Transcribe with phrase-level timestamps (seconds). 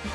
[0.00, 0.12] שלום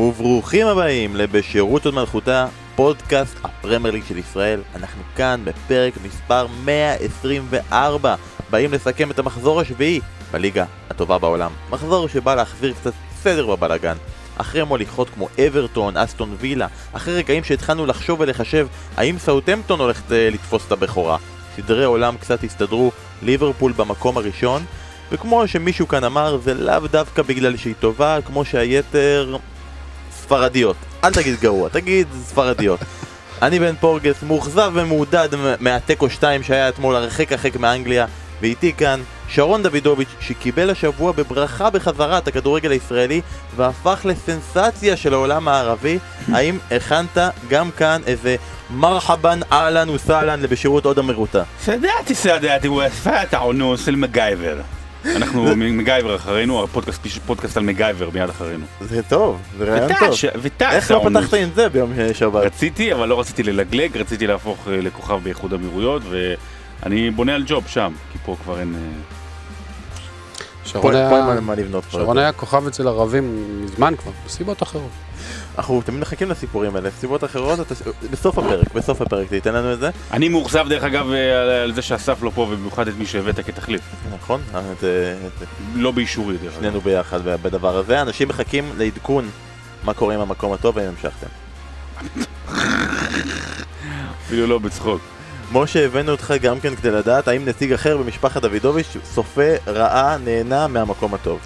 [0.00, 2.46] וברוכים הבאים לבשירות עוד מלכותה,
[2.76, 4.60] פודקאסט הפרמייר ליג של ישראל.
[4.74, 8.14] אנחנו כאן בפרק מספר 124,
[8.50, 10.00] באים לסכם את המחזור השביעי
[10.32, 11.50] בליגה הטובה בעולם.
[11.70, 12.92] מחזור שבא להחזיר קצת
[13.22, 13.96] סדר בבלאגן.
[14.36, 18.66] אחרי מוליכות כמו אברטון, אסטון וילה, אחרי רגעים שהתחלנו לחשוב ולחשב
[18.96, 21.16] האם סאוטמפטון הולכת אה, לתפוס את הבכורה.
[21.56, 24.64] סדרי עולם קצת הסתדרו, ליברפול במקום הראשון,
[25.12, 29.36] וכמו שמישהו כאן אמר, זה לאו דווקא בגלל שהיא טובה, כמו שהיתר
[30.12, 30.76] ספרדיות.
[31.04, 32.80] אל תגיד גרוע, תגיד ספרדיות.
[33.42, 35.28] אני בן פורגס, מאוכזב ומעודד
[35.60, 38.06] מהתיקו 2 שהיה אתמול הרחק הרחק מאנגליה,
[38.42, 43.20] ואיתי כאן שרון דוידוביץ' שקיבל השבוע בברכה בחזרה את הכדורגל הישראלי
[43.56, 45.98] והפך לסנסציה של העולם הערבי.
[46.32, 48.36] האם הכנת גם כאן איזה
[48.70, 51.42] מרחבן אהלן וסהלן לבשירות עוד המרוטה?
[51.60, 54.56] סדעתי סדעתי ופאת העונוס של מגייבר.
[55.04, 58.64] אנחנו מגייבר אחרינו, הפודקאסט פודקאסט על מגייבר מיד אחרינו.
[58.80, 60.08] זה טוב, זה רעיון טוב.
[60.42, 61.04] וטש איך לא.
[61.04, 62.44] פתחת עם זה ביום שבת?
[62.44, 66.02] רציתי, אבל לא רציתי ללגלג, רציתי להפוך אה, לכוכב באיחוד אמירויות,
[66.82, 68.74] ואני בונה על ג'וב שם, כי פה כבר אין...
[68.74, 68.80] אה,
[70.64, 72.00] שרון היה, אין מה- מה לבנות כבר.
[72.00, 74.90] שרון היה כוכב אצל ערבים מזמן כבר, מסיבות אחרות.
[75.58, 77.74] אנחנו תמיד מחכים לסיפורים האלה, סיבות אחרות, אתה-
[78.10, 81.72] בסוף הפרק, בסוף הפרק תיתן לנו את זה, אני מאוכזב דרך אגב אה, על- על
[81.74, 83.80] זה שאסף לא פה, ובמיוחד את מי שהבאת כתחליף.
[84.14, 84.40] נכון?
[84.54, 86.60] אה, זה- זה- לא באישורי דרך אגב.
[86.62, 89.28] שנינו ביחד בדבר הזה, אנשים מחכים לעדכון
[89.84, 91.26] מה קורה עם המקום הטוב והאם המשכתם.
[94.26, 95.00] אפילו לא בצחוק.
[95.52, 100.66] משה, הבאנו אותך גם כן כדי לדעת האם נציג אחר במשפחת דוידוביץ' צופה, ראה, נהנה
[100.66, 101.38] מהמקום הטוב.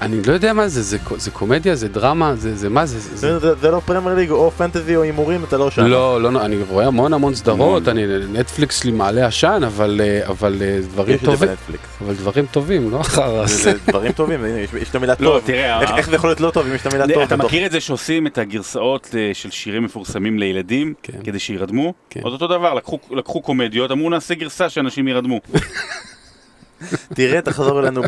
[0.00, 2.98] אני לא יודע מה זה, זה, זה קומדיה, זה דרמה, זה, זה מה זה?
[2.98, 3.38] זה, זה...
[3.38, 5.86] זה, זה, לא פרמייר ליג או פנטזי או הימורים, אתה לא שם.
[5.86, 7.98] לא, לא, אני רואה המון המון סדרות, המון.
[7.98, 11.88] אני נטפליקס לי מעלה עשן, אבל, אה, אבל אה, דברים יש את זה טובים, בנטפליקס.
[12.06, 14.40] אבל דברים טובים, לא אחר זה, זה דברים טובים,
[14.82, 15.40] יש את המילה לא, טוב.
[15.46, 17.22] תראה, איך, זה יכול להיות לא טוב אם יש את המילה טוב?
[17.22, 21.18] אתה מכיר את זה שעושים את הגרסאות אה, של שירים מפורסמים לילדים, כן.
[21.24, 21.92] כדי שירדמו?
[22.10, 22.20] כן.
[22.22, 22.74] עוד אותו דבר,
[23.10, 25.40] לקחו- קומדיות, אמרו נעשה גרסה שאנשים ירדמו.
[27.14, 28.02] תראה, תחזור אלינו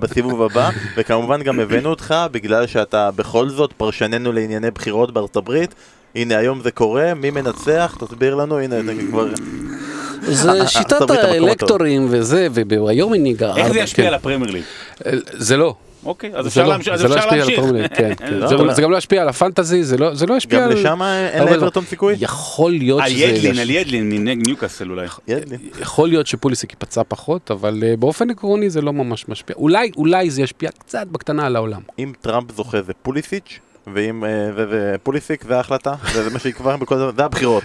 [0.00, 5.74] בסיבוב הבא, וכמובן גם הבאנו אותך בגלל שאתה בכל זאת פרשננו לענייני בחירות בארצות הברית.
[6.14, 7.96] הנה היום זה קורה, מי מנצח?
[8.00, 9.28] תסביר לנו, הנה זה כבר...
[10.26, 13.56] זה שיטת ארצות הברית המקום האלקטורים וזה, וביום חגיגה.
[13.56, 14.62] איך זה ישפיע על הפרמייר ליג?
[15.32, 15.74] זה לא.
[16.06, 16.92] אוקיי, אז זה אפשר לא, להמשיך.
[16.94, 17.50] אז זה לא ישפיע על.
[17.52, 18.34] הפרמייר ליג, כן, כן.
[18.34, 20.70] לא, זה- אבל- זה גם לא ישפיע על הפנטזי, זה לא זה לא ישפיע גם
[20.70, 20.74] על...
[20.78, 22.16] לשם אין לאברטון סיכוי?
[22.18, 23.24] יכול להיות על שזה...
[23.24, 25.06] ידלין, יש- על ידלין מניוקאסל אולי.
[25.28, 25.58] ידלין.
[25.80, 29.56] יכול להיות שפוליסיק ייפצע פחות, אבל באופן עקרוני זה לא ממש משפיע.
[29.58, 31.80] אולי, אולי זה ישפיע קצת בקטנה על העולם.
[31.98, 33.58] אם טראמפ זוכה זה פוליסיץ',
[33.94, 37.64] ואם אה, זה זה פוליסיק זה ההחלטה, זה זה מה שיקבע בכל זאת, זה הבחירות.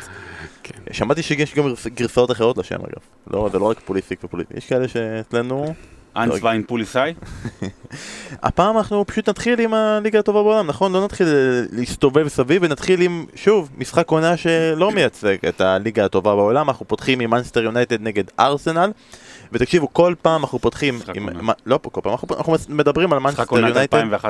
[0.73, 0.93] כן.
[0.93, 3.01] שמעתי שיש גם גרס- גרסאות אחרות לשם אגב.
[3.31, 5.73] לא, זה לא רק פוליסיק ופוליסיק, יש כאלה שאצלנו...
[6.17, 6.47] אנס לא.
[6.47, 7.13] ויין פוליסאי.
[8.43, 10.93] הפעם אנחנו פשוט נתחיל עם הליגה הטובה בעולם, נכון?
[10.93, 11.33] לא נתחיל אה,
[11.71, 17.19] להסתובב סביב ונתחיל עם, שוב, משחק עונה שלא מייצג את הליגה הטובה בעולם, אנחנו פותחים
[17.19, 18.91] עם מנצ'סטר יונייטד נגד ארסנל.
[19.51, 21.45] ותקשיבו, כל פעם אנחנו פותחים משחק עם...
[21.45, 24.27] מה- לא פה כל פעם, אנחנו, אנחנו מדברים על משחק עונת מנצ'סטר יונייטד.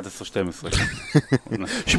[1.88, 1.88] 2011-2012.
[1.88, 1.96] 8-2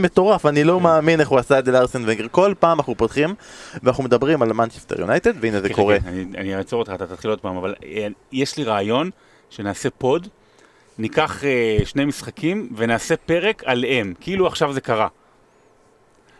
[0.00, 2.26] מטורף, אני לא מאמין איך הוא עשה את זה לארסן ונגר.
[2.30, 3.34] כל פעם אנחנו פותחים
[3.82, 5.96] ואנחנו מדברים על מנצ'סטר יונייטד, והנה זה חכה, קורה.
[6.06, 9.10] אני- אני אעצור אותך, אתה תתחיל עוד פעם, אבל אה, יש לי רעיון
[9.50, 10.28] שנעשה פוד,
[10.98, 15.08] ניקח אה, שני משחקים ונעשה פרק עליהם, כאילו עכשיו זה קרה.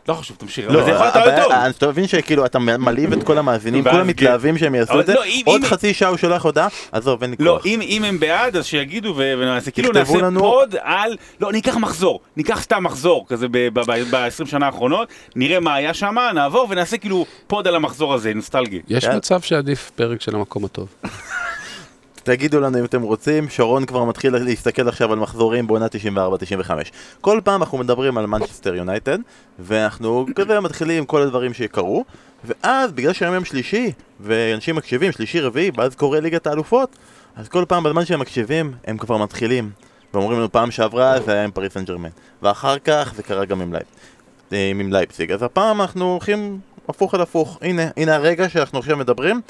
[0.09, 1.53] לא חשוב, תמשיך, אבל זה יכול להיות רעיון טוב.
[1.53, 4.07] אז אתה מבין שכאילו אתה מלהיב את כל המאזינים, כולם כן.
[4.07, 7.23] מתלהבים שהם יעשו את זה, לא, אם- עוד אם- חצי שעה הוא שולח הודעה, עזוב,
[7.23, 7.67] אין לי לא, כוח.
[7.67, 12.61] אם, אם הם בעד, אז שיגידו ונעשה, כאילו נעשה פוד על, לא, ניקח מחזור, ניקח
[12.63, 17.75] סתם מחזור, כזה ב-20 שנה האחרונות, נראה מה היה שם, נעבור ונעשה כאילו פוד על
[17.75, 18.81] המחזור הזה, נוסטלגי.
[18.89, 19.17] יש יאללה.
[19.17, 20.89] מצב שעדיף פרק של המקום הטוב.
[22.23, 25.87] תגידו לנו אם אתם רוצים, שרון כבר מתחיל להסתכל עכשיו על מחזורים בעונה
[26.67, 26.71] 94-95.
[27.21, 29.19] כל פעם אנחנו מדברים על מנצ'סטר יונייטד,
[29.59, 32.05] ואנחנו כזה מתחילים עם כל הדברים שקרו,
[32.45, 36.97] ואז בגלל שהיום יום שלישי, ואנשים מקשיבים, שלישי רביעי, ואז קורה ליגת האלופות,
[37.37, 39.71] אז כל פעם בזמן שהם מקשיבים, הם כבר מתחילים.
[40.15, 42.09] ואומרים לנו פעם שעברה זה היה עם פריז סן ז'רמן,
[42.43, 43.87] ואחר כך זה קרה גם עם לייפ.
[44.51, 45.33] עם לייפסיג.
[45.33, 47.59] אז הפעם אנחנו הולכים הפוך על הפוך.
[47.63, 49.41] הנה, הנה הרגע שאנחנו עכשיו מדברים,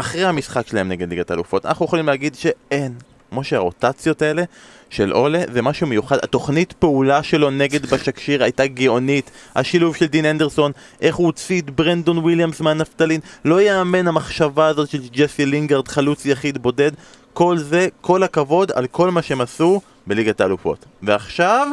[0.00, 1.66] אחרי המשחק שלהם נגד ליגת האלופות.
[1.66, 2.94] אנחנו יכולים להגיד שאין,
[3.30, 4.42] כמו שהרוטציות האלה
[4.90, 6.16] של אולה זה משהו מיוחד.
[6.22, 9.30] התוכנית פעולה שלו נגד באשאקשהיר הייתה גאונית.
[9.56, 13.20] השילוב של דין הנדרסון, איך הוא הוציא את ברנדון וויליאמס מהנפטלין.
[13.44, 16.92] לא יאמן המחשבה הזאת של ג'סי לינגרד, חלוץ יחיד בודד.
[17.32, 20.84] כל זה, כל הכבוד על כל מה שהם עשו בליגת האלופות.
[21.02, 21.68] ועכשיו,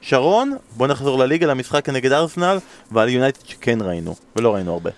[0.00, 2.58] שרון, בוא נחזור לליגה, למשחק נגד ארסנל,
[2.92, 4.90] ועל יונייטד שכן ראינו, ולא ראינו הרבה.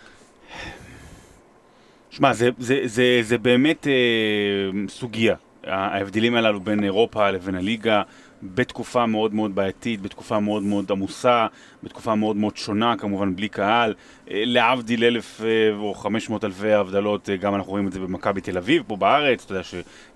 [2.18, 5.34] שמע, זה, זה, זה, זה באמת אה, סוגיה,
[5.64, 8.02] ההבדלים הללו בין אירופה לבין הליגה,
[8.42, 11.46] בתקופה מאוד מאוד בעייתית, בתקופה מאוד מאוד עמוסה,
[11.82, 13.94] בתקופה מאוד מאוד שונה, כמובן בלי קהל,
[14.30, 18.00] אה, להבדיל אלף אה, או חמש מאות אלפי הבדלות, אה, גם אנחנו רואים את זה
[18.00, 19.62] במכבי תל אביב, פה בארץ, אתה יודע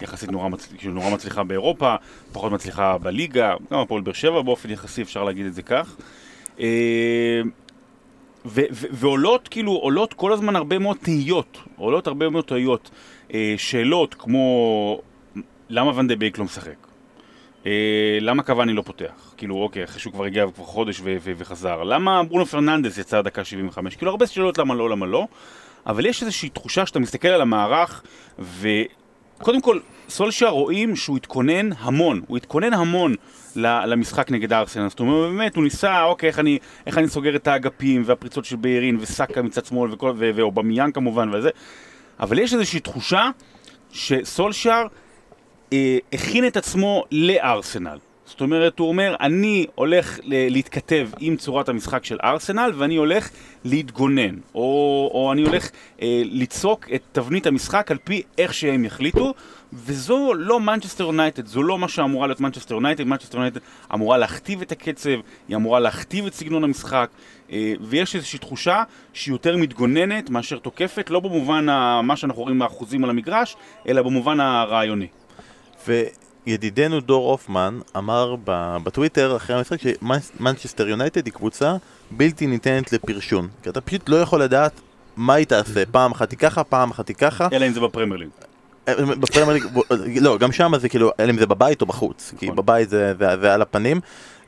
[0.01, 0.69] שיחסית נורא, מצ...
[0.85, 1.95] נורא מצליחה באירופה,
[2.33, 5.97] פחות מצליחה בליגה, גם הפועל באר שבע באופן יחסי, אפשר להגיד את זה כך.
[8.47, 12.91] ו- ו- ועולות כאילו, עולות כל הזמן הרבה מאוד תהיות, עולות הרבה מאוד תהיות,
[13.35, 15.01] אה, שאלות כמו
[15.69, 16.87] למה ון דה בייק לא משחק?
[17.67, 19.35] אה, למה קבאני לא פותח?
[19.37, 21.83] כאילו, אוקיי, אחרי שהוא כבר הגיע כבר חודש ו- ו- וחזר.
[21.83, 23.97] למה ברונו פרננדס יצא דקה 75?
[23.97, 25.27] כאילו, הרבה שאלות למה לא, למה לא.
[25.87, 28.03] אבל יש איזושהי תחושה שאתה מסתכל על המערך,
[28.39, 29.79] וקודם כל,
[30.09, 33.15] סולשייר רואים שהוא התכונן המון, הוא התכונן המון
[33.57, 34.89] למשחק נגד ארסנל.
[34.89, 38.57] זאת אומרת, באמת, הוא ניסה, אוקיי, איך אני, איך אני סוגר את האגפים, והפריצות של
[38.57, 39.91] ביירין, וסאקה מצד שמאל,
[40.35, 41.51] ואובמיאן כמובן, וזה.
[42.21, 43.31] אבל יש איזושהי תחושה
[43.93, 44.87] שסולשייר
[45.73, 47.99] אה, הכין את עצמו לארסנל.
[48.33, 53.31] זאת אומרת, הוא אומר, אני הולך להתכתב עם צורת המשחק של ארסנל ואני הולך
[53.65, 55.71] להתגונן, או, או אני הולך
[56.03, 59.35] אה, ליצוק את תבנית המשחק על פי איך שהם יחליטו,
[59.73, 63.61] וזו לא מנצ'סטר יונייטד, זו לא מה שאמורה להיות מנצ'סטר יונייטד, מנצ'סטר יונייטד
[63.95, 65.11] אמורה להכתיב את הקצב,
[65.49, 67.11] היא אמורה להכתיב את סגנון המשחק,
[67.53, 68.83] אה, ויש איזושהי תחושה
[69.13, 71.67] שהיא יותר מתגוננת מאשר תוקפת, לא במובן
[72.03, 73.57] מה שאנחנו רואים מהאחוזים על המגרש,
[73.89, 75.07] אלא במובן הרעיוני.
[76.47, 78.35] וידידנו דור הופמן אמר
[78.85, 81.77] בטוויטר אחרי המשחק שמנצ'סטר יונייטד היא קבוצה
[82.11, 83.49] בלתי ניתנת לפרשון.
[83.63, 84.81] כי אתה פשוט לא יכול לדעת
[85.17, 87.49] מה היא תעשה, פעם אחת היא ככה, פעם אחת היא ככה.
[87.53, 88.29] אלא אם זה בפרמייר ליג.
[88.89, 92.47] אה, בפרמייר ליג, לא, גם שם זה כאילו, אלא אם זה בבית או בחוץ, כי
[92.47, 92.57] נכון.
[92.57, 94.01] בבית זה, זה, זה על הפנים.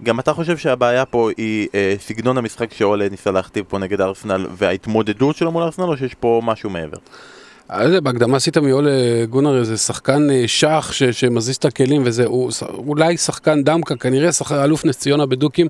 [0.02, 4.46] גם אתה חושב שהבעיה פה היא אה, סגנון המשחק שאולה ניסה להכתיב פה נגד ארסנל
[4.50, 6.98] וההתמודדות שלו מול ארסנל, או שיש פה משהו מעבר?
[8.02, 8.88] בהקדמה עשית מיול
[9.30, 14.32] גונר איזה שחקן אה, שח ש, שמזיז את הכלים וזה, הוא אולי שחקן דמקה, כנראה
[14.32, 15.66] שחקן אלוף נס ציונה בדוקים.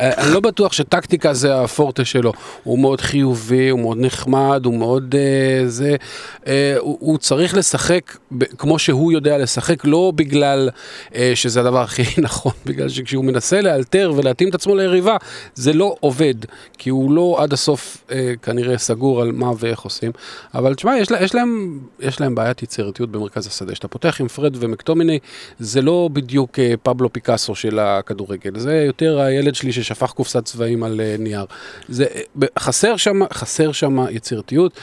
[0.00, 2.32] אה, אני לא בטוח שטקטיקה זה הפורטה שלו.
[2.64, 5.96] הוא מאוד חיובי, הוא מאוד נחמד, הוא מאוד uh, זה.
[6.44, 6.48] Uh,
[6.78, 10.70] הוא, הוא צריך לשחק ב, כמו שהוא יודע לשחק, לא בגלל
[11.08, 15.16] uh, שזה הדבר הכי נכון, בגלל שכשהוא מנסה לאלתר ולהתאים את עצמו ליריבה,
[15.54, 16.34] זה לא עובד,
[16.78, 18.12] כי הוא לא עד הסוף uh,
[18.42, 20.12] כנראה סגור על מה ואיך עושים.
[20.54, 23.72] אבל תשמע, יש, לה, יש להם, יש להם בעיית יצירתיות במרכז השדה.
[23.72, 25.18] כשאתה פותח עם פרד ומקטומיני,
[25.58, 30.82] זה לא בדיוק אה, פבלו פיקאסו של הכדורגל, זה יותר הילד שלי ששפך קופסת צבעים
[30.82, 31.44] על אה, נייר.
[31.88, 34.80] זה, אה, חסר שם, חסר שם יצירתיות,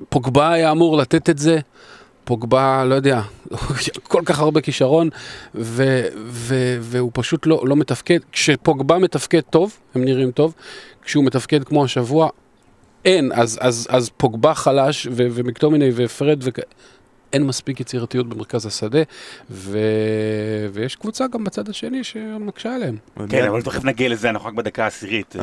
[0.00, 1.58] ופוגבה היה אמור לתת את זה.
[2.24, 3.20] פוגבה, לא יודע,
[4.12, 5.08] כל כך הרבה כישרון,
[5.54, 8.18] ו, ו, והוא פשוט לא, לא מתפקד.
[8.32, 10.54] כשפוגבה מתפקד טוב, הם נראים טוב,
[11.02, 12.28] כשהוא מתפקד כמו השבוע,
[13.04, 16.58] אין, אז, אז, אז פוגבה חלש ו- ומקטומיני ופרד וכ...
[17.32, 18.98] אין מספיק יצירתיות במרכז השדה,
[19.50, 19.78] ו...
[20.72, 22.96] ויש קבוצה גם בצד השני שמקשה עליהם.
[23.28, 25.36] כן, אבל תכף נגיע לזה, אנחנו רק בדקה העשירית.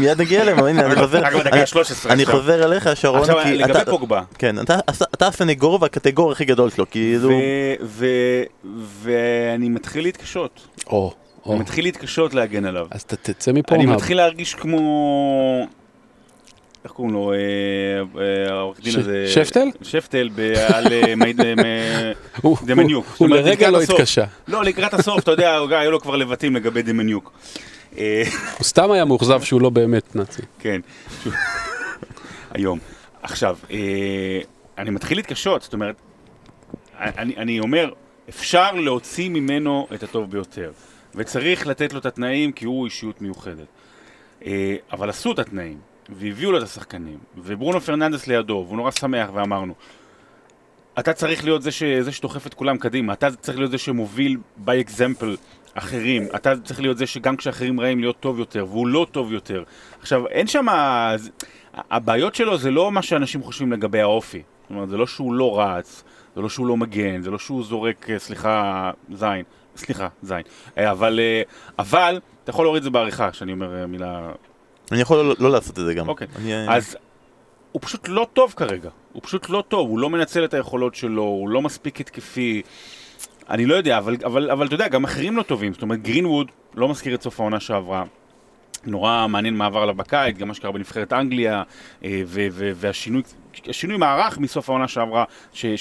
[0.00, 1.18] מיד נגיע אליהם, הנה, אני חוזר.
[1.22, 2.10] רק בדקה ה-13.
[2.10, 3.20] אני חוזר אליך, שרון.
[3.20, 4.22] עכשיו, לגבי פוגבה.
[4.38, 7.30] כן, אתה הסנגור והקטגור הכי גדול שלו, כי זו...
[9.02, 10.68] ואני מתחיל להתקשות.
[10.86, 11.14] או.
[11.46, 12.86] אני מתחיל להתקשות להגן עליו.
[12.90, 13.74] אז תצא מפה.
[13.74, 15.66] אני מתחיל להרגיש כמו...
[16.84, 17.36] איך קוראים לו, אה,
[18.22, 19.24] אה, העורך דין הזה?
[19.28, 19.68] שפטל?
[19.82, 20.28] שפטל,
[20.74, 20.86] על
[22.66, 23.06] דמניוק.
[23.18, 24.24] הוא לרגע לא התקשה.
[24.48, 27.32] לא, לקראת הסוף, אתה יודע, היו לו כבר לבטים לגבי דמניוק.
[27.98, 28.22] אה,
[28.58, 30.42] הוא סתם היה מאוכזב שהוא לא באמת נאצי.
[30.58, 30.80] כן.
[32.54, 32.78] היום.
[33.22, 33.58] עכשיו,
[34.78, 35.94] אני מתחיל להתקשות, זאת אומרת,
[37.36, 37.92] אני אומר,
[38.28, 40.72] אפשר להוציא ממנו את הטוב ביותר,
[41.14, 43.66] וצריך לתת לו את התנאים כי הוא אישיות מיוחדת.
[44.92, 45.91] אבל עשו את התנאים.
[46.08, 49.74] והביאו לו את השחקנים, וברונו פרננדס לידו, והוא נורא שמח, ואמרנו,
[50.98, 51.82] אתה צריך להיות זה, ש...
[51.82, 55.36] זה שדוחף את כולם קדימה, אתה צריך להיות זה שמוביל by example
[55.74, 59.62] אחרים, אתה צריך להיות זה שגם כשאחרים רעים להיות טוב יותר, והוא לא טוב יותר.
[60.00, 60.66] עכשיו, אין שם...
[61.74, 64.42] הבעיות שלו זה לא מה שאנשים חושבים לגבי האופי.
[64.62, 66.04] זאת אומרת, זה לא שהוא לא רץ,
[66.34, 69.42] זה לא שהוא לא מגן, זה לא שהוא זורק, אה, סליחה, זין.
[69.76, 70.42] סליחה, זין.
[70.78, 71.42] אה, אבל, אה,
[71.78, 74.30] אבל, אתה יכול להוריד את זה בעריכה, כשאני אומר מילה
[74.92, 76.08] אני יכול לא, לא לעשות את זה גם.
[76.08, 76.76] אוקיי, אני...
[76.76, 76.96] אז
[77.72, 78.90] הוא פשוט לא טוב כרגע.
[79.12, 82.62] הוא פשוט לא טוב, הוא לא מנצל את היכולות שלו, הוא לא מספיק התקפי.
[83.50, 85.72] אני לא יודע, אבל, אבל, אבל אתה יודע, גם אחרים לא טובים.
[85.72, 88.04] זאת אומרת, גרינווד לא מזכיר את סוף העונה שעברה.
[88.86, 91.62] נורא מעניין מה עבר עליו בקיץ, גם מה שקרה בנבחרת אנגליה,
[92.04, 92.22] אה,
[92.74, 93.22] והשינוי
[93.68, 95.24] השינוי מערך מסוף העונה שעברה,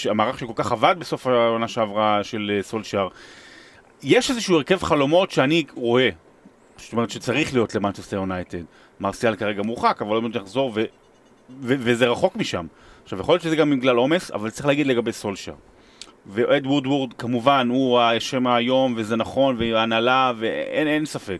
[0.09, 3.09] המערך שכל כך עבד בסוף העונה שעברה של אה, סולשייר.
[4.03, 6.09] יש איזשהו הרכב חלומות שאני רואה,
[6.77, 8.63] זאת אומרת שצריך להיות למנצ'סטר יונייטד.
[9.01, 10.83] מרסיאל כרגע מורחק, אבל לא באמת יחזור, ו-
[11.61, 12.65] ו- וזה רחוק משם.
[13.03, 15.55] עכשיו, יכול להיות שזה גם בגלל עומס, אבל צריך להגיד לגבי סולשייר.
[16.27, 21.39] ואד וודוורד, כמובן, הוא השם היום, וזה נכון, והנהלה, ואין אין ספק.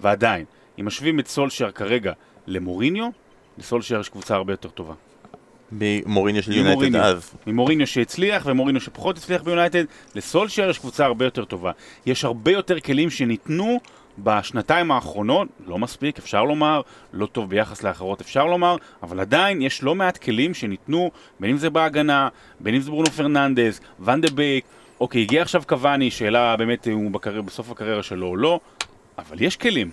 [0.00, 0.44] ועדיין,
[0.80, 2.12] אם משווים את סולשייר כרגע
[2.46, 3.08] למוריניו,
[3.58, 4.94] לסולשייר יש קבוצה הרבה יותר טובה.
[5.72, 6.96] ממוריניו של יונייטד.
[6.96, 7.34] אז.
[7.46, 11.72] ממוריניו שהצליח ומוריניו שפחות הצליח ביונייטד, לסולשייר יש קבוצה הרבה יותר טובה.
[12.06, 13.80] יש הרבה יותר כלים שניתנו
[14.18, 16.80] בשנתיים האחרונות, לא מספיק, אפשר לומר,
[17.12, 21.56] לא טוב ביחס לאחרות, אפשר לומר, אבל עדיין יש לא מעט כלים שניתנו, בין אם
[21.56, 22.28] זה בהגנה,
[22.60, 24.64] בין אם זה ברונו פרננדז, ואן דה בייק,
[25.00, 28.60] אוקיי, הגיע עכשיו קבאני, שאלה באמת אם הוא בקריירה, בסוף הקריירה שלו או לא,
[29.18, 29.90] אבל יש כלים,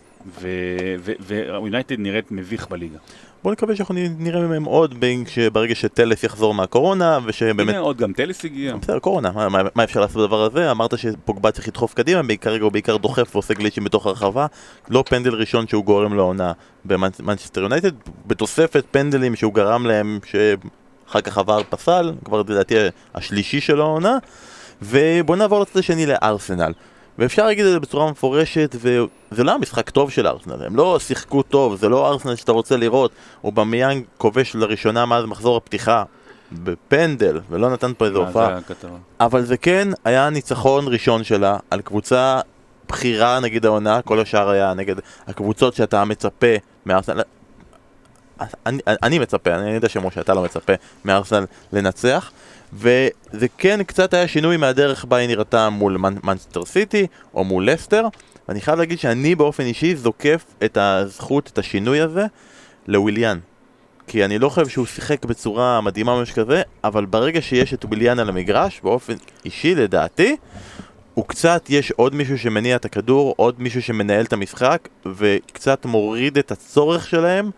[1.19, 2.97] ויונייטד נראית מביך בליגה.
[3.43, 5.05] בוא נקווה שאנחנו נראה מהם עוד
[5.53, 7.69] ברגע שטלס יחזור מהקורונה ושבאמת...
[7.69, 8.75] הנה עוד גם טלס הגיע.
[8.75, 10.71] בסדר, קורונה, מה, מה, מה אפשר לעשות בדבר הזה?
[10.71, 14.45] אמרת שפוגבה צריך לדחוף קדימה, כרגע הוא בעיקר דוחף ועושה גליצ'ים בתוך הרחבה.
[14.89, 16.51] לא פנדל ראשון שהוא גורם לעונה
[16.85, 17.91] במנצ'סטר יונייטד,
[18.27, 22.75] בתוספת פנדלים שהוא גרם להם, שאחר כך עבר VAR, כבר לדעתי
[23.15, 24.17] השלישי של העונה.
[24.81, 26.73] ובוא נעבור לצד השני לארסנל.
[27.19, 31.43] ואפשר להגיד את זה בצורה מפורשת, וזה לא המשחק טוב של ארסנל, הם לא שיחקו
[31.43, 33.11] טוב, זה לא ארסנל שאתה רוצה לראות,
[33.43, 36.03] אובמיאנג כובש לראשונה מאז מחזור הפתיחה
[36.51, 38.59] בפנדל, ולא נתן פה איזו מה, הופעה.
[39.19, 42.39] אבל זה כן היה ניצחון ראשון שלה על קבוצה
[42.89, 44.95] בכירה נגד העונה, כל השאר היה נגד
[45.27, 47.21] הקבוצות שאתה מצפה מארסנל.
[48.65, 50.73] אני, אני מצפה, אני יודע שמשה אתה לא מצפה
[51.05, 52.31] מארסנל לנצח
[52.73, 58.07] וזה כן קצת היה שינוי מהדרך בה היא נראתה מול מנסטר סיטי או מול לסטר
[58.47, 62.25] ואני חייב להגיד שאני באופן אישי זוקף את הזכות, את השינוי הזה
[62.87, 63.39] לוויליאן
[64.09, 68.19] כי אני לא חושב שהוא שיחק בצורה מדהימה משהו כזה, אבל ברגע שיש את וויליאן
[68.19, 69.13] על המגרש, באופן
[69.45, 70.35] אישי לדעתי,
[71.13, 76.37] הוא קצת, יש עוד מישהו שמניע את הכדור, עוד מישהו שמנהל את המשחק, וקצת מוריד
[76.37, 77.51] את הצורך שלהם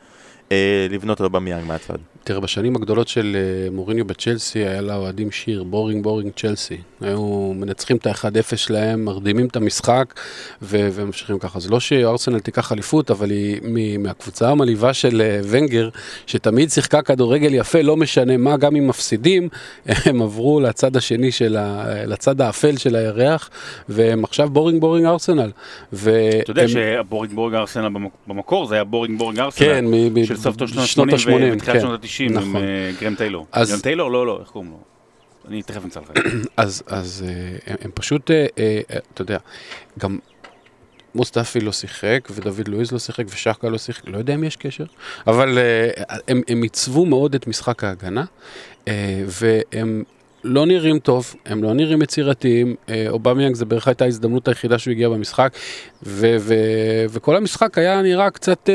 [0.51, 1.97] אה, לבנות על אובמיאנג מהצד.
[2.23, 6.77] תראה, בשנים הגדולות של אה, מוריניו בצ'לסי, היה לאוהדים שיר, boring boring צ'לסי.
[7.01, 7.21] היו
[7.55, 10.13] מנצחים את ה-1-0 שלהם, מרדימים את המשחק,
[10.61, 11.59] ו- וממשיכים ככה.
[11.59, 15.89] זה לא שארסנל תיקח אליפות, אבל היא מ- מהקבוצה המלהיבה של אה, ונגר,
[16.27, 19.49] שתמיד שיחקה כדורגל יפה, לא משנה מה, גם אם מפסידים,
[20.05, 21.85] הם עברו לצד השני של ה...
[22.05, 23.49] לצד האפל של הירח,
[23.89, 25.51] והם עכשיו boring boring ארסנל.
[25.93, 29.67] ו- אתה יודע הם- ש boring boring ארסנל במק- במקור זה היה boring boring ארסנל.
[29.67, 29.85] כן,
[30.25, 31.81] של בשנות שנות ה-80 ה-שמונים, ותחילת כן.
[31.81, 32.55] שנות ה-90 עם נכון.
[32.55, 33.47] אה, גרהם טיילור.
[33.51, 34.11] אז- גרהם טיילור?
[34.11, 34.79] לא, לא, איך קוראים לו?
[35.47, 36.11] אני תכף אמצא לך.
[36.57, 38.79] אז, אז אה, הם, הם פשוט, אה, אה,
[39.13, 39.37] אתה יודע,
[39.99, 40.19] גם
[41.15, 44.83] מוסטפי לא שיחק, ודוד לואיז לא שיחק, ושאקה לא שיחק, לא יודע אם יש קשר,
[45.27, 45.89] אבל אה,
[46.27, 48.23] הם, הם עיצבו מאוד את משחק ההגנה,
[48.87, 50.03] אה, והם
[50.43, 54.91] לא נראים טוב, הם לא נראים יצירתיים, אה, אובמיאנג זה בערך הייתה ההזדמנות היחידה שהוא
[54.91, 55.53] הגיע במשחק,
[56.03, 58.69] ו- ו- וכל המשחק היה נראה קצת,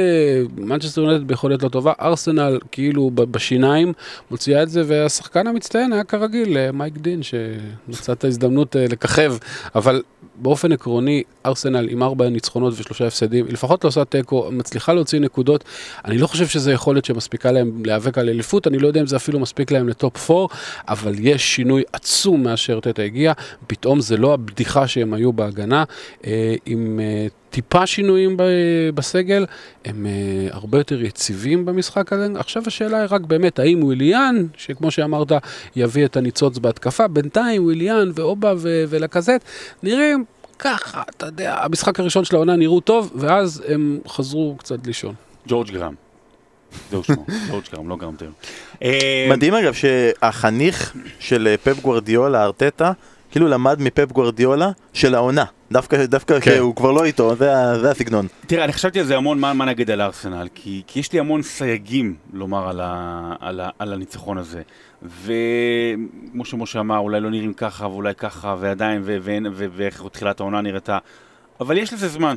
[0.56, 3.92] מנצ'סטר יונטד ביכולת לא טובה, ארסנל כאילו בשיניים
[4.30, 9.35] מוציאה את זה, והשחקן המצטיין היה כרגיל אה, מייק דין, שמצא את ההזדמנות אה, לככב,
[9.75, 10.02] אבל
[10.38, 15.20] באופן עקרוני, ארסנל עם ארבע ניצחונות ושלושה הפסדים, היא לפחות לא עושה תיקו, מצליחה להוציא
[15.20, 15.64] נקודות.
[16.04, 19.16] אני לא חושב שזו יכולת שמספיקה להם להיאבק על אליפות, אני לא יודע אם זה
[19.16, 20.54] אפילו מספיק להם לטופ 4,
[20.88, 23.32] אבל יש שינוי עצום מאשר טטה הגיע,
[23.66, 25.84] פתאום זה לא הבדיחה שהם היו בהגנה,
[26.26, 28.36] אה, עם אה, טיפה שינויים
[28.94, 29.46] בסגל,
[29.84, 30.12] הם אה,
[30.50, 32.28] הרבה יותר יציבים במשחק הזה.
[32.36, 35.32] עכשיו השאלה היא רק באמת, האם וויליאן, שכמו שאמרת,
[35.76, 39.40] יביא את הניצוץ בהתקפה, בינתיים וויליאן ואובה ו- ולקזט,
[39.82, 40.25] נראים
[40.58, 45.14] ככה, אתה יודע, המשחק הראשון של העונה נראו טוב, ואז הם חזרו קצת לישון.
[45.48, 46.05] ג'ורג' גרם.
[46.90, 48.35] זהו שמו, ג'ורג' גרם, לא גרם טיילור.
[48.82, 52.92] אה, מדהים אגב שהחניך של אה, פפ גוורדיולה, ארטטה,
[53.30, 55.44] כאילו למד מפפ גוורדיולה של העונה.
[55.73, 56.58] דווקא, דווקא כן.
[56.58, 58.26] הוא כבר לא איתו, זה, זה הסגנון.
[58.46, 61.20] תראה, אני חשבתי על זה המון, מה, מה נגיד על ארסנל, כי, כי יש לי
[61.20, 64.62] המון סייגים לומר על, ה, על, ה, על הניצחון הזה.
[65.02, 69.02] וכמו שמשה אמר, אולי לא נראים ככה ואולי ככה, ועדיין,
[69.76, 70.99] ואיך תחילת העונה נראתה,
[71.61, 72.37] אבל יש לזה זמן.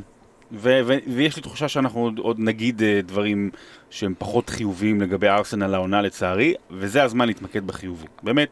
[0.51, 3.50] ו- ו- ויש לי תחושה שאנחנו עוד, עוד נגיד אה, דברים
[3.89, 8.06] שהם פחות חיוביים לגבי ארסנל העונה לצערי, וזה הזמן להתמקד בחיובי.
[8.24, 8.50] באמת,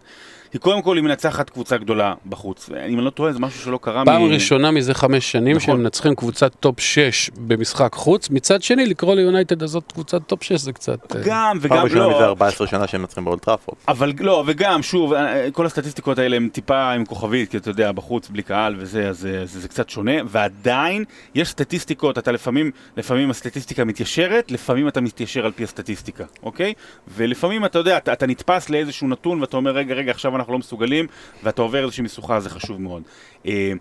[0.51, 2.69] כי קודם כל היא מנצחת קבוצה גדולה בחוץ.
[2.69, 4.31] אם אני לא טועה, זה משהו שלא קרה פעם מ...
[4.31, 5.59] ראשונה מזה חמש שנים נכון.
[5.59, 10.59] שהם מנצחים קבוצת top 6 במשחק חוץ, מצד שני לקרוא ליונייטד הזאת קבוצת top 6
[10.61, 11.15] זה קצת...
[11.15, 13.77] אה, גם פעם וגם ראשונה מזה לא, 14 שנה שהם מנצחים באולד טראפורד.
[13.87, 17.91] אבל לא, וגם, שוב, אה, כל הסטטיסטיקות האלה הם טיפה עם כוכבית, כי אתה יודע,
[17.91, 21.03] בחוץ, בלי קהל וזה, אז אה, זה, זה קצת שונה, ועדיין
[21.35, 26.73] יש סטטיסטיקות, אתה לפעמים, לפעמים הסטטיסטיקה מתיישרת, לפעמים אתה מתיישר על פי הסטטיסטיקה, אוקיי?
[27.15, 30.59] ולפעמים אתה יודע, אתה, אתה נתפס לאיזשהו נתון ואתה אומר, רגע, רגע, עכשיו אנחנו לא
[30.59, 31.07] מסוגלים,
[31.43, 33.03] ואתה עובר איזושהי משוכה, זה חשוב מאוד.
[33.45, 33.71] אה,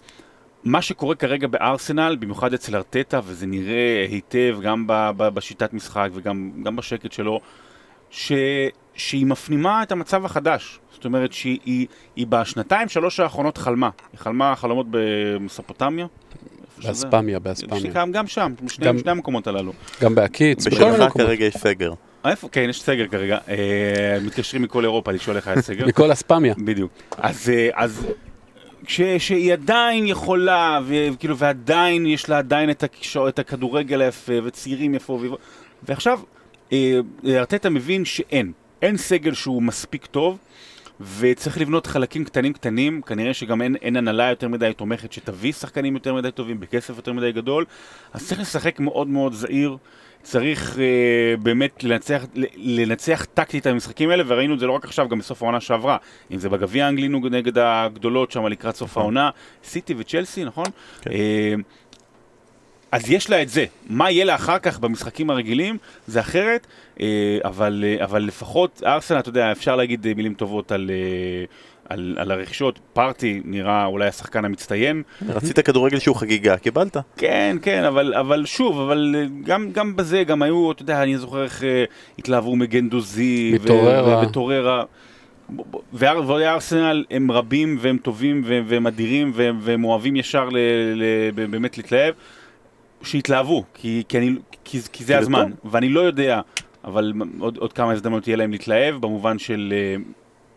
[0.65, 6.09] מה שקורה כרגע בארסנל, במיוחד אצל ארטטה, וזה נראה היטב גם ב, ב, בשיטת משחק
[6.15, 7.41] וגם גם בשקט שלו,
[8.11, 8.33] ש...
[8.95, 10.79] שהיא מפנימה את המצב החדש.
[10.93, 11.87] זאת אומרת שהיא היא,
[12.17, 13.91] היא בשנתיים, שלוש האחרונות חלמה.
[14.13, 14.87] היא חלמה חלומות
[16.81, 16.89] שזה.
[16.89, 17.93] באספמיה, באספמיה.
[18.13, 19.73] גם שם, בשני גם- שני המקומות הללו.
[20.01, 21.11] גם בהקיץ, בכל מיני.
[21.11, 21.93] כרגע יש סגר.
[22.25, 22.49] אה, איפה?
[22.53, 23.39] כן, יש סגר כרגע.
[23.49, 23.55] אה,
[24.25, 25.87] מתקשרים מכל אירופה לשאול איך היה סגר.
[25.89, 26.55] מכל אספמיה.
[26.59, 26.93] בדיוק.
[27.19, 28.07] אז, אה, אז
[28.87, 34.95] כש, שהיא עדיין יכולה, וכאילו, ועדיין יש לה עדיין את, הכש, את הכדורגל היפה, וצעירים
[34.95, 35.39] יפו, ויבוא-
[35.83, 36.21] ועכשיו,
[37.27, 38.53] ארטטה מבין שאין.
[38.83, 40.39] אין סגל שהוא מספיק טוב,
[41.19, 45.95] וצריך לבנות חלקים קטנים קטנים, כנראה שגם אין, אין הנהלה יותר מדי תומכת שתביא שחקנים
[45.95, 47.65] יותר מדי טובים, בכסף יותר מדי גדול,
[48.13, 49.77] אז צריך לשחק מאוד מאוד זהיר.
[50.27, 52.25] צריך אה, באמת לנצח,
[52.57, 55.97] לנצח טקטית את המשחקים האלה, וראינו את זה לא רק עכשיו, גם בסוף העונה שעברה.
[56.31, 59.31] אם זה בגביע האנגלי נגד הגדולות שם לקראת סוף העונה,
[59.65, 60.65] סיטי וצ'לסי, נכון?
[61.01, 61.11] כן.
[61.11, 61.55] אה,
[62.93, 63.65] אז יש לה את זה.
[63.89, 66.67] מה יהיה לה אחר כך במשחקים הרגילים, זה אחרת,
[67.01, 71.45] אה, אבל, אה, אבל לפחות ארסנל, אתה יודע, אפשר להגיד מילים טובות על, אה,
[71.89, 72.79] על, על הרכישות.
[72.93, 75.03] פארטי נראה אולי השחקן המצטיין.
[75.29, 76.97] רצית כדורגל שהוא חגיגה, קיבלת.
[77.17, 81.19] כן, כן, אבל, אבל שוב, אבל אה, גם, גם בזה, גם היו, אתה יודע, אני
[81.19, 81.85] זוכר איך אה,
[82.19, 83.53] התלהבו מגנדוזי.
[83.61, 84.19] ו- מטוררה.
[84.19, 84.85] ומטוררה.
[85.51, 90.49] ב- ב- ואר- וארסנל הם רבים והם טובים והם, והם אדירים והם, והם אוהבים ישר
[90.49, 90.57] ל,
[90.95, 91.03] ל,
[91.35, 92.15] ב- באמת להתלהב.
[93.03, 95.73] שיתלהבו, כי, כי, אני, כי, כי זה הזמן, טוב.
[95.75, 96.41] ואני לא יודע,
[96.85, 99.97] אבל עוד, עוד כמה הזדמנות יהיה להם להתלהב, במובן של אה,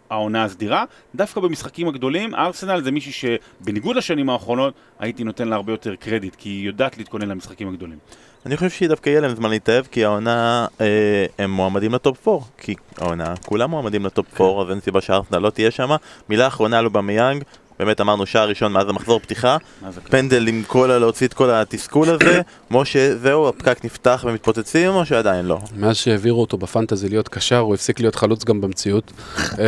[0.10, 0.86] העונה הסדירה.
[1.16, 6.36] דווקא במשחקים הגדולים, ארסנל זה מישהי שבניגוד לשנים האחרונות, הייתי נותן לה הרבה יותר קרדיט,
[6.36, 7.98] כי היא יודעת להתכונן למשחקים הגדולים.
[8.46, 12.46] אני חושב שדווקא יהיה להם זמן להתאהב, כי העונה, אה, הם מועמדים ל top 4.
[12.58, 15.90] כי העונה, כולם מועמדים ל top 4, אז אין סיבה שארסנל לא תהיה שם.
[16.30, 17.44] מילה אחרונה על אובמיאנג,
[17.80, 19.58] באמת אמרנו שער ראשון מאז המחזור פתיחה.
[19.90, 20.02] זה?
[20.02, 22.42] פנדל עם כל, ה- להוציא את כל התסכול הזה.
[22.72, 25.60] משה, זהו, הפקק נפתח ומתפוצצים, או שעדיין לא?
[25.78, 29.12] מאז שהעבירו אותו בפנטזי להיות קשר, הוא הפסיק להיות חלוץ גם במציאות.
[29.60, 29.66] אה,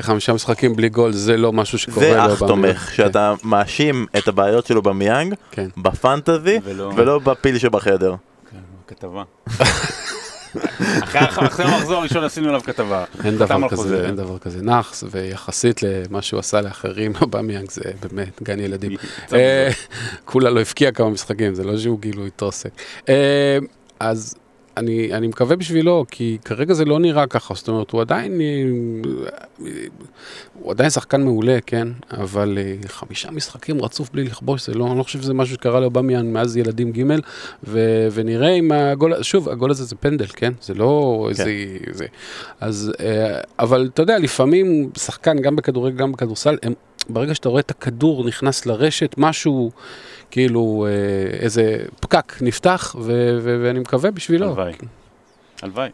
[0.00, 2.48] חמישה משחקים בלי גול, זה לא משהו שקורה זה לו אח באמירה.
[2.48, 5.68] תומך, כן, שאתה מאשים את הבעיות שלו במיאנג, כן.
[5.76, 8.14] בפנטזי, ולא- ולא בפיל שבחדר.
[8.50, 8.58] כן,
[8.88, 9.22] כתבה.
[11.02, 13.04] אחרי המחזור הראשון עשינו עליו כתבה.
[13.24, 14.06] אין דבר כזה.
[14.06, 18.96] אין דבר כזה נאחס, ויחסית למה שהוא עשה לאחרים, אובמיאנג זה באמת גן ילדים.
[19.32, 19.70] אה,
[20.24, 22.70] כולה לא הבקיע כמה משחקים, זה לא שהוא כאילו התרסק.
[23.08, 23.58] אה,
[24.00, 24.34] אז
[24.76, 28.46] אני, אני מקווה בשבילו, כי כרגע זה לא נראה ככה, זאת אומרת, הוא עדיין, אה,
[30.60, 31.88] הוא עדיין שחקן מעולה, כן?
[32.10, 35.80] אבל אה, חמישה משחקים רצוף בלי לכבוש, זה לא, אני לא חושב שזה משהו שקרה
[35.80, 37.02] לאובמיאן מאז ילדים ג',
[37.64, 40.52] ו, ונראה אם הגול, שוב, הגול הזה זה פנדל, כן?
[40.62, 41.44] זה לא איזה,
[41.90, 42.06] זה.
[42.60, 46.72] אז, אה, אבל אתה יודע, לפעמים שחקן, גם בכדורגל, גם בכדורסל, הם,
[47.08, 49.70] ברגע שאתה רואה את הכדור נכנס לרשת, משהו,
[50.34, 54.46] כאילו, אה, איזה פקק נפתח, ו- ו- ואני מקווה בשבילו.
[54.46, 54.72] הלוואי.
[55.62, 55.90] הלוואי.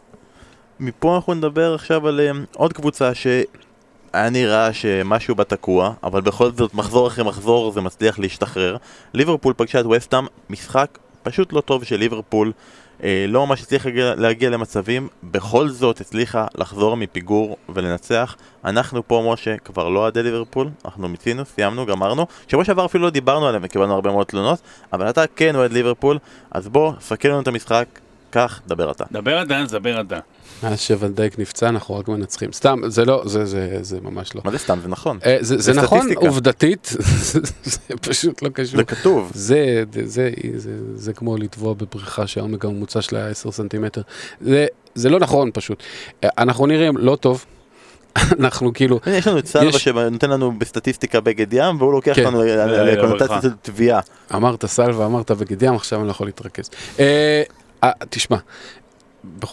[0.79, 6.51] מפה אנחנו נדבר עכשיו על um, עוד קבוצה שהיה נראה שמשהו בה תקוע, אבל בכל
[6.51, 8.77] זאת מחזור אחרי מחזור זה מצליח להשתחרר.
[9.13, 12.53] ליברפול פגשה את וסטאם, משחק פשוט לא טוב של ליברפול, אה,
[13.27, 18.35] לא ממש הצליחה להגיע, להגיע למצבים, בכל זאת הצליחה לחזור מפיגור ולנצח.
[18.65, 22.25] אנחנו פה, משה, כבר לא אוהדי ליברפול, אנחנו מיצינו, סיימנו, גמרנו.
[22.47, 24.59] שבוע שעבר אפילו לא דיברנו עליהם וקיבלנו הרבה מאוד תלונות,
[24.93, 26.17] אבל אתה כן אוהד ליברפול,
[26.51, 27.85] אז בוא, סכם לנו את המשחק,
[28.29, 29.03] קח, דבר אתה.
[29.11, 30.19] דבר אתה, דבר אתה.
[30.63, 32.51] מאז שוונדייק נפצע, אנחנו רק מנצחים.
[32.53, 34.41] סתם, זה לא, זה, זה, זה ממש לא.
[34.45, 34.79] מה זה סתם?
[34.81, 35.19] זה נכון.
[35.25, 36.27] אה, זה, זה זה נכון סטטיסטיקה.
[36.27, 36.89] עובדתית,
[37.63, 38.77] זה פשוט לא קשור.
[38.77, 39.31] זה כתוב.
[39.35, 44.01] זה, זה, זה, זה, זה כמו לטבוע בבריכה שהעומק הממוצע שלה 10 סנטימטר.
[44.41, 45.83] זה, זה לא נכון פשוט.
[46.23, 47.45] אה, אנחנו נראים לא טוב.
[48.39, 52.25] אנחנו כאילו, יש לנו את סלווה יש- שנותן לנו בסטטיסטיקה בגד ים, והוא לוקח כן.
[52.25, 53.41] אותנו זה לקונוטציה ברכה.
[53.41, 53.99] של תביעה.
[54.35, 56.69] אמרת סלווה, אמרת בגד ים, עכשיו אני לא יכול להתרכז.
[56.99, 57.43] אה,
[57.83, 58.37] אה, תשמע,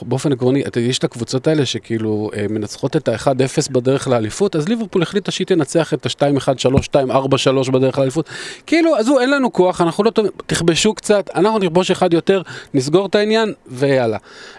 [0.03, 5.03] באופן עקרוני, יש את הקבוצות האלה שכאילו אה, מנצחות את ה-1-0 בדרך לאליפות, אז ליברפול
[5.03, 8.29] החליטה שהיא תנצח את ה-2-1-3-2-4-3 בדרך לאליפות.
[8.67, 12.43] כאילו, עזבו, אין לנו כוח, אנחנו לא טובים, תכבשו קצת, אנחנו נכבוש אחד יותר,
[12.75, 14.19] נסגור את העניין, ויאללה.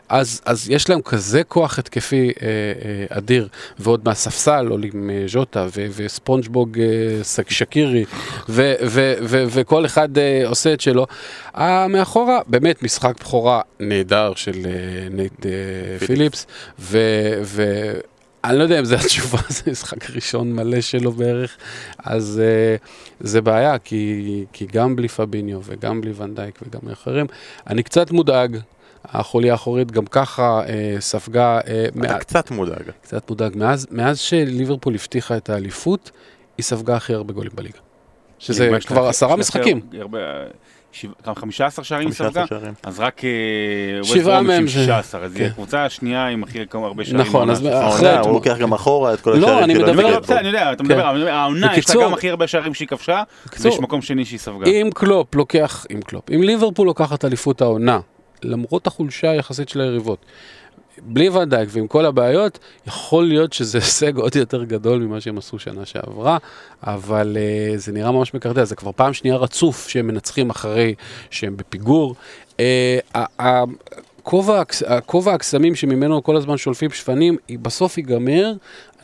[0.09, 3.47] אז, אז יש להם כזה כוח התקפי אה, אה, אדיר,
[3.79, 8.05] ועוד מהספסל עולים אה, ז'וטה ו- וספונג'בוג אה, שקירי,
[9.29, 11.05] וכל אחד אה, עושה את שלו.
[11.57, 16.45] אה, מאחורה, באמת משחק בכורה נהדר של אה, נייט אה, פיליפס,
[18.43, 21.57] אני לא יודע אם זו התשובה, זה משחק ראשון מלא שלו בערך,
[21.97, 22.41] אז
[22.81, 22.87] אה,
[23.19, 27.25] זה בעיה, כי, כי גם בלי פביניו וגם בלי ונדייק וגם אחרים,
[27.67, 28.57] אני קצת מודאג.
[29.05, 32.83] החוליה האחורית גם ככה אה, ספגה, אה, אתה מעט, קצת מודאג.
[33.01, 33.57] קצת מודאג.
[33.57, 36.11] מאז, מאז שליברפול הבטיחה את האליפות,
[36.57, 37.79] היא ספגה הכי הרבה גולים בליגה.
[38.39, 39.81] שזה כבר עשרה משחקים.
[39.99, 40.43] הרבה-
[40.91, 42.57] שבע- כמה, 15 שערים 15 ספגה?
[42.83, 43.29] אז רק אה,
[43.99, 45.49] ווסט שבעה ברומיץ' עם מהם זה- 16, אז היא כן.
[45.51, 47.21] הקבוצה השנייה עם הכי הרבה שערים.
[47.21, 48.25] נכון, אז אחרי אתמול.
[48.27, 49.73] הוא לוקח גם אחורה את כל לא, השערים אני.
[49.73, 50.89] מדבר לא, על- לא, נגד בסדר, אני יודע, אתה כן.
[50.89, 53.23] מדבר, אבל העונה יש לה גם הכי הרבה שערים שהיא כבשה,
[53.59, 54.65] ויש מקום שני שהיא ספגה.
[54.71, 57.99] אם קלופ לוקח, אם קלופ, אם ליברפול לוקחת אליפות העונה,
[58.43, 60.25] למרות החולשה היחסית של היריבות,
[61.01, 65.59] בלי ונדייק ועם כל הבעיות, יכול להיות שזה הישג עוד יותר גדול ממה שהם עשו
[65.59, 66.37] שנה שעברה,
[66.83, 70.95] אבל uh, זה נראה ממש מקרטע, זה כבר פעם שנייה רצוף שהם מנצחים אחרי
[71.29, 72.15] שהם בפיגור.
[72.57, 72.61] Uh,
[75.05, 78.53] כובע הקסמים שממנו כל הזמן שולפים שפנים, בסוף ייגמר.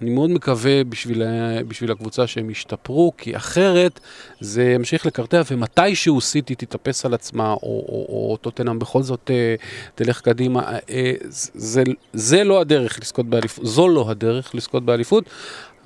[0.01, 1.23] אני מאוד מקווה בשביל,
[1.67, 3.99] בשביל הקבוצה שהם ישתפרו, כי אחרת
[4.39, 9.55] זה ימשיך לקרטע, ומתישהו סיטי תתאפס על עצמה, או, או, או טוטנאם בכל זאת אה,
[9.95, 10.63] תלך קדימה.
[10.63, 15.23] אה, אה, זה, זה לא הדרך לזכות באליפות, זו לא הדרך לזכות באליפות,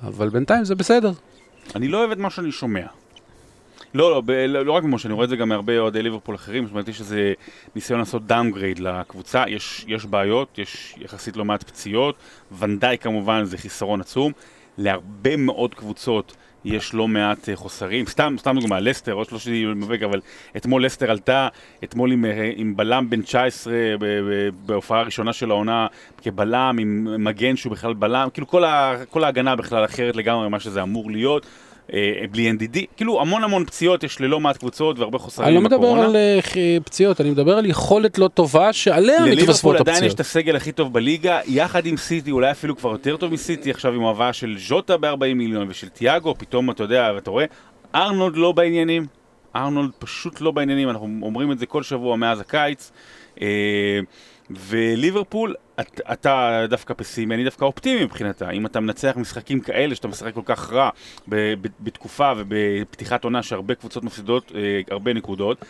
[0.02, 1.12] אבל בינתיים זה בסדר.
[1.74, 2.86] אני לא אוהב את מה שאני שומע.
[3.94, 6.34] לא, לא, ב- לא, לא רק ממשה, אני רואה את זה גם מהרבה אוהדי ליברפול
[6.34, 7.32] אחרים, זאת אומרת, יש איזה
[7.74, 12.14] ניסיון לעשות downgrade לקבוצה, יש, יש בעיות, יש יחסית לא מעט פציעות,
[12.58, 14.32] ונדייק כמובן זה חיסרון עצום,
[14.78, 20.02] להרבה מאוד קבוצות יש לא מעט אה, חוסרים, סתם, סתם דוגמא, לסטר, שלא שאני מבק,
[20.02, 20.20] אבל
[20.56, 21.48] אתמול לסטר עלתה,
[21.84, 25.86] אתמול עם, אה, עם בלם בן 19 ב- ב- בהופעה הראשונה של העונה
[26.22, 30.60] כבלם, עם מגן שהוא בכלל בלם, כאילו כל, ה, כל ההגנה בכלל אחרת לגמרי ממה
[30.60, 31.46] שזה אמור להיות.
[31.94, 35.60] אה, בלי NDD, כאילו המון המון פציעות יש ללא מעט קבוצות והרבה חוסרים אני לא
[35.60, 35.88] מדבר.
[35.88, 36.38] על אה,
[36.84, 40.14] פציעות, אני מדבר על יכולת לא טובה שעליה מתווספות לליברפול עדיין יש הפציעות.
[40.14, 43.94] את הסגל הכי טוב בליגה, יחד עם סיטי, אולי אפילו כבר יותר טוב מסיטי, עכשיו
[43.94, 47.44] עם ההבאה של ז'וטה ב-40 מיליון ושל תיאגו, פתאום אתה יודע, ואתה רואה,
[47.94, 49.06] ארנולד לא בעניינים,
[49.56, 52.92] ארנולד פשוט לא בעניינים, אנחנו אומרים את זה כל שבוע מאז הקיץ.
[53.42, 54.00] אה,
[54.50, 58.50] וליברפול, את, אתה דווקא פסימי, אני דווקא אופטימי מבחינתה.
[58.50, 60.90] אם אתה מנצח משחקים כאלה, שאתה משחק כל כך רע
[61.28, 65.64] ב- ב- בתקופה ובפתיחת עונה שהרבה קבוצות מפסידות אה, הרבה נקודות,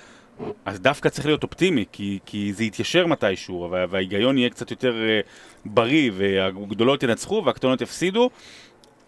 [0.64, 5.02] אז דווקא צריך להיות אופטימי, כי, כי זה יתיישר מתישהו, וה, וההיגיון יהיה קצת יותר
[5.02, 5.20] אה,
[5.64, 8.30] בריא, והגדולות ינצחו והקטנות יפסידו.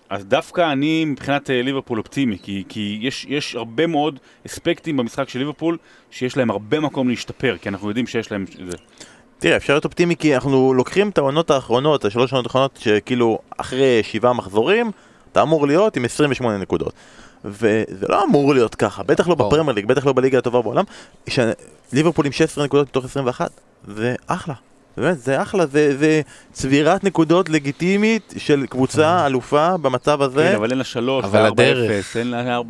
[0.08, 5.28] אז דווקא אני מבחינת אה, ליברפול אופטימי, כי, כי יש, יש הרבה מאוד אספקטים במשחק
[5.28, 5.78] של ליברפול
[6.10, 8.76] שיש להם הרבה מקום להשתפר, כי אנחנו יודעים שיש להם זה.
[9.42, 14.02] תראה, אפשר להיות אופטימי כי אנחנו לוקחים את העונות האחרונות, השלוש עונות האחרונות, שכאילו אחרי
[14.02, 14.90] שבעה מחזורים,
[15.32, 16.92] אתה אמור להיות עם 28 נקודות.
[17.44, 19.34] וזה לא אמור להיות ככה, בטח לא.
[19.34, 20.84] בפרמייר ליג, בטח לא בליגה הטובה בעולם.
[21.92, 23.50] ליברפול עם 16 נקודות מתוך 21,
[23.88, 24.54] זה אחלה.
[24.96, 26.20] באמת, זה אחלה, זה, זה
[26.52, 30.48] צבירת נקודות לגיטימית של קבוצה אלופה במצב הזה.
[30.50, 32.14] כן, אבל אין לה שלוש, אבל הדרך.
[32.14, 32.62] 4-0, אין לה 4-0.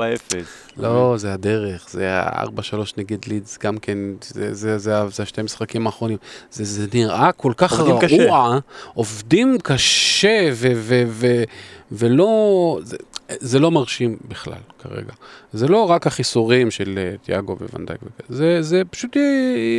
[0.76, 5.86] לא, זה הדרך, זה ה-4-3 נגד לידס, גם כן, זה, זה, זה, זה השתי משחקים
[5.86, 6.16] האחרונים.
[6.50, 8.24] זה, זה נראה כל כך עובדים קשה.
[8.24, 8.58] רעוע,
[8.94, 11.42] עובדים קשה, ו, ו, ו,
[11.92, 12.96] ולא, זה,
[13.40, 15.12] זה לא מרשים בכלל כרגע.
[15.52, 19.22] זה לא רק החיסורים של אה, תיאגו וונדייק, וכאלה, זה, זה פשוט אה,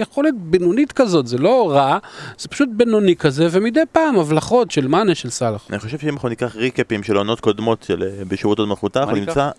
[0.02, 1.97] יכולת בינונית כזאת, זה לא רע,
[2.38, 5.65] זה פשוט בינוני כזה, ומדי פעם הבלחות של מאנה, של סאלח.
[5.69, 8.99] אני חושב שאם אנחנו ניקח recap ים של עונות קודמות של אה, בשירות הוד מלכותה,
[8.99, 9.15] אנחנו?
[9.15, 9.49] נמצא...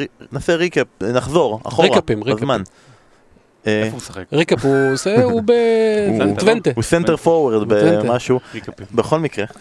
[0.00, 2.48] ר- נעשה recap, נחזור, אחורה, recap ים, recap ים.
[2.48, 2.62] בזמן.
[3.66, 4.22] איפה הוא משחק?
[4.32, 5.42] recap הוא עושה, הוא הוא-
[6.36, 6.70] בטוונטה.
[6.74, 7.68] הוא center forward.
[7.68, 8.40] במשהו.
[8.94, 9.44] בכל מקרה.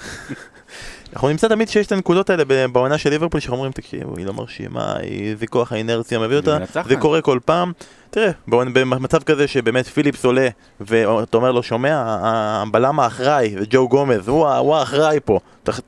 [1.15, 4.33] אנחנו נמצא תמיד שיש את הנקודות האלה בעונה של ליברפול שאנחנו אומרים תקשיבו היא לא
[4.33, 6.57] מרשימה, היא- זה כוח האינרציה מביא אותה.
[6.89, 7.71] זה קורה כל פעם.
[8.09, 10.47] תראה, במצב כזה שבאמת פיליפס עולה
[10.79, 15.39] ואתה אומר לו שומע, הבלם האחראי וג'ו גומז הוא האחראי פה,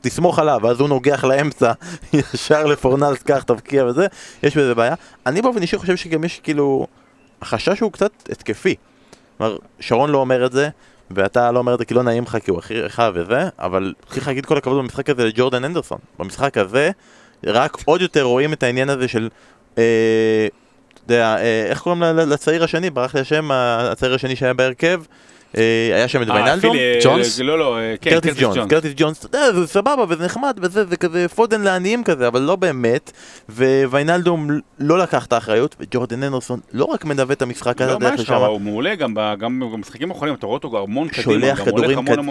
[0.02, 1.72] תסמוך עליו ואז הוא נוגח לאמצע
[2.14, 4.08] ישר לפורנלס קח תבקיע וזה,
[4.44, 4.94] יש בזה בעיה.
[5.26, 6.88] אני באופן אישי חושב שגם יש כאילו,
[7.42, 8.76] החשש הוא קצת התקפי.
[9.38, 10.70] כלומר, שרון לא אומר את זה,
[11.12, 14.28] ואתה לא אומר את זה כי לא נעים לך כי הוא רחב וזה, אבל צריך
[14.28, 15.98] להגיד כל הכבוד במשחק הזה לג'ורדן אנדרסון.
[16.20, 16.92] במשחק הזה,
[17.46, 19.30] רק עוד יותר רואים את העניין הזה של...
[19.78, 20.48] אה,
[21.10, 22.90] יודע, אה, איך קוראים לצעיר השני?
[22.90, 25.02] ברח לי השם, הצעיר השני שהיה בהרכב,
[25.54, 27.40] היה שם את אה, ויינלדום, אה, ג'ונס?
[27.40, 30.86] לא, לא, אה, כן, קרטיס ג'ונס, קרטיס ג'ונס, אתה יודע, זה סבבה וזה נחמד וזה,
[30.86, 33.12] זה כזה פודן לעניים כזה, אבל לא באמת,
[33.90, 34.48] וויינלדום
[34.80, 38.14] לא לקח את האחריות, וג'ורדן אנדרסון לא רק מנווט את המשחק, לא, הזה מה דרך
[38.14, 39.14] יש לך, לשם, הוא מעולה גם
[39.60, 41.56] במשחקים האחרונים, אתה רואה אותו המון קדימה.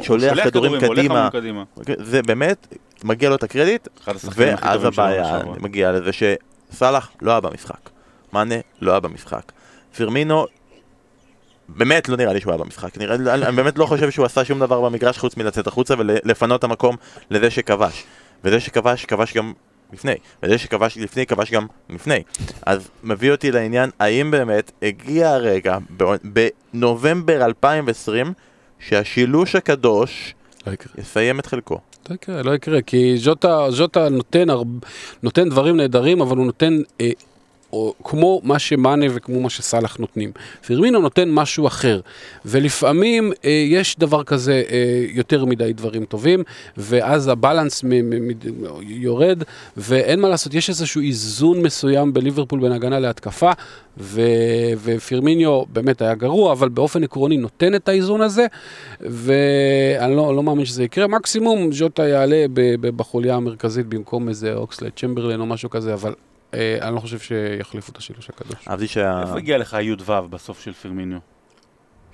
[0.02, 1.28] שולח כדורים קדימה.
[1.32, 1.64] קדימה.
[1.98, 2.66] זה באמת,
[3.04, 3.88] מגיע לו את הקרדיט,
[4.36, 5.40] ואז הבעיה.
[5.60, 7.90] מגיעה לזה שסאלח לא היה במשחק,
[8.32, 9.52] מאנה לא היה במשחק,
[9.96, 10.46] פירמינו
[11.68, 14.58] באמת לא נראה לי שהוא היה במשחק, נראה, אני באמת לא חושב שהוא עשה שום
[14.58, 16.96] דבר במגרש חוץ מלצאת החוצה ולפנות את המקום
[17.30, 18.04] לזה שכבש,
[18.44, 19.52] וזה שכבש, כבש גם
[19.92, 22.22] לפני, וזה שכבש לפני, כבש גם לפני,
[22.66, 25.78] אז מביא אותי לעניין, האם באמת הגיע הרגע
[26.72, 28.32] בנובמבר 2020
[28.78, 30.34] שהשילוש הקדוש
[30.66, 30.72] לא.
[30.98, 31.78] יסיים את חלקו.
[32.10, 34.46] לא יקרה, לא יקרה, כי ז'וטה, ז'וטה נותן,
[35.22, 37.10] נותן דברים נהדרים, אבל הוא נותן אה,
[37.72, 40.32] או, כמו מה שמאנה וכמו מה שסאלח נותנים.
[40.66, 42.00] פירמינו נותן משהו אחר,
[42.44, 46.42] ולפעמים אה, יש דבר כזה, אה, יותר מדי דברים טובים,
[46.76, 47.84] ואז הבלנס
[48.82, 49.42] יורד,
[49.76, 53.52] ואין מה לעשות, יש איזשהו איזון מסוים בליברפול בין הגנה להתקפה,
[53.98, 54.20] ו,
[54.82, 58.46] ופירמיניו באמת היה גרוע, אבל באופן עקרוני נותן את האיזון הזה,
[59.00, 61.06] ואני לא, לא מאמין שזה יקרה.
[61.06, 62.46] מקסימום ז'וטה יעלה
[62.80, 66.14] בחוליה המרכזית במקום איזה אוקסלד צ'מברלין או משהו כזה, אבל
[66.82, 68.68] אני לא חושב שיחליפו את השילוש הקדוש.
[68.68, 69.22] אהבתי שה...
[69.22, 69.96] איפה הגיע לך י"ו
[70.30, 71.18] בסוף של פרמיניו?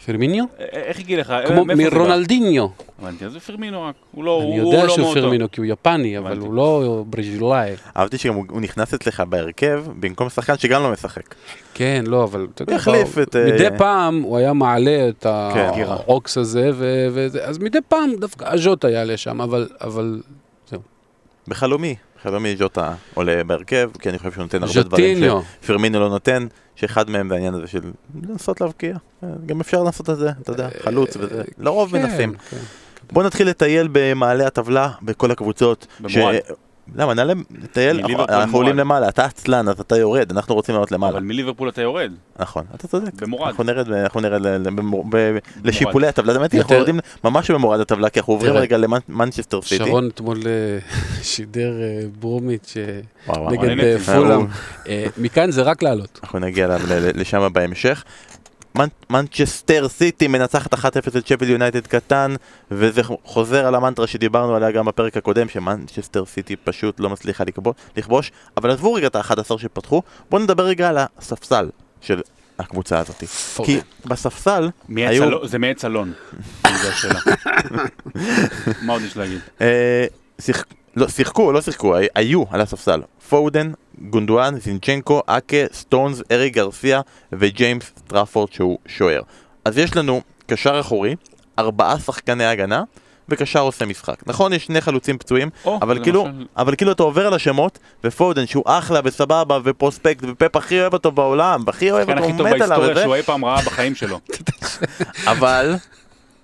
[0.04, 0.44] פירמיניו?
[0.44, 1.34] א- איך הגיע לך?
[1.46, 1.64] כמו?
[1.64, 2.66] מרונלדיניו.
[2.98, 3.94] הבנתי, אז זה פרמינו רק.
[4.12, 5.14] הוא לא, אני יודע לא שהוא מאותו.
[5.20, 6.38] פירמינו כי הוא יפני, אבל.
[6.38, 7.72] הוא לא ברזילאי.
[7.96, 11.34] אהבתי שגם הוא נכנס אצלך בהרכב במקום שחקן שגם לא משחק.
[11.74, 15.22] כן, לא, אבל אתה יודע, יחליף הוא- את, אה, מדי פעם הוא היה מעלה את
[15.54, 15.82] כן.
[15.86, 16.70] האוקס הזה,
[17.42, 20.20] אז מדי פעם דווקא הז'וטה יעלה שם, אבל- אבל
[21.48, 25.24] בחלומי, בחלומי ז'וטה עולה בהרכב, כי אני חושב שהוא נותן הרבה דברים.
[25.62, 27.80] שפירמינו לא נותן, שאחד מהם זה העניין הזה של
[28.28, 28.96] לנסות להבקיע.
[29.24, 32.34] אה, גם אפשר לעשות את זה, אתה יודע, חלוץ וזה, לרוב כן, מנסים.
[32.50, 32.56] כן.
[33.12, 35.86] בוא נתחיל לטייל במעלה הטבלה בכל הקבוצות.
[36.00, 36.34] במורד.
[36.96, 38.58] למה, נעלה, נטייל, מליברפול אנחנו-.
[38.58, 41.12] עולים למעלה, אתה עצלן, אז אתה יורד, אנחנו רוצים לעלות למעלה.
[41.18, 42.12] אבל מליברפול אתה יורד.
[42.38, 43.12] נכון, אתה צודק.
[43.22, 43.48] במורד.
[43.48, 44.40] אנחנו נרד, אנחנו נרד
[45.64, 49.84] לשיפולי הטבלה, היא, אנחנו יורדים ממש במורד הטבלה, כי אנחנו עוברים רגע למנצ'סטר סיטי.
[49.84, 50.78] שרון אתמול אה,
[51.22, 52.74] שידר אה, ברומיץ'
[53.28, 53.98] אה, נגד.
[53.98, 54.46] פולאם.
[55.18, 56.20] מכאן זה רק לעלות.
[56.22, 58.04] אנחנו נגיע ל- ל- לשם בהמשך.
[58.74, 60.86] מנ- מנצ'סטר סיטי מנצחת 1-0
[61.18, 62.34] את שפילד יונייטד קטן
[62.70, 67.44] וזה חוזר על המנטרה שדיברנו עליה גם בפרק הקודם שמנצ'סטר סיטי פשוט לא מצליחה
[67.96, 72.20] לכבוש, אבל עזבו רגע את ה-11 שפתחו בואו נדבר רגע על הספסל של
[72.58, 73.22] הקבוצה הזאת
[73.64, 74.70] כי בספסל
[75.12, 76.12] היו זה מעץ אלון.
[78.86, 79.40] מה עוד יש להגיד?
[80.96, 83.72] לא, שיחקו, לא שיחקו, הי- היו על הספסל פודן,
[84.10, 87.00] גונדואן, זינצ'נקו, אקה, סטונס, אריק גרסיה
[87.32, 89.20] וג'יימס טראפורד שהוא שוער.
[89.64, 91.16] אז יש לנו קשר אחורי,
[91.58, 92.82] ארבעה שחקני הגנה
[93.28, 94.14] וקשר עושה משחק.
[94.26, 97.78] נכון, יש שני חלוצים פצועים, או, אבל כאילו, למשל- אבל כאילו אתה עובר על השמות,
[98.04, 102.38] ופודן שהוא אחלה וסבבה ופרוספקט ופפ הכי אוהב אותו בעולם, והכי אוהב אותו, הכי הוא
[102.38, 104.20] טוב מת עליו בהיסטוריה וזה, שהוא אי פעם ראה בחיים שלו.
[105.32, 105.74] אבל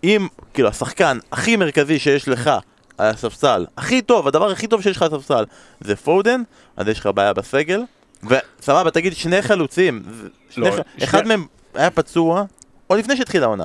[0.05, 2.51] אם, כאילו, השחקן הכי מרכזי שיש לך
[2.99, 5.45] על הספסל, הכי טוב, הדבר הכי טוב שיש לך על הספסל,
[5.81, 6.43] זה פודן,
[6.77, 7.83] אז יש לך בעיה בסגל,
[8.25, 12.45] וסבבה, תגיד שני חלוצים, זה- שני לא, ח- שני- אחד מהם היה פצוע,
[12.87, 13.65] עוד לפני שהתחילה העונה,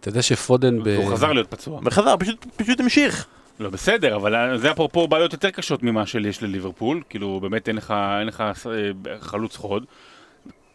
[0.00, 0.88] אתה יודע שפודן ב...
[0.88, 1.80] הוא חזר להיות פצוע.
[1.84, 3.26] וחזר, פשוט, פשוט המשיך.
[3.60, 7.94] לא בסדר, אבל זה אפרופו בעיות יותר קשות ממה שיש לליברפול, כאילו באמת אין לך,
[8.20, 8.52] אין לך אה,
[9.20, 9.84] חלוץ חוד.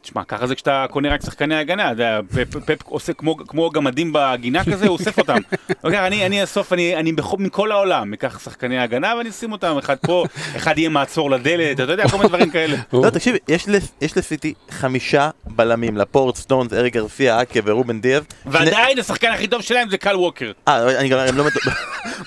[0.02, 1.92] תשמע, ככה זה כשאתה קונה רק שחקני הגנה,
[2.66, 5.38] פפ, עושה כמו, גמדים בגינה כזה, הוא אוסף אותם.
[5.84, 6.96] אוקיי, אני, אאסוף, אני,
[7.40, 10.26] מכל העולם, אקח שחקני הגנה ואני אשים אותם, אחד פה,
[10.58, 12.78] אחד יהיה מעצור לדלת, אתה יודע, כל מיני דברים כאלה.
[12.94, 18.24] לא, תקשיב, יש לס- יש לסיטי חמישה בלמים, לפורט, סטונס, אריק גרסיה, אקה ורובן דיאז.
[18.44, 20.52] שני- ועדיין השחקן הכי טוב שלהם זה קייל ווקר.
[20.68, 21.44] אה, אני גם לא,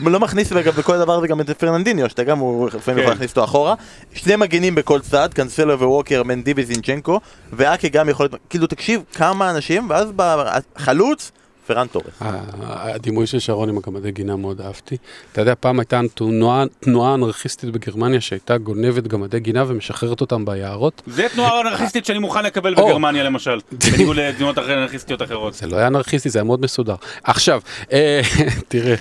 [0.01, 3.11] לא מכניס בכל דבר הזה גם את פרננדיניו, שאתה גם, הוא לפעמים יכול כן.
[3.11, 3.75] להכניס אותו אחורה.
[4.15, 7.21] שני מגנים בכל צד, קאנסלו וווקר, מנדי וזינצ'נקו,
[7.65, 11.31] ואקה גם יכול להיות, כאילו תקשיב כמה אנשים, ואז בחלוץ,
[11.67, 11.87] פרן.
[12.21, 14.97] ה- הדימוי של שרון עם הגמדי גינה מאוד אהבתי.
[15.33, 21.03] אתה יודע, פעם הייתה תנועה, תנועה אנרכיסטית בגרמניה שהייתה גונבת גמדי גינה ומשחררת אותם ביערות.
[21.07, 22.75] זה תנועה אנרכיסטית שאני מוכן לקבל.
[22.75, 23.59] בגרמניה למשל,
[23.93, 25.55] בניגוד לתנועות אנרכיסטיות אחרות.
[25.55, 26.95] זה לא היה אנרכיסטי, זה היה מאוד מסודר.
[27.23, 27.61] עכשיו,
[27.93, 28.21] אה,
[28.69, 28.95] תראה,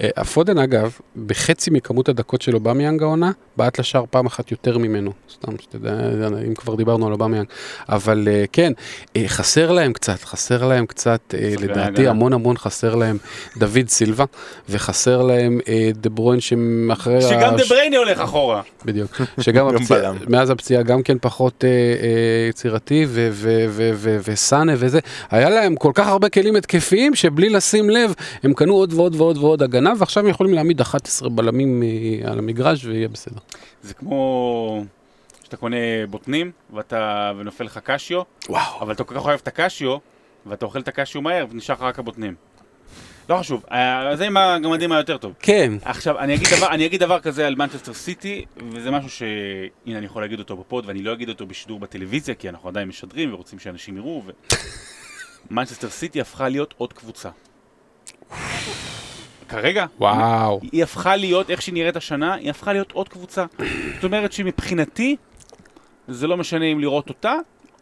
[0.00, 0.92] אה, הפודן אגב,
[1.26, 5.12] בחצי מכמות הדקות של אובמיאנג העונה, בעט לשער פעם אחת יותר ממנו.
[5.34, 5.90] סתם שתדע,
[6.48, 7.46] אם כבר דיברנו על אובמיאנג.
[7.88, 8.72] אבל אה, כן,
[9.16, 12.03] אה, חסר להם קצת, חסר להם קצת, אה, לדעתי.
[12.04, 13.18] לדעתי המון המון חסר להם
[13.56, 14.24] דוד סילבה,
[14.68, 17.22] וחסר להם אה, דה ברוין שמאחרי...
[17.22, 18.62] שגם הש- דה בריינה הולך אחורה.
[18.84, 20.12] בדיוק, שגם גם הפציעה.
[20.28, 24.98] מאז הפציעה גם כן פחות אה, אה, יצירתי ו- ו- ו- ו- וסאנה וזה,
[25.30, 29.36] היה להם כל כך הרבה כלים התקפיים שבלי לשים לב הם קנו עוד ועוד ועוד
[29.36, 33.40] ועוד הגנה ועכשיו הם יכולים להעמיד 11 בלמים אה, על המגרש ויהיה בסדר.
[33.82, 34.84] זה כמו
[35.44, 35.76] שאתה קונה
[36.10, 38.62] בוטנים ואתה, ונופל לך קשיו, וואו.
[38.80, 39.96] אבל אתה כל כך אוהב את הקשיו,
[40.46, 42.34] ואתה אוכל את הקשיו מהר ונשאר לך רק הבוטנים.
[43.28, 45.32] לא חשוב, אה, זה עם הגמדים היותר טוב.
[45.40, 49.98] כן, עכשיו, אני אגיד, דבר, אני אגיד דבר כזה על מנצ'סטר סיטי, וזה משהו שהנה
[49.98, 52.88] אני יכול להגיד אותו ב pod, ואני לא אגיד אותו בשידור בטלוויזיה, כי אנחנו עדיין
[52.88, 54.30] משדרים ורוצים שאנשים יראו, ו...
[55.50, 57.28] מנצ'סטר סיטי הפכה להיות עוד קבוצה.
[59.48, 60.60] כרגע, וואו.
[60.72, 63.44] היא הפכה להיות, איך שהיא נראית השנה, היא הפכה להיות עוד קבוצה.
[63.94, 65.16] זאת אומרת שמבחינתי,
[66.08, 67.34] זה לא משנה אם לראות אותה,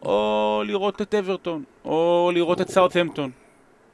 [0.05, 3.29] או לראות את אברטון, או לראות את סאוטהמפטון.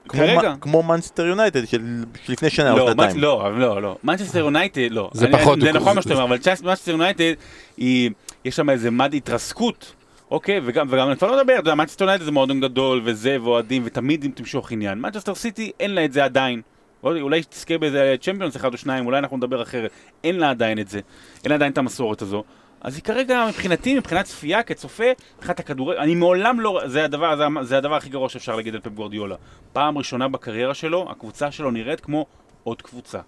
[0.10, 0.54] כרגע.
[0.62, 1.82] כמו מנצ'סטר יונייטד של
[2.30, 3.18] לפני שנה או לא, שנתיים.
[3.20, 3.98] לא, לא, לא.
[4.04, 5.10] מנצ'סטר יונייטד, לא.
[5.14, 7.34] זה פחות- זה נכון מה שאתה אומר, אבל מנצ'סטר יונייטד,
[7.78, 9.94] יש שם איזה מין התרסקות.
[10.32, 13.38] אוקיי, וגם, וגם אני כבר לא מדבר, אתה יודע, מנצ'סטר יונייטד זה מועדון גדול, וזה,
[13.44, 15.00] ואוהדים, ותמיד תמשוך עניין.
[15.00, 16.62] מנצ'סטר סיטי, אין לה את זה עדיין.
[17.04, 19.92] אולי תזכה באיזה צ'מפיונס אחד או שניים, אולי אנחנו נדבר אחרת.
[20.24, 21.00] אין לה עדיין את זה.
[21.44, 22.44] אין לה עדיין את המסורת הזו.
[22.82, 25.04] אז היא כרגע, מבחינתי, מבחינת צפייה, כצופה,
[25.38, 28.82] מבחינת הכדורגל, אני מעולם לא, זה הדבר, זה, זה הדבר הכי גרוע שאפשר להגיד על
[28.82, 29.36] פפ גוורדיולה.
[29.74, 32.26] פעם ראשונה בקריירה שלו, הקבוצה שלו נראית כמו
[32.64, 33.20] עוד קבוצה.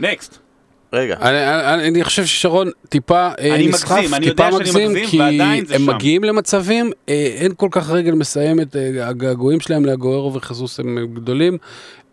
[0.00, 0.38] נקסט.
[0.92, 4.86] רגע, אני, אני, אני חושב ששרון טיפה אה, אני נסחף, מגזים, אני טיפה יודע שאני
[4.86, 5.94] מגזים, כי ועדיין זה הם שם.
[5.94, 11.58] מגיעים למצבים, אה, אין כל כך רגל מסיימת, אה, הגעגועים שלהם לאגוארו וחיסוס הם גדולים.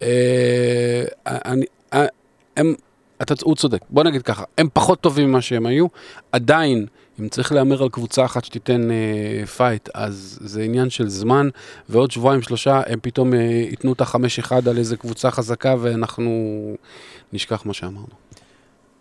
[0.02, 2.06] אה, אני, אה,
[2.58, 2.74] הם,
[3.22, 5.88] אתה, הוא צודק, בוא נגיד ככה, הם פחות טובים ממה שהם היו,
[6.32, 6.86] עדיין,
[7.20, 11.50] אם צריך להמר על קבוצה אחת שתיתן אה, פייט, אז זה עניין של זמן,
[11.90, 16.32] ועוד שבועיים שלושה הם פתאום אה, ייתנו את החמש אחד על איזה קבוצה חזקה ואנחנו
[17.34, 18.08] נשכח מה שאמרנו.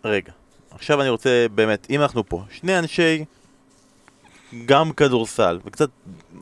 [0.05, 0.31] רגע.
[0.71, 3.25] עכשיו אני רוצה באמת, אם אנחנו פה, שני אנשי
[4.65, 5.89] גם כדורסל, וקצת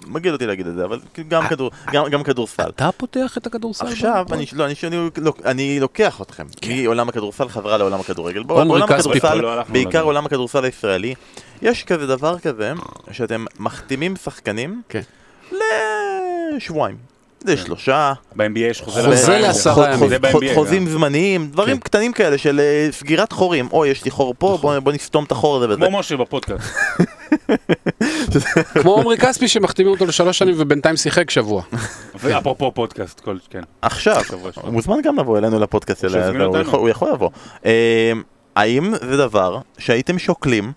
[0.08, 2.70] מגעיל אותי להגיד את זה, אבל גם, כדור, גם, גם כדורסל.
[2.70, 3.88] אתה פותח את הכדורסל?
[3.88, 4.26] עכשיו?
[4.32, 6.84] אני, לא, אני, אני, לא, אני לוקח אתכם כן.
[6.84, 8.44] מעולם הכדורסל חזרה לעולם הכדורגל.
[8.44, 10.02] בעולם הכדורסל, לא בעיקר.
[10.02, 11.16] עולם הכדורסל הישראלי,
[11.62, 12.74] יש כזה דבר כזה,
[13.12, 15.02] שאתם מחתימים שחקנים כן.
[17.44, 17.64] לשבועיים.
[17.64, 19.02] לשלושה, ב-NBA יש חוזה
[19.40, 20.10] לעשרה ימים.
[20.10, 20.18] זה.
[20.56, 21.82] חוזים זמניים, דברים כן.
[21.84, 23.68] קטנים כאלה של אה, סגירת חורים.
[23.72, 25.76] אוי, יש לי חור פה, בוא בוא נסתום את החור הזה.
[25.76, 26.74] כמו משה בפודקאסט.
[28.82, 31.62] כמו עמרי כספי שמחתימים אותו לשלוש שנים ובינתיים שיחק שבוע.
[32.22, 33.62] ואפרופו פודקאסט, כן.
[33.82, 34.22] עכשיו.
[34.62, 36.04] הוא מוזמן גם לבוא אלינו לפודקאסט.
[36.62, 37.30] יכול- הוא יכול לבוא.
[37.66, 38.12] אה,
[38.56, 40.72] האם זה דבר שהייתם שוקלים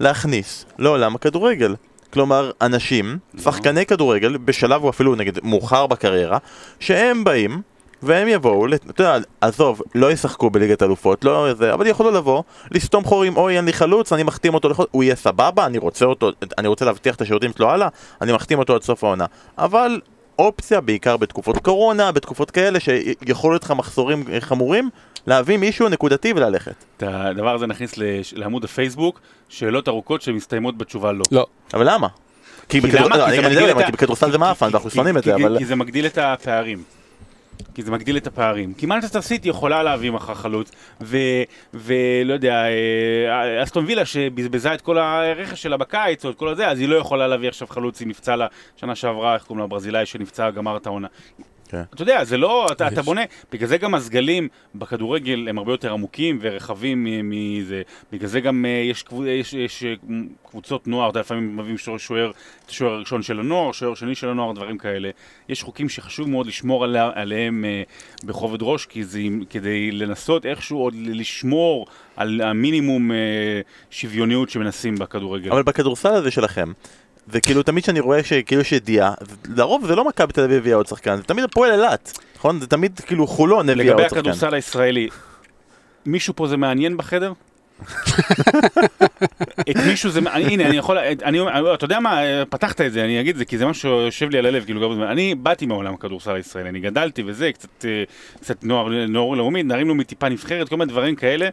[0.00, 1.74] להכניס לעולם הכדורגל?
[2.12, 6.38] כלומר, אנשים, שחקני כדורגל, בשלב או אפילו נגיד מאוחר בקריירה,
[6.80, 7.62] שהם באים
[8.02, 13.04] והם יבואו, אתה יודע, עזוב, לא ישחקו בליגת אלופות, לא זה, אבל יכולו לבוא, לסתום
[13.04, 14.86] חורים, אוי אין לי חלוץ, אני מחתים אותו, לחוד...
[14.90, 17.88] הוא יהיה סבבה, אני רוצה אותו, אני רוצה להבטיח את השירותים שלו הלאה,
[18.20, 19.26] אני מחתים אותו עד סוף העונה.
[19.58, 20.00] אבל
[20.38, 24.90] אופציה, בעיקר בתקופות קורונה, בתקופות כאלה שיכולו להיות לך מחסורים אה, חמורים,
[25.26, 26.74] להביא מישהו נקודתי וללכת.
[26.96, 27.94] את הדבר הזה נכניס
[28.32, 31.24] לעמוד הפייסבוק, שאלות ארוכות שמסתיימות בתשובה לא.
[31.30, 31.46] לא.
[31.74, 32.08] אבל למה?
[32.68, 32.80] כי
[33.92, 35.58] בכדורסל זה מאפן, ואנחנו שונאים את זה, אבל...
[35.58, 36.82] כי זה מגדיל את הפערים.
[37.74, 38.74] כי זה מגדיל את הפערים.
[38.74, 40.70] כי מנצ'סטר סיטי יכולה להביא מחר חלוץ,
[41.74, 46.68] ולא יודע, אה, אסטון וילה שבזבזה את כל הרכש שלה בקיץ, או את כל הזה,
[46.68, 49.64] אז היא לא יכולה להביא עכשיו חלוץ, היא נפצע לה שנה שעברה, איך קוראים לו,
[49.64, 51.08] הברזילאי שנפצע, גמר את העונה.
[51.72, 51.82] כן.
[51.94, 53.02] אתה יודע, זה לא, אתה, אתה.
[53.02, 53.20] בונה,
[53.52, 57.82] בגלל זה גם הסגלים בכדורגל הם הרבה יותר עמוקים ורחבים מזה,
[58.12, 59.94] בגלל זה גם אה, יש, יש, יש אה,
[60.50, 62.30] קבוצות נוער, אתה לפעמים מביאים שוער, שוער,
[62.80, 65.10] הראשון של הנוער, שוער שני של הנוער, דברים כאלה.
[65.48, 67.82] יש חוקים שחשוב מאוד לשמור עליה, עליהם אה,
[68.24, 73.10] בכובד ראש, כי זה, כדי לנסות איכשהו עוד לשמור על המינימום
[73.90, 75.50] שוויוניות שמנסים בכדורגל.
[75.50, 76.72] אבל בכדורסל הזה שלכם,
[77.26, 79.14] זה כאילו תמיד שאני רואה שכאילו יש ידיעה,
[79.56, 82.60] לרוב זה לא מכבי תל אביב הביאה עוד שחקן, זה תמיד הפועל אילת, נכון?
[82.60, 84.18] זה תמיד כאילו חולון הביאה לגבי עוד שחקן.
[84.18, 85.08] הכדורסל הישראלי,
[86.06, 87.32] מישהו פה זה מעניין בחדר?
[89.70, 93.20] את מישהו זה, הנה, אני יכול, אני, אומר, אתה יודע מה, פתחת את זה, אני
[93.20, 95.02] אגיד את זה, כי זה משהו שיושב לי על הלב, כאילו, גם.
[95.02, 98.04] אני באתי מעולם הכדורסל הישראלי, אני גדלתי וזה, קצת, אה,
[98.40, 101.48] קצת נוער, נוער לאומי, נערים לאומי טיפה נבחרת, כל מיני דברים כאלה.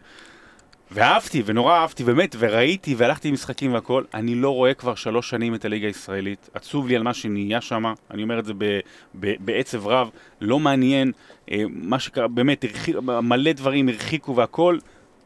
[0.92, 4.04] ואהבתי, ונורא אהבתי, באמת, וראיתי, והלכתי עם משחקים והכל.
[4.14, 6.48] אני לא רואה כבר שלוש שנים את הליגה הישראלית.
[6.54, 8.80] עצוב לי על מה שנהיה שם, אני אומר את זה ב-
[9.20, 10.10] ב- בעצב רב.
[10.40, 11.12] לא מעניין,
[11.50, 14.78] אה, מה שקרה, באמת, הרחיק, מלא דברים הרחיקו והכל.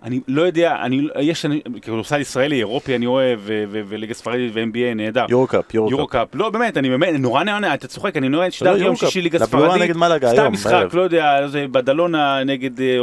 [0.04, 3.40] אני לא יודע, אני, יש, אני, כדורסל ישראלי, אירופי אני אוהב,
[3.70, 5.26] וליגה ספרדית ו-NBA נהדר.
[5.28, 6.28] יורוקאפ, יורוקאפ.
[6.34, 8.96] לא באמת, אני באמת, נורא נהנה, אתה צוחק, אני נורא, שדר לא, יום.
[8.96, 10.84] שישי ליגה ספרדית, סתם משחק.
[10.92, 12.98] לא יודע, זה בדלונה נגד, אה,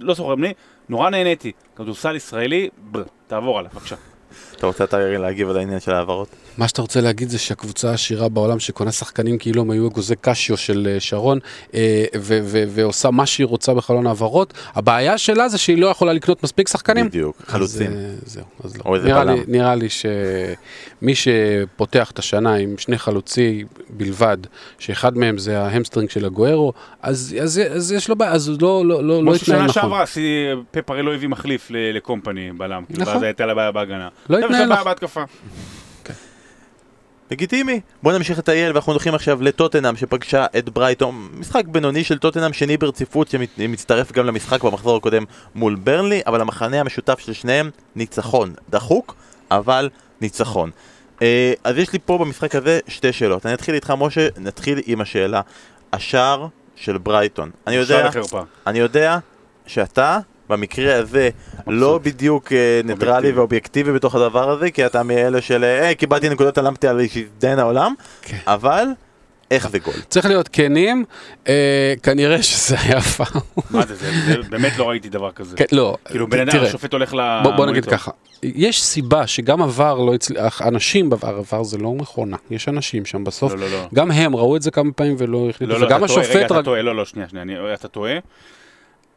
[0.00, 0.52] לא זוכר מי,
[0.88, 1.52] נורא נהניתי.
[1.76, 2.68] כדורסל ישראלי,
[3.26, 3.96] תעבור עליו, בבקשה.
[4.60, 6.28] אתה רוצה אתה להגיב על העניין של ההעברות?
[6.58, 10.56] מה שאתה רוצה להגיד זה שהקבוצה העשירה בעולם שקונה שחקנים כאילו הם היו אגוזי קשיו
[10.56, 11.38] של אה, שרון
[11.74, 12.04] אה,
[12.68, 17.06] ועושה מה שהיא רוצה בחלון העברות, הבעיה שלה זה שהיא לא יכולה לקנות מספיק שחקנים.
[17.08, 17.92] בדיוק, חלוצים.
[17.92, 17.96] אה,
[18.26, 18.82] זהו, אז לא.
[18.86, 19.44] או איזה נראה לי, בלם.
[19.48, 24.36] נראה לי שמי שפותח את השנה עם שני חלוצים בלבד,
[24.78, 28.82] שאחד מהם זה ההמסטרינג של אגוארו, אז, אז, אז יש לו בעיה, אז הוא לא,
[28.86, 29.68] לא, לא, לא כמו ששנה נכון.
[29.82, 33.14] שעברה, עשי- פפ הרי לא הביא מחליף ל- לקומפני בלם, כאילו, נכון.
[33.14, 34.08] ואז הייתה לה בעיה בהגנה.
[34.30, 34.84] לא עכשיו בעיה נכון.
[34.84, 35.22] בהתקפה.
[37.30, 37.80] לגיטימי.
[38.02, 41.28] בוא נמשיך לטייל ואנחנו הולכים עכשיו לטוטנאם שפגשה את ברייטון.
[41.32, 45.24] משחק בינוני של טוטנאם שני ברציפות שמצטרף גם למשחק במחזור הקודם
[45.54, 48.54] מול ברנלי, אבל המחנה המשותף של שניהם ניצחון.
[48.70, 49.14] דחוק,
[49.50, 49.88] אבל
[50.20, 50.70] ניצחון.
[51.22, 53.46] אה, אז יש לי פה במשחק הזה שתי שאלות.
[53.46, 55.40] אני אתחיל איתך משה, נתחיל עם השאלה.
[55.92, 56.46] השער
[56.76, 57.50] של ברייטון.
[57.66, 58.10] אני יודע.
[58.66, 59.18] אני יודע
[59.66, 60.18] שאתה
[60.50, 61.28] במקרה הזה
[61.66, 63.32] לא בדיוק אה, ניטרלי אובייקטיבי.
[63.38, 67.94] ואובייקטיבי בתוך הדבר הזה, כי אתה מאלה של אה, קיבלתי נקודות, הלמתי על שיזדיין העולם,
[68.22, 68.36] כן.
[68.46, 68.86] אבל
[69.50, 69.94] איך זה גול?
[70.08, 71.04] צריך להיות כנים,
[71.48, 73.42] אה, כנראה שזה היה פאול.
[73.70, 75.56] מה זה, זה, זה, באמת לא ראיתי דבר כזה.
[75.56, 77.40] כן, לא, כאילו, בן אדם, תראה, השופט הולך ל...
[77.42, 78.10] בוא, בוא נגיד ככה,
[78.42, 83.24] יש סיבה שגם עבר לא הצליח, אנשים בעבר, עבר זה לא מכונה, יש אנשים שם
[83.24, 83.88] בסוף, לא, לא, לא.
[83.94, 86.46] גם הם ראו את זה כמה פעמים ולא החליטו, לא, לא, וגם טועה, רגע, השופט,
[86.46, 88.12] אתה רג- טועה, לא, לא, שנייה, שנייה, אני- אתה טועה.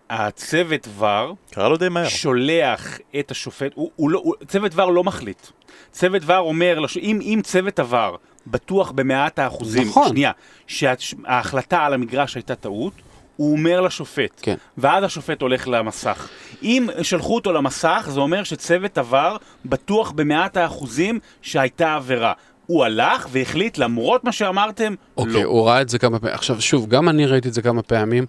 [0.10, 2.08] הצוות ור קרה לו די מהר.
[2.08, 5.48] שולח את השופט, הוא, הוא לא, הוא, צוות ור לא מחליט.
[5.92, 6.98] צוות ור אומר, לש...
[6.98, 8.16] אם, אם צוות עבר
[8.48, 10.08] בטוח במאת האחוזים, נכון.
[10.08, 10.32] שנייה,
[10.68, 12.94] שההחלטה על המגרש הייתה טעות,
[13.36, 14.56] הוא אומר לשופט, כן.
[14.78, 16.30] ואז השופט הולך למסך.
[16.64, 22.34] אם שלחו אותו למסך, זה אומר שצוות עבר בטוח במאת האחוזים שהייתה עבירה.
[22.66, 25.42] הוא הלך והחליט, למרות מה שאמרתם, אוקיי, לא.
[25.42, 28.26] הוא ראה את זה כמה פעמים, עכשיו שוב, גם אני ראיתי את זה כמה פעמים,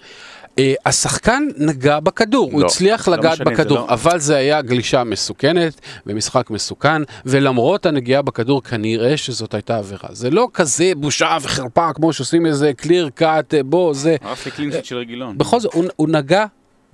[0.86, 4.62] השחקן נגע בכדור, הוא לא, הצליח לא לגעת משנה, זה בכדור, לא- אבל זה היה
[4.62, 10.09] גלישה מסוכנת ומשחק מסוכן, ולמרות הנגיעה בכדור כנראה שזאת הייתה עבירה.
[10.12, 14.16] זה לא כזה בושה וחרפה כמו שעושים איזה clear cut, בוא, זה...
[14.22, 15.38] הרס לי clean sheet של רגילון.
[15.38, 16.44] בכל זאת, הוא, הוא נגע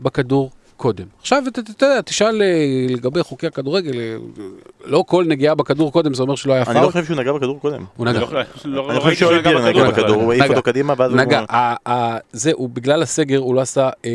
[0.01, 0.51] בכדור
[0.81, 1.05] קודם.
[1.21, 2.57] עכשיו, אתה אתה יודע, תשאל אה,
[2.89, 4.17] לגבי חוקי הכדורגל, אה,
[4.85, 6.93] לא כל נגיעה בכדור קודם זה אומר שלא היה אני לא פאול.
[6.93, 7.85] חושב שהוא נגע בכדור קודם.
[7.97, 8.21] הוא נגע.
[8.21, 10.49] לא- לא- לא אני חושב ראיתי שהוא שאולי בירן נגע בכדור, הוא העיף.
[10.51, 11.21] אותו קדימה ואז הוא...
[11.21, 14.11] נגע, ה- ה- זה, הוא בגלל הסגר, הוא לא עשה אה,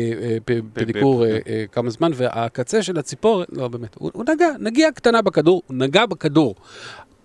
[0.72, 1.24] פדיקור
[1.72, 6.54] כמה זמן, והקצה של הציפור, לא באמת, הוא נגע, נגיעה קטנה בכדור, הוא נגע בכדור.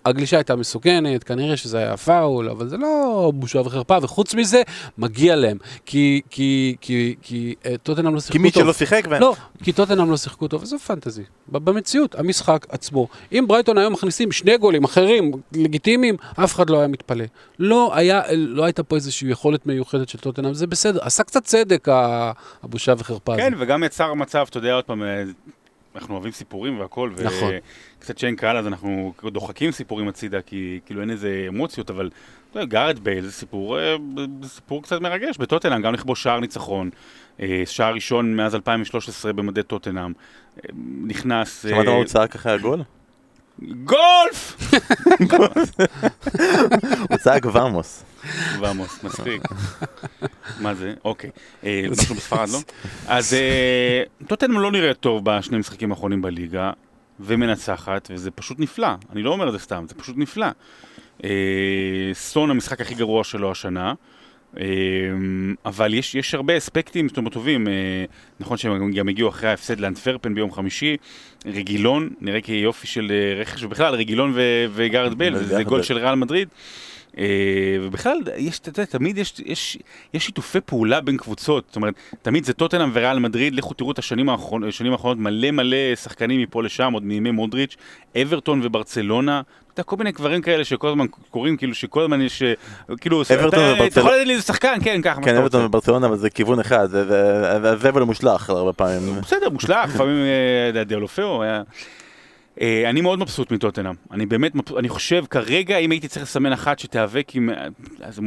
[0.04, 4.62] הגלישה הייתה מסוכנת, כנראה שזה היה פאול, אבל זה לא בושה וחרפה, וחוץ מזה,
[4.98, 5.58] מגיע להם.
[5.86, 8.62] כי, כי, כי, כי אה, טוטנאם לא כי שיחקו מי טוב.
[8.62, 11.22] שלא שיחק, ו- לא, כי טוטנאם לא שיחקו טוב, וזה fantasy.
[11.48, 13.08] במציאות, המשחק עצמו.
[13.32, 17.24] אם ברייטון היום מכניסים שני גולים אחרים, לגיטימיים, אף אחד לא היה מתפלא.
[17.58, 20.98] לא, היה, לא הייתה פה איזושהי יכולת מיוחדת של טוטנאם, זה בסדר.
[21.02, 21.88] עשה קצת צדק
[22.62, 23.66] הבושה וחרפה כן, הזאת.
[23.66, 25.22] וגם יצר מצב, אתה יודע, עוד פעם, אה,
[25.94, 27.52] אנחנו אוהבים סיפורים והכל, נכון.
[27.98, 32.10] וקצת שאין קהל אז אנחנו סיפורים סיפורים הצידה, כי כאילו אין איזה אמוציות, אבל
[32.56, 33.96] גארת' בייל זה סיפור, אה,
[34.42, 36.90] זה סיפור קצת מרגש בטוטנאם, גם לכבוש שער ניצחון,
[37.40, 40.12] אה, שער ראשון מאז 2013 במדי טוטנאם,
[40.56, 40.70] אה,
[41.02, 41.62] נכנס...
[41.62, 42.82] שמעת מה הוא צעק אחרי הגול?
[43.60, 44.56] גולף!
[47.10, 48.04] הוא צעק ורמוס.
[48.60, 49.42] ועמוס, מצחיק.
[50.60, 50.94] מה זה?
[51.04, 51.30] אוקיי.
[51.64, 52.58] אה, משהו בספרד, לא?
[53.06, 56.70] אז אה, טוטנאם לא נראית טוב בשני משחקים האחרונים בליגה,
[57.20, 58.88] ומנצחת, וזה פשוט נפלא.
[59.12, 60.46] אני לא אומר את זה סתם, זה פשוט נפלא.
[61.24, 61.30] אה,
[62.12, 63.94] סון המשחק הכי גרוע שלו השנה.
[64.60, 64.64] אה,
[65.64, 67.72] אבל יש, יש הרבה אספקטים זאת אומרת, טובים, אה,
[68.40, 70.96] נכון שהם גם הגיעו אחרי ההפסד לאנטוורפן ביום חמישי,
[71.46, 75.68] רגילון, נראה כיופי של אה, רכש, ובכלל רגילון ו- וגארד בייל, זה, זה ביחד.
[75.68, 76.48] גול של ריאל מדריד.
[77.18, 77.24] אה,
[77.82, 79.78] ובכלל, יש, אתה יודע, תמיד יש, יש,
[80.14, 83.98] יש שיתופי פעולה בין קבוצות, זאת אומרת, תמיד זה טוטנאם וריאל מדריד, לכו תראו את
[83.98, 87.76] השנים האחרונות, השנים האחרונות, מלא מלא שחקנים מפה לשם, עוד מימי מודריץ',
[88.22, 89.40] אברטון וברצלונה,
[89.74, 92.52] אתה יודע, כל מיני דברים כאלה שכל הזמן קורים, כאילו שכל הזמן יש, אה,
[93.00, 93.34] כאילו, אתה-
[93.86, 95.64] אתה יכול להגיד לי איזה שחקן, כן, ככה, כן, אברטון.
[95.64, 99.20] וברצלונה, אבל זה כיוון אחד, זה- הזבל המושלך הרבה פעמים.
[99.22, 100.16] בסדר, מושלח, לפעמים
[100.76, 101.62] אה, דיאלופאו היה...
[102.60, 106.52] אה, אני מאוד מבסוט מטוטנאם, אני באמת, מבסוט- אני חושב כרגע אם הייתי צריך לסמן
[106.52, 107.50] אחת שתיאבק עם,
[108.02, 108.18] אז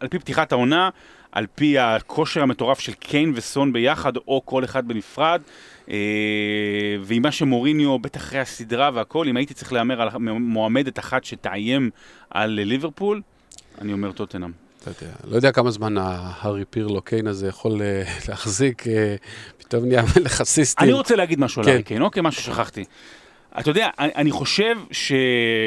[0.00, 0.90] על פי פתיחת העונה,
[1.32, 5.40] על פי הכושר המטורף של קיין וסון ביחד, או כל אחד בנפרד,
[5.90, 5.96] אה,
[7.02, 11.90] ועם מה שמוריניו, בטח אחרי הסדרה והכל, אם הייתי צריך להמר על מועמדת אחת שתאיים
[12.30, 13.22] על ליברפול,
[13.80, 14.50] אני אומר טוטנאם.
[14.86, 18.84] יודע, לא יודע כמה זמן ההארי פירלו קיין הזה יכול אה, להחזיק,
[19.58, 20.84] פתאום נהיה מלך אסיסטים.
[20.84, 21.70] אני רוצה להגיד משהו על כן.
[21.72, 22.84] הארי קיין, אוקיי, משהו ששכחתי.
[23.60, 25.12] אתה יודע, אני, אני חושב ש...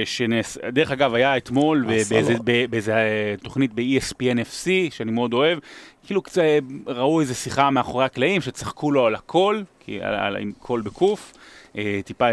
[0.06, 0.58] שנס...
[0.74, 2.36] דרך אגב, היה אתמול באיזה,
[2.70, 5.60] באיזה אה, תוכנית ב-ESPN FC, שאני מאוד אוהב,
[6.06, 10.38] כאילו קצת אה, ראו איזה שיחה מאחורי הקלעים, שצחקו לו על הכל, כי על, על,
[10.38, 11.34] עם קול בקוף.
[11.78, 12.26] אה, טיפה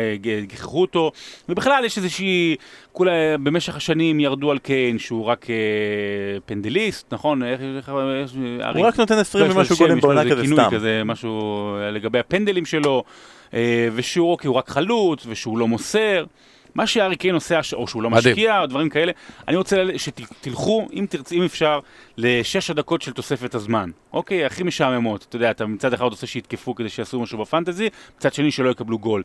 [0.43, 1.13] גיחכו אותו,
[1.49, 2.57] ובכלל יש איזושהי,
[2.93, 5.47] כולה במשך השנים ירדו על קיין שהוא רק
[6.47, 7.43] פנדליסט, נכון?
[7.43, 7.89] איך, איך,
[8.75, 10.69] הוא רק נותן 20 יש לו ומשהו גולים יש בעונה כזה סתם.
[10.71, 13.05] כזה, משהו לגבי הפנדלים שלו,
[13.93, 16.25] ושהוא אוקיי, הוא רק חלוץ, ושהוא לא מוסר.
[16.75, 18.33] מה שארי קיין עושה, או שהוא לא מדהים.
[18.33, 19.13] משקיע, או דברים כאלה,
[19.49, 21.81] אני רוצה שתלכו, אם תרצו, אם אפשר,
[22.17, 23.91] לשש הדקות של תוספת הזמן.
[24.13, 25.27] אוקיי, הכי משעממות.
[25.29, 28.99] אתה יודע, אתה מצד אחד רוצה שיתקפו כדי שיעשו משהו בפנטזי, מצד שני שלא יקבלו
[28.99, 29.23] גול.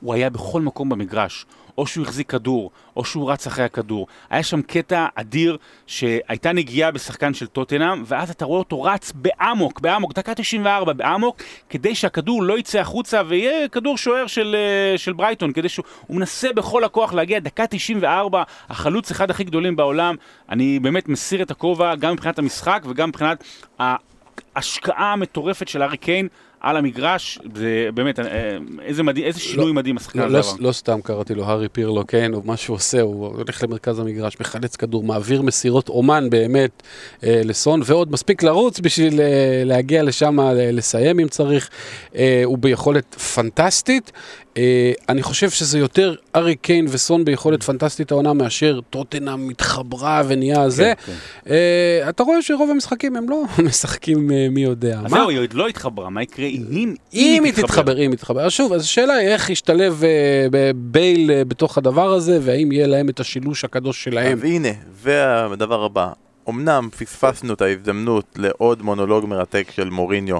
[0.00, 1.46] הוא היה בכל מקום במגרש.
[1.78, 4.06] או שהוא החזיק כדור, או שהוא רץ אחרי הכדור.
[4.30, 9.80] היה שם קטע אדיר שהייתה נגיעה בשחקן של טוטנאם, ואז אתה רואה אותו רץ באמוק,
[9.80, 15.12] באמוק, דקה 94 באמוק, כדי שהכדור לא יצא החוצה ויהיה כדור שוער של, אה, של
[15.12, 20.14] ברייטון, כדי שהוא הוא מנסה בכל הכוח להגיע, דקה 94, החלוץ אחד הכי גדולים בעולם.
[20.48, 23.44] אני באמת מסיר את הכובע גם מבחינת המשחק וגם מבחינת
[23.78, 26.28] ההשקעה המטורפת של הארי קיין.
[26.60, 30.56] על המגרש, זה באמת, אה, איזה, מדהים, איזה שינוי מדהים השחקן לא, הזה לא, עבר.
[30.60, 34.36] לא סתם קראתי לו הארי פירלו קיין, או מה שהוא עושה, הוא הולך למרכז המגרש,
[34.40, 36.82] מחלץ כדור, מעביר מסירות אומן באמת
[37.24, 41.70] אה, לסון, ועוד מספיק לרוץ בשביל אה, להגיע לשם, אה, לסיים אם צריך.
[42.14, 44.12] אה, הוא ביכולת פנטסטית.
[44.58, 50.70] אה, אני חושב שזה יותר ארי קיין וסון ביכולת פנטסטית העונה מאשר טוטנאם מתחברה ונהיה
[50.70, 50.92] זה.
[51.06, 51.12] כן.
[51.50, 55.00] אה, אתה רואה שרוב המשחקים הם לא משחקים אה, מי יודע.
[55.04, 55.18] אז מה?
[55.18, 58.40] זהו, היא עוד לא התחברה, מה יקרה אם, אם, אם היא תתחבר, אם היא תתחבר.
[58.46, 60.02] אז שוב, אז השאלה היא איך ישתלב
[60.50, 64.38] ב- בייל בתוך הדבר הזה, והאם יהיה להם את השילוש הקדוש שלהם.
[64.38, 64.68] אז הנה,
[65.02, 66.08] והדבר הבא.
[66.48, 70.38] אמנם פספסנו את ההזדמנות לעוד מונולוג מרתק של מוריניו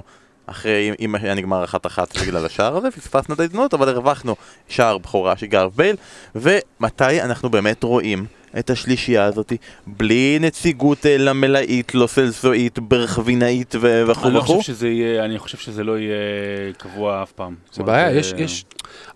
[0.49, 4.35] אחרי, אם היה נגמר אחת אחת בגלל השער הזה, פספסנו את ההזדמנות, אבל הרווחנו
[4.69, 5.95] שער בכורה של גארד בייל,
[6.35, 8.25] ומתי אנחנו באמת רואים
[8.59, 9.53] את השלישייה הזאת
[9.87, 14.53] בלי נציגות אה, למלאית, לא סלסואית, ברכבינאית וכו' אני לא וכו'?
[14.53, 16.15] חושב שזה יהיה, אני חושב שזה לא יהיה
[16.77, 17.55] קבוע אף פעם.
[17.73, 18.65] זה בעיה, יש, יש...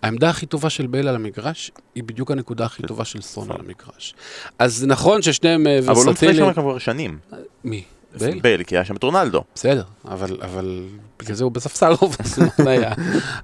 [0.02, 3.58] העמדה הכי טובה של בייל על המגרש, היא בדיוק הנקודה הכי טובה של סון על
[3.60, 4.16] המגרש.
[4.60, 6.34] אז נכון ששניהם אה, אבל הוא לא משחק.
[6.34, 7.18] שם כבר שנים.
[7.64, 7.84] מי?
[8.20, 8.40] בייל?
[8.40, 9.44] בייל, כי היה שם את רונלדו.
[9.56, 10.86] בסדר, אבל, אבל
[11.20, 12.92] בגלל זה הוא בספסל רוב הזמן היה.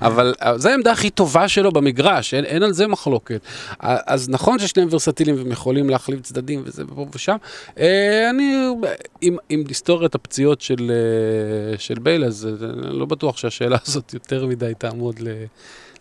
[0.02, 3.42] אבל אה, זו העמדה הכי טובה שלו במגרש, אין, אין על זה מחלוקת.
[3.84, 7.36] אה, אז נכון ששניהם ורסטיליים והם יכולים להחליף צדדים וזה ופה ושם.
[7.80, 8.56] אה, אני,
[9.24, 10.92] אם נסתור את הפציעות של,
[11.78, 15.28] של בייל, אז אני לא בטוח שהשאלה הזאת יותר מדי תעמוד ל...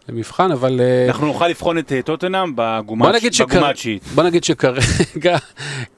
[0.09, 3.07] למבחן, אבל אה, אנחנו נוכל לבחון את אה, טוטנאם בגומה
[3.71, 4.05] התשיעית.
[4.15, 5.37] בוא נגיד שכרגע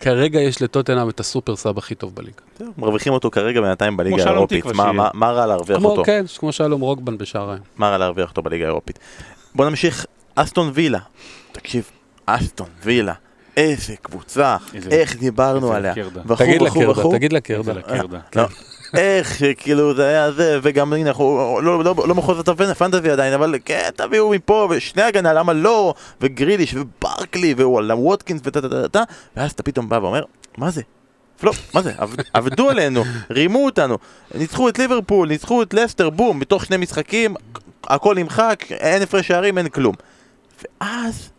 [0.00, 2.36] כרגע יש לטוטנאם את הסופר סאב הכי טוב בליגה.
[2.78, 4.76] מרוויחים אותו כרגע בינתיים בליגה האירופית.
[4.76, 4.92] מה- שיהיה.
[4.92, 6.04] מה- מה רע להרוויח כמו, אותו?
[6.04, 7.62] כן, כמו שלום רוגבן בשעריים.
[7.76, 8.98] מה רע להרוויח אותו בליגה האירופית?
[9.54, 10.98] בוא נמשיך, אסטון וילה.
[11.52, 11.90] תקשיב,
[12.26, 13.12] אסטון וילה,
[13.56, 15.94] איזה קבוצה, איזה- איך דיברנו איזה עליה.
[16.36, 17.02] תגיד לקרדה.
[17.12, 17.72] תגיד לקרדה.
[18.94, 22.38] לא, איך שכאילו זה היה זה, וגם הנה אנחנו לא, לא, לא מחוז
[22.70, 28.60] הפנטזי עדיין, אבל כן, תביאו מפה, ושני הגנה, למה לא, וגריליש, וברקלי, ווואלה, ווטקינס, וטה
[28.60, 29.02] טה טה טה,
[29.36, 30.22] ואז אתה פתאום בא ואומר,
[30.58, 30.82] מה זה?
[31.42, 31.92] לא, מה זה?
[31.98, 33.98] עבד- עבדו עלינו, רימו אותנו,
[34.34, 37.34] ניצחו את ליברפול, ניצחו את לסטר, בום, בתוך שני משחקים,
[37.84, 39.94] הכל נמחק, אין הפרש שערים, אין כלום.
[40.80, 41.30] ואז,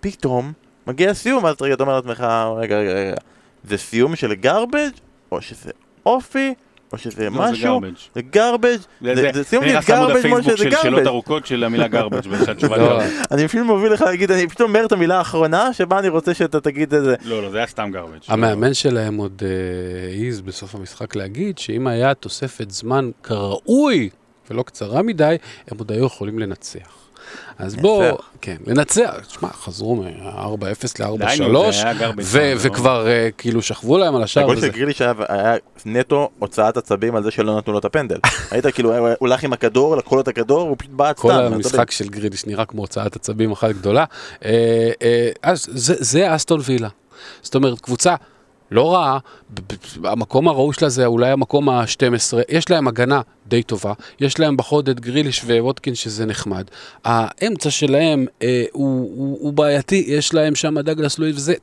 [0.00, 0.52] פתאום,
[0.86, 2.20] מגיע סיום, ואז אתה אומר לעצמך,
[2.58, 3.14] רגע, רגע, רגע,
[3.64, 4.90] זה סיום של גרבג'
[5.32, 5.70] או שזה
[6.06, 6.54] אופי,
[6.92, 8.00] או שזה לא, זה משהו, garbage.
[8.14, 11.06] זה גרבג', זה- שים לי גרבג' כמו שזה של שאלות גרבג'.
[11.06, 13.26] ארוכות של המילה garbage, והתשובה לא, garbage.
[13.30, 16.60] אני אפילו מוביל לך להגיד, אני פתאום אומר את המילה האחרונה, שבה אני רוצה שאתה
[16.60, 17.14] תגיד את זה.
[17.24, 18.24] לא, לא, זה היה סתם garbage.
[18.28, 19.48] המאמן שלהם עוד אה,
[20.24, 24.10] העז בסוף המשחק להגיד שאם היה תוספת זמן כראוי
[24.50, 25.36] ולא קצרה מדי,
[25.68, 26.99] הם עוד היו יכולים לנצח.
[27.58, 28.24] אז בוא, לנצח.
[28.40, 30.04] כן, לנצח, תשמע, חזרו מ-4-0
[31.00, 32.58] ל-4-3, די, נו, זה היה garbage ו- time, לא?
[32.58, 34.60] וכבר אה, כאילו שכבו להם על השער הגול.
[34.60, 35.54] של גריליש היה-
[35.86, 38.18] נטו הוצאת עצבים על זה שלא נתנו לו את הפנדל.
[38.52, 41.28] ראית כאילו הוא הולך עם הכדור, לקחו לו את הכדור, הוא פשוט בעט סתם.
[41.28, 41.32] כל.
[41.32, 44.04] המשחק של גרידיש נראה כמו הוצאת עצבים אחת גדולה.
[44.44, 44.50] אה,
[45.02, 46.88] אה, אז זה, אסטון וילה.
[47.42, 48.14] זאת אומרת, קבוצה
[48.70, 49.18] לא רעה,
[49.54, 49.60] ב-
[50.00, 52.06] ב- המקום הראוי שלה זה אולי המקום ה-12,
[52.48, 53.20] יש להם הגנה
[53.50, 56.64] די טובה, יש להם בחוד את גריליש וווטקין שזה נחמד.
[57.04, 61.54] האמצע שלהם אה, הוא, הוא, הוא בעייתי, יש להם שם דגלס לואיס וזה,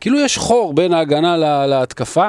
[0.00, 2.28] כאילו יש חור בין ההגנה לה, להתקפה,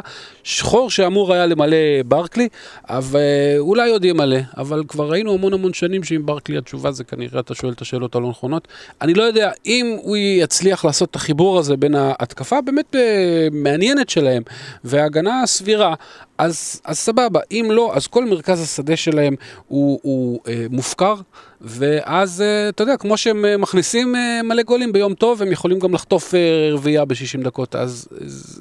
[0.59, 2.47] חור שאמור היה למלא ברקלי,
[2.89, 7.03] אבל אה, אולי עוד ימלא, אבל כבר ראינו המון המון שנים שעם ברקלי התשובה זה
[7.03, 8.67] כנראה אתה שואל את השאלות הלא נכונות.
[9.01, 14.09] אני לא יודע אם הוא יצליח לעשות את החיבור הזה בין ההתקפה הבאמת אה, מעניינת
[14.09, 14.43] שלהם.
[14.83, 15.93] והגנה סבירה,
[16.37, 17.39] אז, אז סבבה.
[17.51, 19.35] אם לא, אז כל מרכז השדה שלהם
[19.67, 21.15] הוא, הוא אה, מופקר,
[21.61, 25.79] ואז, אה, אתה יודע, כמו שהם אה, מכניסים אה, מלא גולים ביום טוב, הם יכולים
[25.79, 26.39] גם לחטוף אה,
[26.73, 28.07] רביעייה ב-60 דקות, אז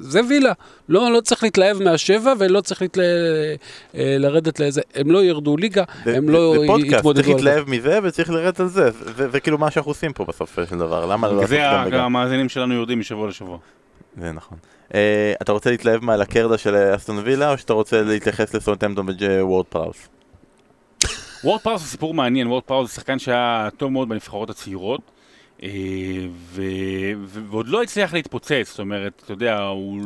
[0.01, 0.51] זה וילה.
[0.89, 3.03] לא, לא צריך להתלהב מהשבע, ולא צריך להתלה,
[3.95, 7.49] אה, לרדת לאיזה, הם לא ירדו ליגה, הם לא בפודקאסט יתמודדו צריך על זה.
[7.49, 10.77] להתלהב מזה וצריך לרדת על זה, זה זה כאילו מה שאנחנו עושים פה בסוף של
[10.77, 11.99] דבר, למה לא לעשות זה גם וגם?
[11.99, 13.57] המאזינים שלנו יורדים משבוע לשבוע.
[14.21, 14.57] זה נכון.
[14.95, 19.07] אה, אתה רוצה להתלהב מהלקרדה של אה, אסטון וילה, או שאתה רוצה להתייחס לסונטמפטון
[19.41, 20.09] וורד פראוס?
[21.43, 25.01] וורד פראוס זה סיפור מעניין, וורד פראוס זה שחקן שהיה טוב מאוד בנבחרות הצעירות,
[25.63, 25.69] אה,
[26.31, 26.61] ו...
[27.25, 27.39] ו...
[27.49, 30.01] ועוד לא הצליח להתפוצץ, זאת אומרת, אתה יודע, הוא,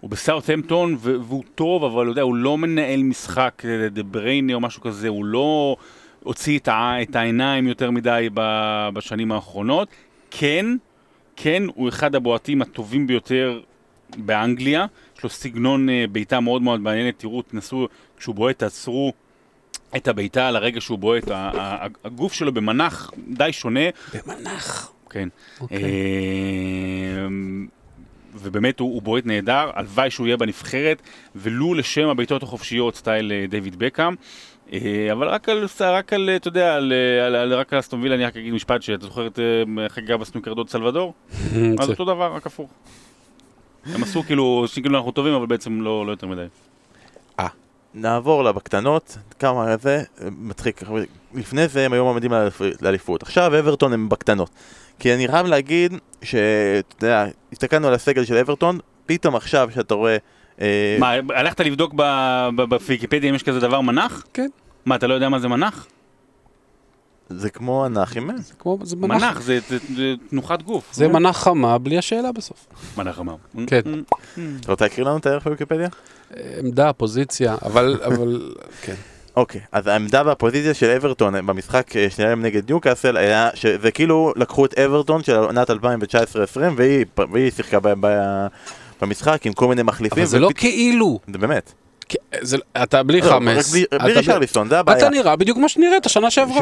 [0.00, 0.96] הוא בסאוטהמפטון.
[1.00, 5.76] והוא טוב, אבל יודע, הוא לא מנהל משחק דה ברייני או משהו כזה, הוא לא
[6.22, 6.94] הוציא את, ה...
[7.02, 8.40] את העיניים יותר מדי ב...
[8.94, 9.88] בשנים האחרונות.
[10.30, 10.66] כן,
[11.36, 13.60] כן, הוא אחד הבועטים הטובים ביותר
[14.16, 14.86] באנגליה,
[15.16, 17.88] יש לו סגנון אה, בעיטה מאוד מאוד מעניינת, תראו, תנסו,
[18.18, 19.12] כשהוא בועט, תעצרו
[19.96, 21.24] את הבעיטה על הרגע שהוא בועט,
[22.04, 23.80] הגוף שלו במנח די שונה,
[24.14, 24.92] במנח.
[25.10, 25.28] כן.
[25.60, 25.84] אוקיי.
[27.26, 27.66] אמ,
[28.34, 31.02] ובאמת הוא, הוא בועט נהדר, הלוואי שהוא יהיה בנבחרת,
[31.36, 34.14] ולו לשם הבעיטות החופשיות סטייל אה, דיוויד בקאם.
[34.72, 36.92] אה, אבל רק על, רק על, אתה יודע, על,
[37.26, 39.38] על, על, רק על אסטון וילה אני רק אגיד משפט שאתה זוכר את
[39.88, 41.14] חגיגה בסנוקר דוד סלבדור?
[41.80, 42.70] אז אותו דבר, רק הפוך.
[43.94, 46.46] הם עשו כאילו, שכאילו אנחנו טובים, אבל בעצם לא, לא יותר מדי.
[47.94, 50.02] נעבור לה בקטנות, כמה זה,
[50.38, 50.80] מצחיק,
[51.34, 54.50] לפני זה הם היו מעמדים לאליפ- לאליפות, עכשיו אברטון הם בקטנות.
[54.98, 60.16] כי אני חייב להגיד שאתה יודע, הסתכלנו על הסגל של אברטון, פתאום עכשיו שאתה רואה...
[60.60, 61.94] אה, מה, הלכת לבדוק
[62.56, 64.24] בוויקיפדיה אם יש כזה דבר מנח?
[64.32, 64.48] כן.
[64.86, 65.86] מה, אתה לא יודע מה זה מנח?
[67.30, 68.36] זה כמו אנכים, אה?
[68.38, 69.22] זה כמו, זה מנח.
[69.22, 70.84] מנח זה זה- זה תנוחת גוף.
[70.92, 72.66] זה מנח חמה בלי השאלה בסוף.
[72.98, 73.34] מנח אמר.
[73.66, 73.80] כן.
[74.60, 75.88] אתה רוצה להקריא לנו את הערך בוויקיפדיה?
[76.60, 78.52] עמדה, פוזיציה, אבל, אבל,
[78.82, 78.94] כן.
[79.36, 84.64] אוקיי, אז העמדה והפוזיציה של אברטון במשחק אה, שלהם נגד ניוקאסל היה שזה כאילו לקחו
[84.64, 85.74] את אברטון של עונת 2019-2020
[86.76, 88.06] והיא, והיא שיחקה ב, ב,
[89.02, 90.18] במשחק עם כל מיני מחליפים.
[90.22, 91.18] אבל זה לא ופת- כאילו.
[91.32, 91.72] זה באמת.
[92.40, 93.70] זה- אתה בלי לא, חמאס.
[93.72, 94.98] בלי- אתה בלי רישרליסון, זה הבעיה.
[94.98, 96.60] אתה נראה בדיוק כמו שנראית השנה שעברה.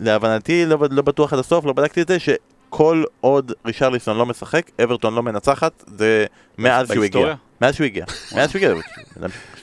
[0.00, 4.70] שלהבנתי, לא, לא בטוח עד הסוף, לא בדקתי את זה, שכל עוד רישרליסון לא משחק,
[4.84, 6.26] אברטון לא מנצחת, זה
[6.58, 7.34] מאז שהוא הגיע.
[7.60, 8.04] מאז שהוא הגיע.
[8.34, 8.74] מאז שהוא הגיע,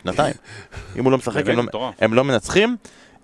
[0.04, 0.34] שנתיים.
[1.00, 1.92] אם הוא לא משחק, הם לא-.
[2.02, 2.76] הם לא מנצחים,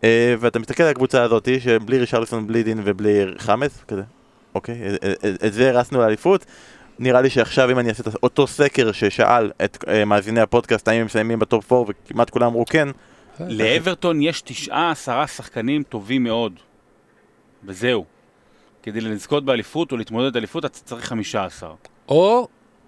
[0.04, 4.02] אה, ואתה מסתכל על הקבוצה הזאת, שבלי רישרליסון, בלי דין ובלי חמאס, כזה,
[4.56, 6.46] אוקיי, אה, אה, את זה הרסנו לאליפות.
[7.00, 11.00] נראה לי שעכשיו אם אני אעשה את אותו סקר ששאל את אה, מאזיני הפודקאסט האם
[11.00, 12.88] הם מסיימים בטופ 4 וכמעט כולם אמרו כן,
[13.40, 16.54] לאברטון יש תשעה עשרה שחקנים טובים מאוד.
[17.66, 18.06] וזהו.
[18.84, 21.72] כדי לזכות באליפות או להתמודד באליפות אתה צריך חמישה עשר.
[22.10, 22.48] או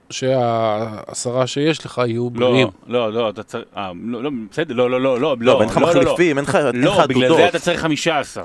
[0.09, 2.67] שהעשרה שיש לך יהיו לא, בריאים.
[2.87, 3.63] לא, לא, אתה צריך...
[3.77, 5.77] אה, לא, לא, בסדר, לא, לא, לא, לא, לא, לא, אין לך.
[5.77, 7.37] מחליפים, אין לך לך לא, בגלל עתודות.
[7.37, 8.43] זה אתה צריך חמישה עשר.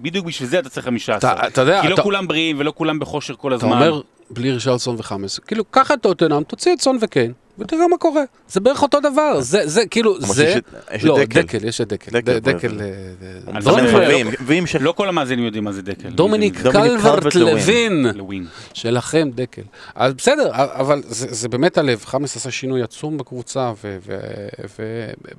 [0.00, 1.32] בדיוק בשביל זה אתה צריך חמישה עשר.
[1.32, 3.72] אתה- אתה יודע, כי לא אתה- כולם בריאים ולא כולם בכושר כל אתה הזמן.
[3.72, 4.00] אומר,
[4.30, 5.38] בלי רישרלסון וחמאס.
[5.38, 8.22] כאילו, קח את טוטנאם, תוציא את סון וקיין, ותראה מה קורה.
[8.48, 9.40] זה בערך אותו דבר.
[9.40, 10.58] זה, זה, כאילו, זה...
[10.94, 11.64] יש לא, דקל.
[11.64, 12.20] יש את דקל.
[12.38, 12.78] דקל,
[14.80, 16.08] לא- כל המאזינים יודעים מה זה דקל.
[16.08, 18.02] דומיניק קלברט לווין.
[18.02, 18.06] לוין.
[18.16, 18.46] לווין.
[18.74, 19.62] שלכם דקל.
[19.94, 22.04] אז בסדר, אבל זה, באמת הלב.
[22.04, 23.72] חמאס עשה שינוי עצום בקבוצה,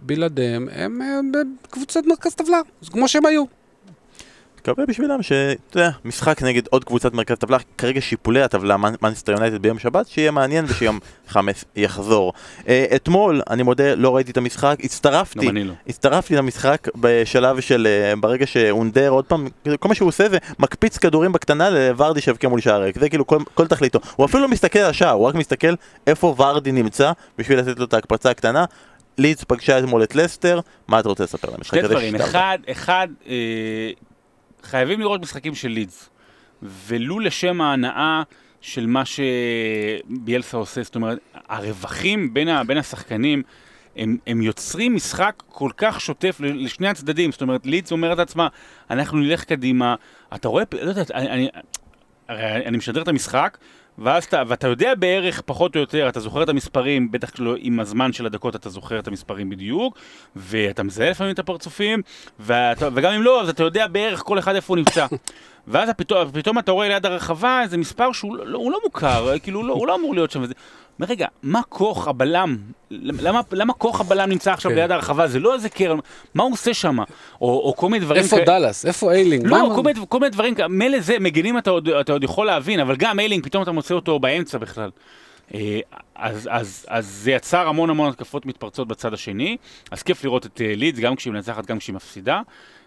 [0.03, 1.31] ובלעדיהם הם
[1.63, 3.43] בקבוצת מרכז טבלה, זה כמו שהם היו.
[4.71, 9.61] מקווה בשבילם שאתה יודע, משחק נגד עוד קבוצת מרכז טבלה, כרגע שיפולי הטבלה, מנסטר יונייטד
[9.61, 12.33] ביום שבת, שיהיה מעניין ושיום חמאס יחזור.
[12.67, 15.73] אה, אתמול, אני מודה, לא ראיתי את המשחק, הצטרפתי, לא.
[15.87, 20.37] הצטרפתי למשחק בשלב של, אה, ברגע שאונדר עוד פעם, כאילו, כל מה שהוא עושה זה
[20.59, 23.99] מקפיץ כדורים בקטנה לוורדי שיבקיע מול שער ריק, זה כאילו כל, כל תכליתו.
[24.15, 25.73] הוא אפילו לא מסתכל על השער, הוא רק מסתכל
[26.07, 28.65] איפה ורדי נמצא בשביל לתת לו את ההקפצה הקטנה.
[29.17, 31.93] לידס פגשה אתמול את לסטר, מה אתה רוצה לספר על המשחק שתי הזה?
[31.93, 32.15] דברים?
[32.15, 33.91] אחד, אחד, אה,
[34.65, 36.09] חייבים לראות משחקים של לידס,
[36.61, 38.23] ולו לשם ההנאה
[38.61, 43.43] של מה שביאלסה עושה, זאת אומרת, הרווחים בין, ה, בין השחקנים,
[43.95, 48.47] הם, הם יוצרים משחק כל כך שוטף לשני הצדדים, זאת אומרת, לידס אומרת לעצמה,
[48.89, 49.95] אנחנו נלך קדימה,
[50.35, 51.49] אתה רואה, לא יודע, אני,
[52.29, 53.57] אני, אני משדר את המשחק,
[53.97, 57.79] ואז אתה, ואתה יודע בערך, פחות או יותר, אתה זוכר את המספרים, בטח לא עם
[57.79, 59.97] הזמן של הדקות אתה זוכר את המספרים בדיוק,
[60.35, 62.01] ואתה מזהה לפעמים את הפרצופים,
[62.39, 65.05] ואתה, וגם אם לא, אז אתה יודע בערך כל אחד איפה הוא נמצא.
[65.67, 69.63] ואז פתאום, פתאום אתה רואה ליד הרחבה איזה מספר שהוא לא, הוא לא מוכר, כאילו
[69.63, 70.43] לא, הוא לא אמור להיות שם.
[70.99, 72.57] אומר, רגע, מה כוח הבלם?
[72.91, 74.77] למה, למה כוח הבלם נמצא עכשיו כן.
[74.77, 75.27] ליד הרחבה?
[75.27, 75.97] זה לא איזה קרן,
[76.33, 76.99] מה הוא עושה שם?
[76.99, 77.05] או,
[77.41, 78.45] או כל מיני דברים איפה כאלה.
[78.45, 78.85] דאלאס?
[78.85, 79.47] איפה איילינג?
[79.47, 80.53] מה לא, עם- כל מיני, כל מיני דברים.
[80.69, 83.93] מילא זה, מגינים אתה עוד, אתה עוד יכול להבין, אבל גם איילינג, פתאום אתה מוצא
[83.93, 84.89] אותו באמצע בכלל.
[85.53, 85.79] אה,
[86.15, 89.57] אז, אז, אז זה יצר המון המון התקפות מתפרצות בצד השני,
[89.91, 92.41] אז כיף לראות את אה, לידס, גם כשהיא מנצחת, גם כשהיא מפסידה.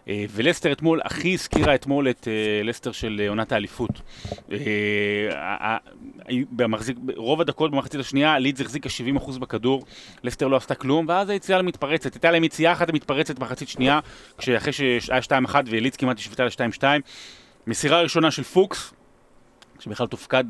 [0.08, 4.00] אה, ולסטר אתמול הכי הזכירה אתמול את אה, לסטר של אה, עונת האליפות.
[7.16, 9.84] רוב הדקות במחצית השנייה, לידס החזיקה 70% בכדור,
[10.22, 12.14] לסטר לא עשתה כלום, ואז היציאה למתפרצת.
[12.14, 14.00] הייתה להם יציאה אחת למתפרצת במחצית שנייה,
[14.38, 16.82] כשאחרי שהיה 2-1 ולידס כמעט השוותה ל-2-2.
[17.66, 18.92] מסירה ראשונה של פוקס,
[19.80, 20.44] שבכלל תופקד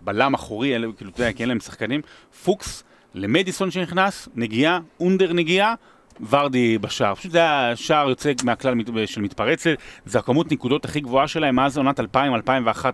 [0.00, 2.00] בלם אחורי, כאילו, אתה יודע, כי אין להם שחקנים,
[2.44, 2.84] פוקס
[3.14, 5.74] למדיסון שנכנס, נגיעה, אונדר נגיעה,
[6.30, 7.14] ורדי בשער.
[7.14, 8.74] פשוט זה היה שער יוצא מהכלל
[9.06, 9.70] של מתפרצת,
[10.04, 12.02] זה הכמות נקודות הכי גבוהה שלהם מאז עונת 2000-2001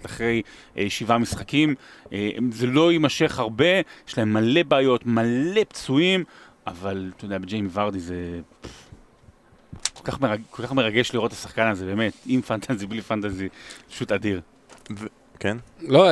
[0.07, 0.43] אחרי
[0.77, 1.75] אה, שבעה משחקים.
[2.13, 6.25] אה, זה לא יימשך הרבה, יש להם מלא בעיות, מלא פצועים,
[6.67, 8.41] אבל אתה יודע, בג'יימי ורדי זה...
[9.95, 10.41] כל כך, מרג...
[10.51, 13.49] כל כך מרגש לראות את השחקן הזה, באמת, עם פנטזי, בלי פנטזי,
[13.91, 14.41] פשוט אדיר.
[15.39, 15.57] כן?
[15.89, 16.09] לא,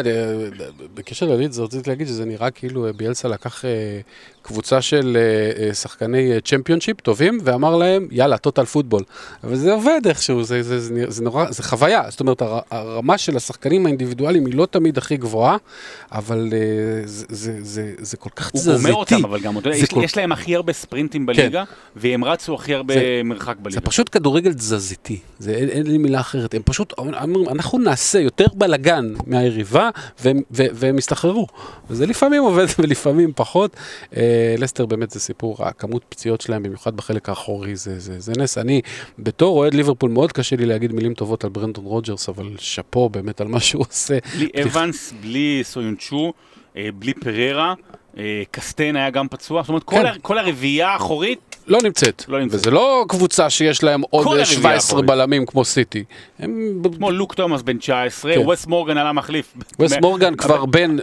[0.94, 3.70] בקשר ללידס רציתי להגיד שזה נראה כאילו אה, ביאלסה לקח אה,
[4.42, 5.16] קבוצה של
[5.68, 9.02] אה, שחקני צ'מפיונשיפ טובים ואמר להם יאללה טוטל פוטבול.
[9.44, 13.18] אבל זה עובד איכשהו, זה, זה, זה, זה, נורא, זה חוויה, זאת אומרת הר, הרמה
[13.18, 15.56] של השחקנים האינדיבידואליים היא לא תמיד הכי גבוהה,
[16.12, 16.48] אבל
[17.04, 18.78] זה, זה, זה, זה כל כך הוא תזזיתי.
[18.78, 21.64] אומר אותם, אבל גם, זה יש, כל- יש להם הכי הרבה ספרינטים בליגה,
[21.96, 23.80] והם רצו הכי הרבה זה- מרחק זה בליגה.
[23.80, 26.92] פשוט כדורגל תזזיתי, זה, אין, אין לי מילה אחרת, הם פשוט
[27.50, 29.14] אנחנו נעשה יותר בלאגן
[29.60, 29.90] מהיריבה
[30.20, 31.46] והם, והם יסתחררו.
[31.90, 33.76] וזה לפעמים עובד ולפעמים פחות.
[34.16, 38.58] אה, לסטר באמת זה סיפור, הכמות פציעות שלהם, במיוחד בחלק האחורי, זה, זה, זה נס.
[38.58, 38.80] אני
[39.18, 43.40] בתור אוהד ליברפול מאוד קשה לי להגיד מילים טובות על ברנדון רוג'רס, אבל שאפו באמת
[43.40, 44.18] על מה שהוא עושה.
[44.36, 46.32] בלי אוונס, בלי סויונצ'ו,
[46.76, 47.74] אה, בלי פררה,
[48.50, 50.06] קסטיין היה גם פצוע, זאת אומרת, כל, כן.
[50.06, 52.24] ה- כל הרביעייה האחורית, לא נמצאת.
[52.28, 52.60] לא נמצאת.
[52.60, 55.06] וזה לא קבוצה שיש להם עוד כל אה, הרביעייה 17 האחורית.
[55.06, 56.04] בלמים כמו סיטי.
[56.38, 56.72] הם...
[56.96, 58.48] כמו לוק תומאס בן 19, כן.
[58.48, 59.54] וס מורגן עלה מחליף.
[59.80, 60.96] וס מ- מורגן אבל- כבר בן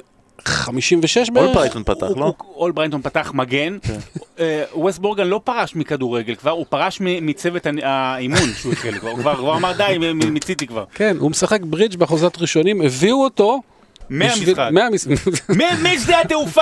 [0.46, 1.46] 56 בערך.
[1.48, 2.34] אולברייטון פתח, הוא- לא?
[2.56, 3.78] אול ברייטון פתח מגן,
[4.40, 9.10] אה, וס מורגן לא פרש מכדורגל כבר, הוא פרש מ- מצוות האימון שהוא התחיל כבר,
[9.10, 10.84] הוא כבר אמר די, מ- מ- מיציתי כבר.
[10.96, 13.60] כן, הוא משחק ברידג' באחוזת ראשונים, הביאו אותו.
[14.10, 14.70] מהמשחק.
[15.84, 16.62] משדה התעופה!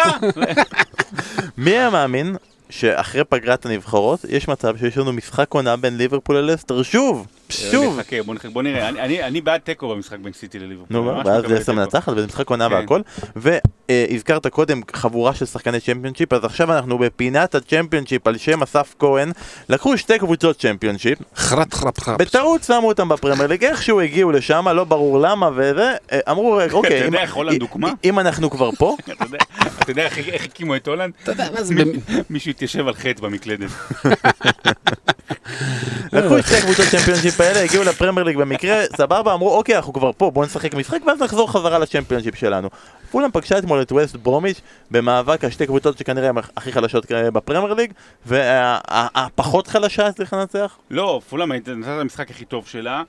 [1.58, 2.36] מי היה מאמין
[2.70, 7.28] שאחרי פגרת הנבחרות יש מצב שיש לנו משחק עונה בין ליברפול ללסטר שוב?
[7.50, 8.00] שוב.
[8.00, 8.90] נחכה, בוא נחכה, בוא נראה.
[8.90, 10.88] אני- אני- אני בעד תיקו במשחק בין סיטי לליברפול.
[10.98, 11.74] נו, ואז לתיקו.
[11.74, 12.76] מנצחת וזה משחק עונה כן.
[12.76, 13.02] והכל
[13.36, 19.32] והזכרת קודם חבורה של שחקני צ'מפיונשיפ אז עכשיו אנחנו בפינת הצ'מפיונשיפ על שם אסף כהן
[19.70, 22.22] לקחו שתי קבוצות צ'מפיונשיפ חרא חרא חרא.
[22.22, 26.98] בטעות שמו אותם בפרמייר ליג איכשהו הגיעו לשם לא ברור למה וזה אה, אמרו אוקיי
[26.98, 27.92] אתה אם- יודע איך הולנד הוקמה?
[28.04, 29.38] אם אנחנו כבר פה אתה יודע-
[29.82, 31.14] אתה יודע איך- הקימו את הולנד?
[31.24, 31.84] אתה יודע מה זה, מי-
[32.30, 33.70] מישהו התיישב על החטא במקלדת.
[36.14, 40.12] לקחו את שתי הקבוצות צ'מפיונשיפ האלה, הגיעו לפרמייר ליג במקרה, סבבה, אמרו אוקיי אנחנו כבר
[40.18, 42.70] פה, בואו נשחק משחק ואז נחזור חזרה לצ'מפיונשיפ שלנו.
[43.12, 44.62] פולאם פגשה אתמול את ווסט ברומיץ'
[44.92, 47.92] במאבק השתי קבוצות שכנראה הן הכי חלשות בפרמייר ליג,
[48.26, 50.78] והפחות חלשה צריך לנצח?
[50.92, 53.04] לא, פולאם הייתה המשחק הכי טוב שלה.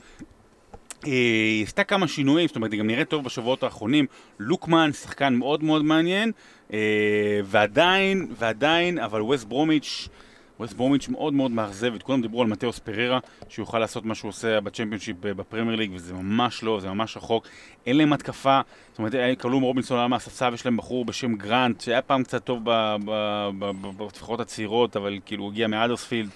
[1.07, 4.07] אה, היא עשתה כמה שינויים, זאת אומרת, היא גם נראית טוב בשבועות האחרונים.
[4.41, 6.33] לוקמן, שחקן מאוד מאוד מעניין,
[6.73, 6.79] אה,
[7.45, 10.09] ועדיין, ועדיין, אבל ווסט ברומיץ',
[10.61, 12.03] ווסט ברומיץ' מאוד מאוד מאכזבת.
[12.03, 15.91] כולם דיברו על מתאוס פררה, שהוא יוכל לעשות מה שהוא עושה בצ'מפיונשיפ ב- בפרמייר ליג,
[15.95, 17.47] וזה ממש לא, זה ממש רחוק.
[17.87, 21.81] אין להם התקפה, זאת אומרת, היה- קלום רובינסון היה מהספסל, ויש להם בחור בשם גרנט,
[21.81, 26.29] שהיה פעם קצת טוב ב- ב- ב- ב- בנבחרות הצעירות, אבל כאילו הוא הגיע מאדרספילד.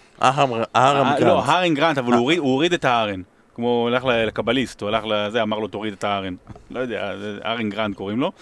[0.76, 1.20] אברם אה, גרנט.
[1.28, 3.22] לא, הארן גרנט, אבל הוא הוריד- את הארן.
[3.54, 6.34] כמו, הוא הלך למקובליסט, הוא הלך לזה, אמר לו תוריד את הארן.
[6.70, 7.12] לא יודע,
[7.42, 8.32] הארן גרנט קוראים לו.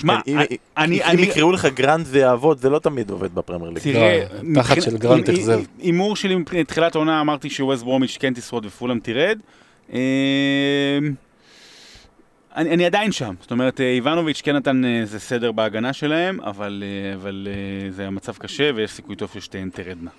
[0.00, 0.38] שמע, אם-
[0.76, 1.22] אני- אם אני...
[1.22, 3.82] יקראו לך גרנט זה יעבוד, זה לא תמיד עובד בפרמייר ליג.
[3.82, 5.60] תראה, לא, תחת של גרנט אכזב.
[5.78, 9.38] הימור שלי מתחילת העונה אמרתי שווסט ברומיץ' כן תשרוד ופולאם תרד.
[9.92, 9.98] אה,
[12.56, 16.40] אני, אני עדיין שם, זאת אומרת, אה, איבנוביץ' כן נתן אה, איזה סדר בהגנה שלהם,
[16.40, 16.84] אבל,
[17.14, 17.48] אבל
[17.90, 20.10] זה המצב קשה ויש סיכוי טוב ששתיהן תרדנה.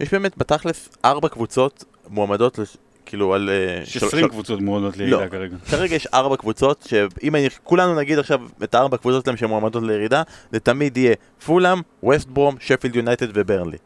[0.00, 2.58] יש באמת בתכלס ארבע קבוצות מועמדות,
[3.06, 3.50] כאילו על...
[3.50, 5.04] אה, יש של- 20 של- קבוצות מועדות לא.
[5.04, 5.56] לירידה כרגע.
[5.70, 10.22] כרגע יש ארבע קבוצות, שאם אני, כולנו נגיד עכשיו את הארבע קבוצות שלהם שמועמדות לירידה,
[10.52, 11.14] זה תמיד יהיה
[11.46, 13.76] פולאם, ווסט ברום, שפילד יונייטד וברנלי.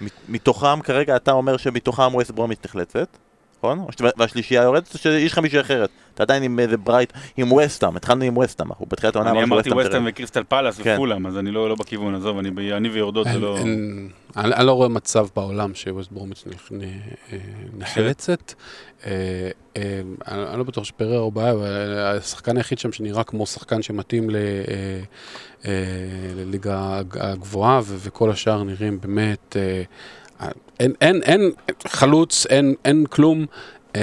[0.00, 3.08] מת- מתוכם, כרגע אתה אומר שמתוכם ווסט ברום נחלצת,
[3.58, 3.84] נכון?
[4.18, 5.90] והשלישייה יורדת, או שיש לך מישהו אחרת?
[6.14, 9.46] אתה עדיין עם איזה ברייט, עם ווסטאם, התחלנו עם ווסטאם, הוא בתחילת העונה אני אמר
[9.46, 10.02] אמרתי תרד.
[10.06, 10.94] וקריסטל פלאס כן.
[10.94, 13.58] ופולאם, אז אני לא לא בכיוון, עזוב, אני ב- אני ויורדות זה לא...
[14.36, 16.82] אני לא רואה מצב בעולם שווסט ברומיץ' נכ- נ-
[17.32, 17.38] אה,
[17.78, 18.52] נחלצת.
[19.06, 19.10] אה,
[19.76, 20.00] אה,
[20.50, 24.36] אני לא בטוח שפרר הוא בעיה, אבל השחקן היחיד שם שנראה כמו שחקן שמתאים ל-
[26.36, 29.56] לליגה הג- הגבוהה, וכל השאר נראים באמת...
[30.80, 31.50] אין- אין אין
[31.86, 33.46] חלוץ, אין אין כלום.
[33.96, 34.02] אה,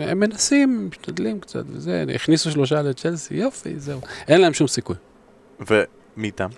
[0.00, 4.00] הם מנסים, משתדלים קצת וזה, הכניסו שלושה לצ'לסי, יופי, זהו.
[4.28, 4.96] אין להם שום סיכוי.
[6.16, 6.48] ומי איתם?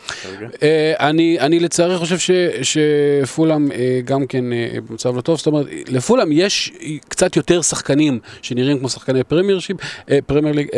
[0.63, 2.31] אה, אני, אני לצערי חושב ש,
[2.63, 6.73] שפולאם אה, גם כן אה, במצב לא טוב, זאת אומרת, לפולאם יש
[7.09, 9.77] קצת יותר שחקנים שנראים כמו שחקני פרמייר שיפ,
[10.11, 10.69] אה, פרמייר ליג,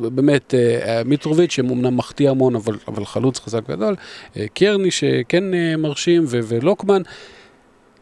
[0.00, 0.54] באמת,
[1.04, 3.94] מיטרוביץ', שהם אמנם מחטיא המון, אבל, אבל חלוץ חזק גדול,
[4.54, 5.44] קירני שכן
[5.78, 7.02] מרשים, ולוקמן,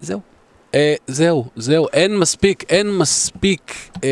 [0.00, 0.32] זהו.
[0.75, 4.09] אה, זהו, זהו, אין מספיק, אין מספיק, אה,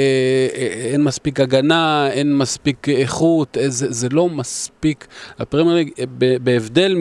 [0.54, 5.06] אה, אין מספיק הגנה, אין מספיק איכות, אה, זה, זה לא מספיק.
[5.38, 6.04] הפרמייר ליג, אה,
[6.42, 6.96] להבדיל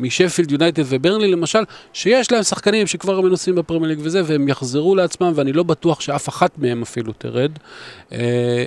[0.00, 5.32] משפילד יונייטד וברנלי למשל, שיש להם שחקנים שכבר מנוסים בפרמייר ליג וזה, והם יחזרו לעצמם,
[5.34, 7.52] ואני לא בטוח שאף אחת מהם אפילו תרד.
[8.12, 8.64] אה,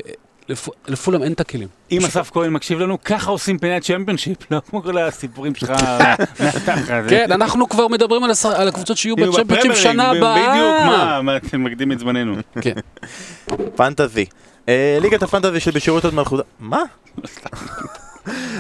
[0.50, 1.68] לפ- לפולם אין את הכלים.
[1.92, 5.70] אם אסף כהן מקשיב לנו, ככה עושים פינת צ'מפיונשיפ, לא כמו כל הסיפורים שלך
[6.40, 7.04] מהתחת.
[7.10, 8.22] כן, אנחנו כבר מדברים
[8.56, 10.36] על הקבוצות שיהיו כאילו בצ'מפיונשיפ שנה הבאה.
[10.52, 12.36] בדיוק, מה, מה, אתם מקדים את זמננו.
[12.62, 12.74] כן.
[13.76, 14.26] פנטזי.
[14.70, 16.44] אה, ליגת הפנטזי של בשירות עוד מלכותה.
[16.60, 16.82] מה?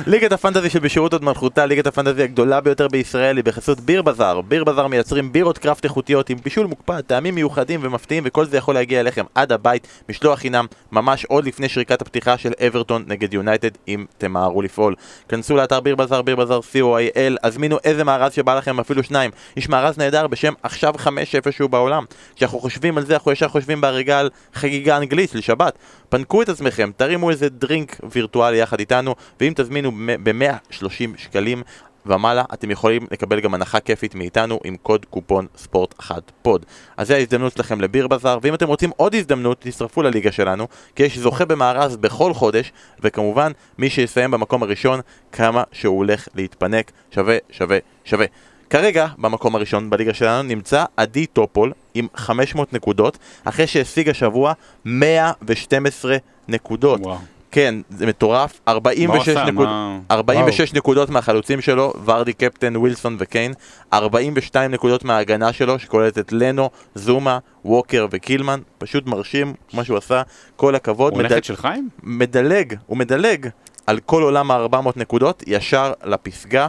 [0.07, 4.41] ליגת הפנטזי של בשירות עוד מלכותה, ליגת הפנטזי הגדולה ביותר בישראל היא בחסות ביר בזאר.
[4.41, 8.74] ביר בזאר מייצרים בירות קראפט איכותיות עם בישול מוקפד, טעמים מיוחדים ומפתיעים וכל זה יכול
[8.74, 13.70] להגיע אליכם עד הבית, משלוח חינם, ממש עוד לפני שריקת הפתיחה של אברטון נגד יונייטד,
[13.88, 14.95] אם תמהרו לפעול.
[15.30, 19.32] כנסו לאתר ביר בזאר, ביר בזאר co.il, הזמינו איזה מארז שבא לכם, אפילו שניים.
[19.57, 22.05] יש מארז נהדר בשם עכשיו חמש איפשהו בעולם.
[22.36, 25.78] כשאנחנו חושבים על זה, אנחנו ישר חושבים בהריגה על חגיגה אנגלית של שבת.
[26.10, 29.91] פנקו את עצמכם, תרימו איזה דרינק וירטואלי יחד איתנו, ואם תזמינו
[30.24, 31.64] ב-130 שקלים
[32.05, 36.66] ומעלה, אתם יכולים לקבל גם הנחה כיפית מאיתנו עם קוד קופון ספורט 1 פוד.
[36.97, 41.03] אז זה ההזדמנות שלכם לביר בזאר, ואם אתם רוצים עוד הזדמנות, תצטרפו לליגה שלנו, כי
[41.03, 44.99] יש זוכה במארז בכל חודש, וכמובן, מי שיסיים במקום הראשון,
[45.32, 48.26] כמה שהוא הולך להתפנק, שווה, שווה, שווה.
[48.70, 54.53] כרגע, במקום הראשון בליגה שלנו נמצא עדי טופול עם 500 נקודות, אחרי שהשיג השבוע
[54.86, 56.17] 112
[56.47, 56.99] נקודות.
[57.01, 57.17] וואו.
[57.51, 59.51] כן, זה מטורף, 46 מה הוא עשה?
[59.51, 59.67] נקוד...
[59.67, 63.53] מה- 46 נקודות מהחלוצים שלו, ורדי קפטן, ווילסון וקיין,
[63.93, 70.22] 42 נקודות מההגנה שלו, שכוללת את לנו, זומה, ווקר וקילמן, פשוט מרשים מה שהוא עשה,
[70.55, 71.89] כל הכבוד, הוא מדל- נכד של חיים?
[72.03, 73.49] מדלג, הוא מדלג
[73.88, 76.67] על כל עולם ה-400 נקודות, ישר לפסגה.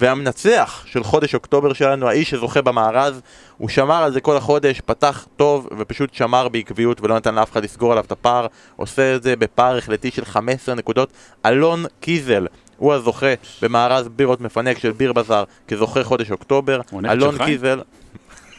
[0.00, 3.20] והמנצח של חודש אוקטובר שלנו, האיש שזוכה במארז,
[3.58, 7.64] הוא שמר על זה כל החודש, פתח טוב ופשוט שמר בעקביות ולא נתן לאף אחד
[7.64, 8.46] לסגור עליו את הפער,
[8.76, 11.12] עושה את זה בפער החלטי של 15 נקודות.
[11.46, 12.46] אלון קיזל,
[12.76, 16.80] הוא הזוכה במארז בירות מפנק של Beer Bazaar כזוכה חודש אוקטובר.
[17.04, 17.38] אלון?
[17.44, 17.80] קיזל...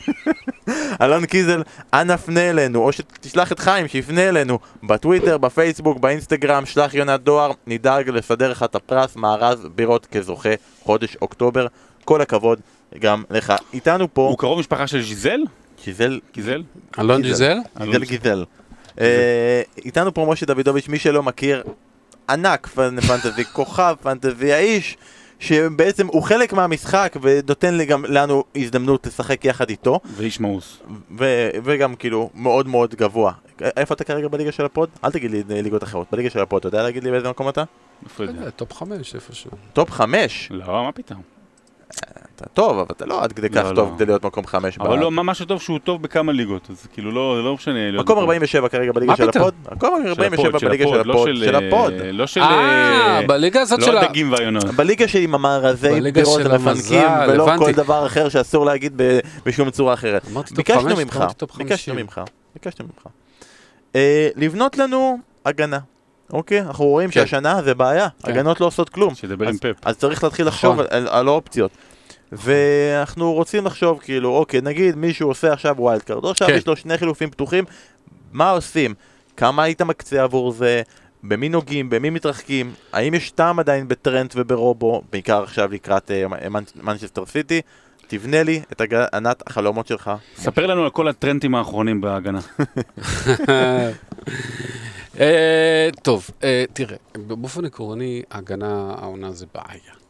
[1.01, 6.93] אלון קיזל, אנא פנה אלינו, או שתשלח את חיים, שיפנה אלינו בטוויטר, בפייסבוק, באינסטגרם, שלח
[6.93, 10.49] יונת דואר, נדאג לסדר לך את הפרס, מארז בירות כזוכה
[10.83, 11.67] חודש אוקטובר.
[12.05, 12.59] כל הכבוד
[12.99, 13.53] גם לך.
[13.73, 15.39] איתנו פה, הוא קרוב משפחה של ז'יזל?
[15.85, 16.63] גיזל, גיזל?
[16.99, 17.57] אלון גיזל.
[17.79, 18.03] ג'יזל?
[18.03, 18.43] גיזל.
[19.01, 21.63] אה, איתנו פה משה דוידוביץ', מי שלא מכיר,
[22.29, 24.97] ענק fan- fantasy, כוכב fantasy, האיש
[25.41, 29.99] שבעצם הוא חלק מהמשחק ונותן גם לנו הזדמנות לשחק יחד איתו.
[30.15, 30.77] ואיש מאוס.
[31.19, 33.31] ו- וגם כאילו מאוד מאוד גבוה.
[33.77, 34.89] איפה אתה כרגע בליגה של הפוד?
[35.03, 37.63] אל תגיד לי ליגות אחרות, בליגה של הפוד, אתה יודע להגיד לי באיזה מקום אתה?
[38.03, 38.49] איפה יודע?
[38.49, 39.51] top חמש איפשהו.
[39.73, 40.47] top חמש.
[40.51, 41.21] לא, מה פתאום.
[42.41, 43.95] אתה טוב, אבל אתה לא עד כדי כך לא, טוב לא.
[43.95, 44.77] כדי להיות מקום חמש.
[44.77, 47.91] ב- אבל לא, מה מה שטוב שהוא טוב בכמה ליגות, אז כאילו לא לא משנה.
[47.91, 49.29] מקום בכל- 47 כרגע בליגה של?
[49.29, 49.53] הפוד?
[49.71, 51.29] מקום של 47 הפוד, בליגה של לא הפוד.
[51.45, 51.93] של הפוד.
[51.93, 52.41] אה, לא של...
[52.41, 54.07] אה, אה, בליגה הזאת של לא ה...
[54.07, 54.65] דגים והיונות.
[54.65, 57.47] בליגה עם המארזי פירות של המפנקים, ולא.
[57.57, 60.25] כל דבר אחר שאסור להגיד ב- בשום צורה אחרת.
[60.55, 61.23] ביקשנו ממך,
[61.57, 61.95] ביקשנו.
[61.95, 62.21] ממך,
[62.53, 63.07] ביקשנו ממך.
[63.95, 65.79] אה, לבנות לנו הגנה.
[66.33, 66.61] אוקיי?
[66.61, 67.13] אנחנו רואים כן.
[67.19, 68.31] שהשנה זה בעיה, כן.
[68.31, 69.15] הגנות לא עושות כלום.
[69.15, 69.79] שידבר אז- עם פפ.
[69.87, 70.85] אז צריך להתחיל לחשוב נכון.
[70.89, 71.71] על, על האופציות.
[72.31, 76.53] ואנחנו רוצים לחשוב כאילו, אוקיי, נגיד מישהו עושה עכשיו ווילד קארד, עכשיו כן.
[76.55, 77.63] יש לו שני חילופים פתוחים,
[78.31, 78.93] מה עושים?
[79.37, 80.81] כמה היית מקצה עבור זה?
[81.23, 81.89] במי נוגעים?
[81.89, 82.73] במי מתרחקים?
[82.93, 87.61] האם יש טעם עדיין בטרנט וברובו, בעיקר עכשיו לקראת אה, מנ- מנצ'סטר סיטי?
[88.07, 90.11] תבנה לי את הגנת החלומות שלך.
[90.35, 92.39] ספר לנו על כל הטרנדים האחרונים בהגנה.
[95.19, 100.00] אה, טוב, אה, תראה, באופן עקרוני, הגנה העונה זה בעיה.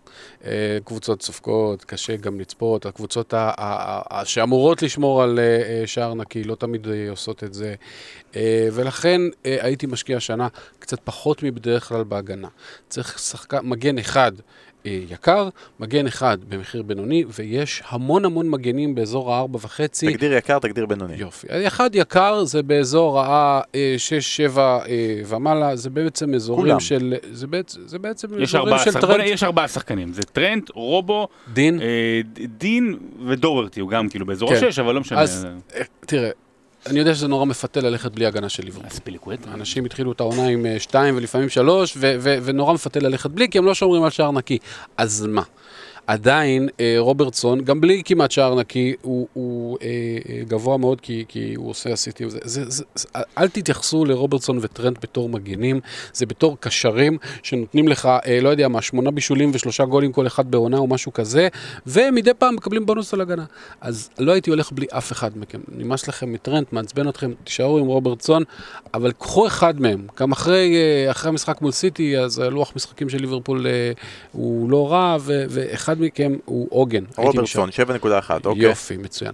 [0.46, 5.88] אה, קבוצות סופגות, קשה גם לצפות, הקבוצות ה- ה- ה- שאמורות לשמור על אה, אה,
[5.88, 7.76] שער נקי לא תמיד עושות את זה,
[8.74, 10.48] ולכן הייתי משקיע השנה
[10.80, 12.48] קצת פחות מבדרך כלל בהגנה.
[12.90, 14.32] צריך שחקן, מגן אחד
[14.86, 20.14] יקר, מגן אחד במחיר בינוני, ויש המון המון מגנים באזור הארבע וחצי.
[20.14, 21.16] תגדיר יקר, תגדיר בינוני.
[21.16, 21.48] יופי.
[21.68, 24.58] אחד יקר זה באזור ה-6-7
[25.28, 26.80] ומעלה, זה בעצם אזורים כולם.
[26.80, 27.14] של...
[27.32, 29.28] זה בעצם, זה בעצם יש אזורים ארבעה של שחקנים, טרנט.
[29.34, 31.82] יש ארבעה שחקנים, זה טרנט, רובו, דין.
[31.82, 32.22] אה,
[32.58, 34.56] דין ודוברטי, הוא גם כאילו באזור כן.
[34.56, 35.22] השש, אבל לא משנה.
[35.22, 36.30] אז אה, תראה,
[36.86, 38.88] אני יודע שזה נורא מפתה ללכת בלי הגנה של ליברפול.
[38.88, 39.54] אספיליקווטה.
[39.54, 43.66] אנשים התחילו את העונה עם אה, שתיים ולפעמים שלוש, ונורא מפתה ללכת בלי, כי הם
[43.66, 44.58] לא שומרים על שער נקי.
[44.98, 45.42] אז מה?
[46.12, 49.88] עדיין אה, רוברטסון, גם בלי כמעט שער נקי, הוא, הוא אה,
[50.30, 52.30] אה, גבוה מאוד כי, כי הוא עושה אסיסטים.
[52.30, 53.08] זה, זה, זה,
[53.38, 55.80] אל תתייחסו לרוברטסון וטרנט בתור מגינים,
[56.14, 60.52] זה בתור קשרים שנותנים לך, אה, לא יודע מה, שמונה בישולים ושלושה גולים כל אחד
[60.52, 61.48] בעונה או משהו כזה,
[61.88, 63.46] ומדי פעם מקבלים בונוס על הגנה.
[63.82, 65.60] אז לא הייתי הולך בלי אף אחד מכם.
[65.68, 68.44] נמאס לכם מטרנט, מעצבן אתכם, תישארו עם רוברטסון,
[68.94, 70.08] אבל קחו אחד מהם.
[70.20, 73.92] גם אחרי, אה, אחרי המשחק מול סיטי, אז הלוח משחקים של ליברפול אה,
[74.32, 77.04] הוא לא רע, ואחד מכם הוא עוגן.
[77.18, 78.64] רוברטסון, 7.1, אוקיי.
[78.64, 79.32] יופי, מצוין.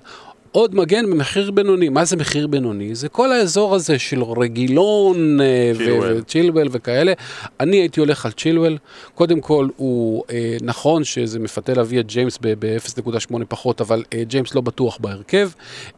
[0.52, 2.96] עוד מגן במחיר בינוני, מה זה מחיר בינוני?
[2.96, 6.18] זה כל האזור הזה של רגילון אה, ו- צ'ילואל.
[6.18, 7.14] וצ'ילואל וכאלה.
[7.60, 8.78] אני הייתי הולך על צ'ילואל.
[9.16, 14.24] קודם כל, הוא אה, נכון שזה מפתה להביא את ג'יימס ב- ב-0.8 פחות, אבל אה,
[14.24, 15.50] ג'יימס לא בטוח בהרכב.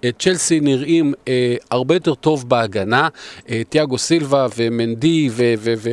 [0.03, 3.07] אה, צ'לסי נראים אה, הרבה יותר טוב בהגנה.
[3.49, 5.29] אה, תיאגו סילבה ומנדי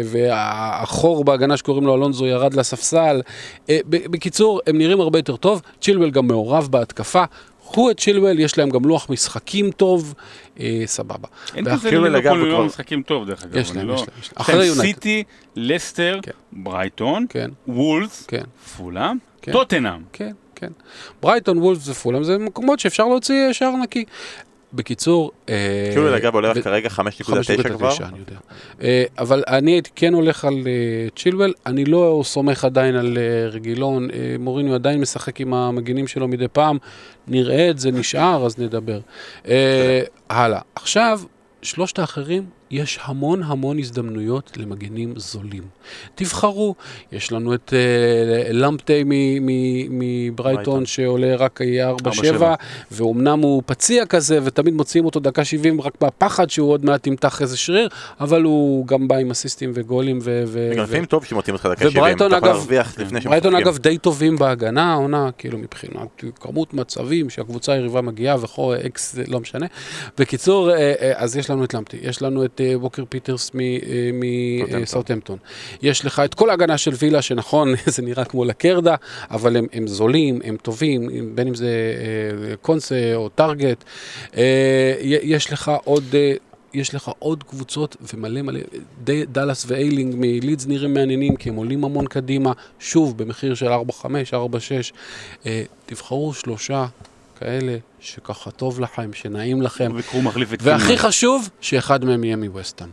[0.04, 3.22] והחור בהגנה שקוראים לו אלונזו ירד לספסל.
[3.70, 5.62] אה, בקיצור, הם נראים הרבה יותר טוב.
[5.80, 7.24] צ'ילואל גם מעורב בהתקפה.
[7.70, 10.14] קחו את צ'ילואל, יש להם גם לוח משחקים טוב,
[10.60, 11.28] אה, סבבה.
[11.54, 13.56] אין כזה לליברפול כבר- לא משחקים טוב, דרך אגב.
[13.56, 14.34] יש להם, לא- יש להם, יש להם.
[14.36, 14.82] אחרי יונייטד.
[14.82, 15.22] סיטי,
[15.56, 16.30] לסטר, כן.
[16.52, 18.42] ברייטון, כן, וולס, כן,
[18.76, 19.52] פולאם, כן.
[19.52, 20.02] טוטנאם.
[20.12, 20.70] כן, כן.
[21.22, 24.04] ברייטון, וולף ופולאם זה מקומות שאפשר להוציא שער נקי.
[24.76, 25.30] בקיצור...
[25.92, 27.90] כאילו לגב עולה ו- כרגע 5.9 5.9, כבר.
[28.00, 28.36] אני יודע.
[28.82, 33.18] אה, אבל אני הייתי כן הולך על אה, צ'ילואל, אני לא סומך עדיין על
[33.52, 34.08] רגילון,
[34.38, 36.78] מוריניו עדיין משחק עם המגינים שלו מדי פעם,
[37.28, 39.00] נראה את זה נשאר, אז נדבר.
[39.48, 40.60] אה, הלאה.
[40.74, 41.20] עכשיו,
[41.62, 45.62] שלושת האחרים, יש המון המון הזדמנויות למגנים זולים.
[46.14, 46.74] תבחרו,
[47.12, 50.86] יש לנו את אה, למפטי מברייטון ברייטון.
[50.86, 51.60] שעולה רק
[52.02, 52.42] 4-7, 4-7.
[52.90, 57.42] ואומנם הוא פציע כזה, ותמיד מוציאים אותו דקה 70 רק בפחד שהוא עוד מעט ימתח
[57.42, 57.88] איזה שריר,
[58.20, 60.44] אבל הוא גם בא עם אסיסטים וגולים ו...
[60.76, 63.68] לפעמים טוב שמוציאים אותך דקה 70, וברייטון, אתה יכול אגב, להרוויח לפני ברייטון שמשחקים.
[63.68, 69.40] אגב די טובים בהגנה, העונה, כאילו מבחינת כמות מצבים שהקבוצה היריבה מגיעה וכו', אקס, לא
[69.40, 69.66] משנה.
[70.18, 74.82] בקיצור, אה, אה, אז יש לנו את למפטי, יש לנו את אה, ווקר פיטרס סאוטהמפטון.
[74.82, 75.38] מסאוטהמפטון.
[75.82, 78.94] יש לך את כל ההגנה של וילה, שנכון, זה נראה כמו לקרדה,
[79.30, 81.68] אבל הם, הם זולים, הם טובים, בין אם זה
[82.50, 83.84] אה, קונסה או טארגט.
[84.36, 86.04] אה, יש לך עוד...
[86.14, 86.32] אה,
[86.76, 88.60] יש לך עוד קבוצות ומלא מלא,
[89.04, 93.72] די, דאלאס ואיילינג מלידס נראים מעניינים כי הם עולים המון קדימה, שוב במחיר של 4-5,
[94.32, 94.36] 4-6.
[95.46, 96.86] אה, תבחרו שלושה
[97.40, 101.02] כאלה שככה טוב לכם, שנעים לכם, וקרו מחליף את והכי קילמן.
[101.02, 102.90] חשוב, שאחד מהם יהיה מווסטהאם.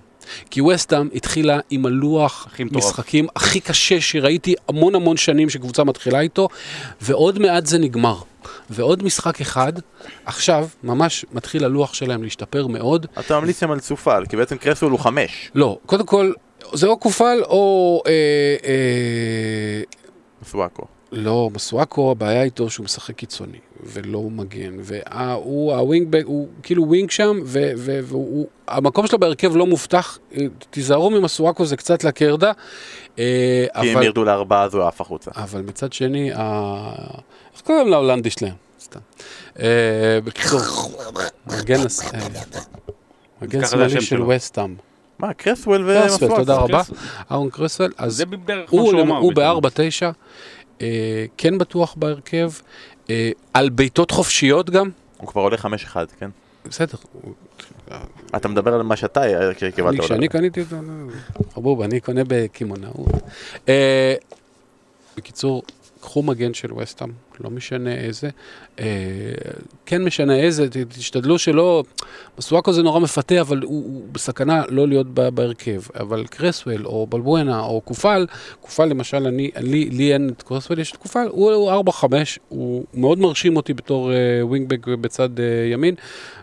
[0.50, 2.64] כי ווסטהאם התחילה עם הלוח הכי.
[2.72, 6.48] משחקים הכי קשה שראיתי המון המון שנים שקבוצה מתחילה איתו,
[7.02, 8.18] ועוד מעט זה נגמר.
[8.70, 9.74] ועוד משחק אחד,
[10.26, 13.06] עכשיו, ממש מתחיל הלוח שלהם להשתפר מאוד.
[13.20, 15.52] אתה ממליץ להם על צופל, כי בעצם קרסול הוא 5.
[15.56, 16.32] לא, קודם כל,
[16.74, 18.02] זה או קופל או...
[18.08, 18.12] אה,
[18.66, 19.82] אה,
[20.46, 20.86] מסואקו.
[21.16, 27.12] לא, מסואקו, הבעיה איתו שהוא משחק קיצוני, ולא מגן, והוא, ה wing-back, הוא כאילו wing
[27.12, 32.52] שם, ו- ו- והוא, המקום שלו בהרכב לא מובטח, אה, תיזהרו ממסואקו, זה קצת לקרדה,
[33.20, 35.32] אה, כי הם אבל, ירדו לארבעה אז הוא עף החוצה.
[35.36, 38.54] אבל מצד שני, איך קוראים להולנדי שלהם?
[38.82, 39.00] סתם.
[39.60, 39.66] אה,
[40.24, 40.60] בקיצור,
[43.42, 44.22] מגן שמאלי של.
[44.22, 44.76] וסטאם.
[45.20, 46.36] מה, קרסוול קרסוול, ומסוואקו.
[46.36, 46.78] תודה רבה.
[46.78, 46.98] קרסוול.
[47.32, 48.24] אהרון קרסוול, אז
[48.70, 49.34] הוא.
[49.36, 50.12] ב-4-9, אה,
[51.38, 52.52] כן בטוח בהרכב,
[53.10, 56.30] אה, על בעיטות חופשיות גם, הוא כבר עולה 5-1, כן?
[56.66, 56.98] בסדר,
[58.36, 60.00] אתה מדבר על מה שאתה אה, קיבלת.
[60.00, 60.76] כשאני קניתי אותו,
[61.54, 63.08] חבוב, אני קונה בקמעונאות.
[63.70, 64.16] אה,
[65.18, 65.64] בקיצור,
[66.04, 68.30] קחו מגן של וסטאם, לא משנה איזה,
[68.80, 68.86] אה,
[69.86, 71.84] כן משנה איזה, תשתדלו שלא,
[72.38, 77.08] מסואקו זה נורא מפתה, אבל הוא, הוא בסכנה לא להיות ב- בהרכב, אבל קרסוול או
[77.08, 78.26] בלבואנה או קופל,
[78.62, 82.06] קופל למשל, אני, לי, לי אין את קרסוול, יש את קופל, הוא, הוא 4-5,
[82.50, 85.96] הוא מאוד מרשים אותי בתור אה, ווינגבק בצד אה, ימין,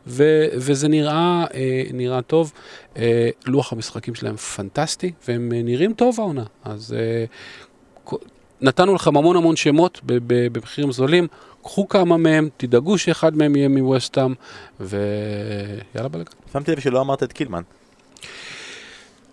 [0.06, 2.52] ו, וזה נראה, אה, נראה טוב.
[2.96, 7.24] אה, לוח המשחקים שלהם פנטסטי, והם אה, נראים טוב העונה, אז אה,
[8.62, 10.00] נתנו לכם המון המון שמות
[10.52, 11.26] במחירים זולים,
[11.62, 14.34] קחו כמה מהם, תדאגו שאחד מהם יהיה מווסטאם,
[14.80, 16.30] ויאללה בלגן.
[16.52, 17.62] שמתי לב שלא אמרת את קילמן.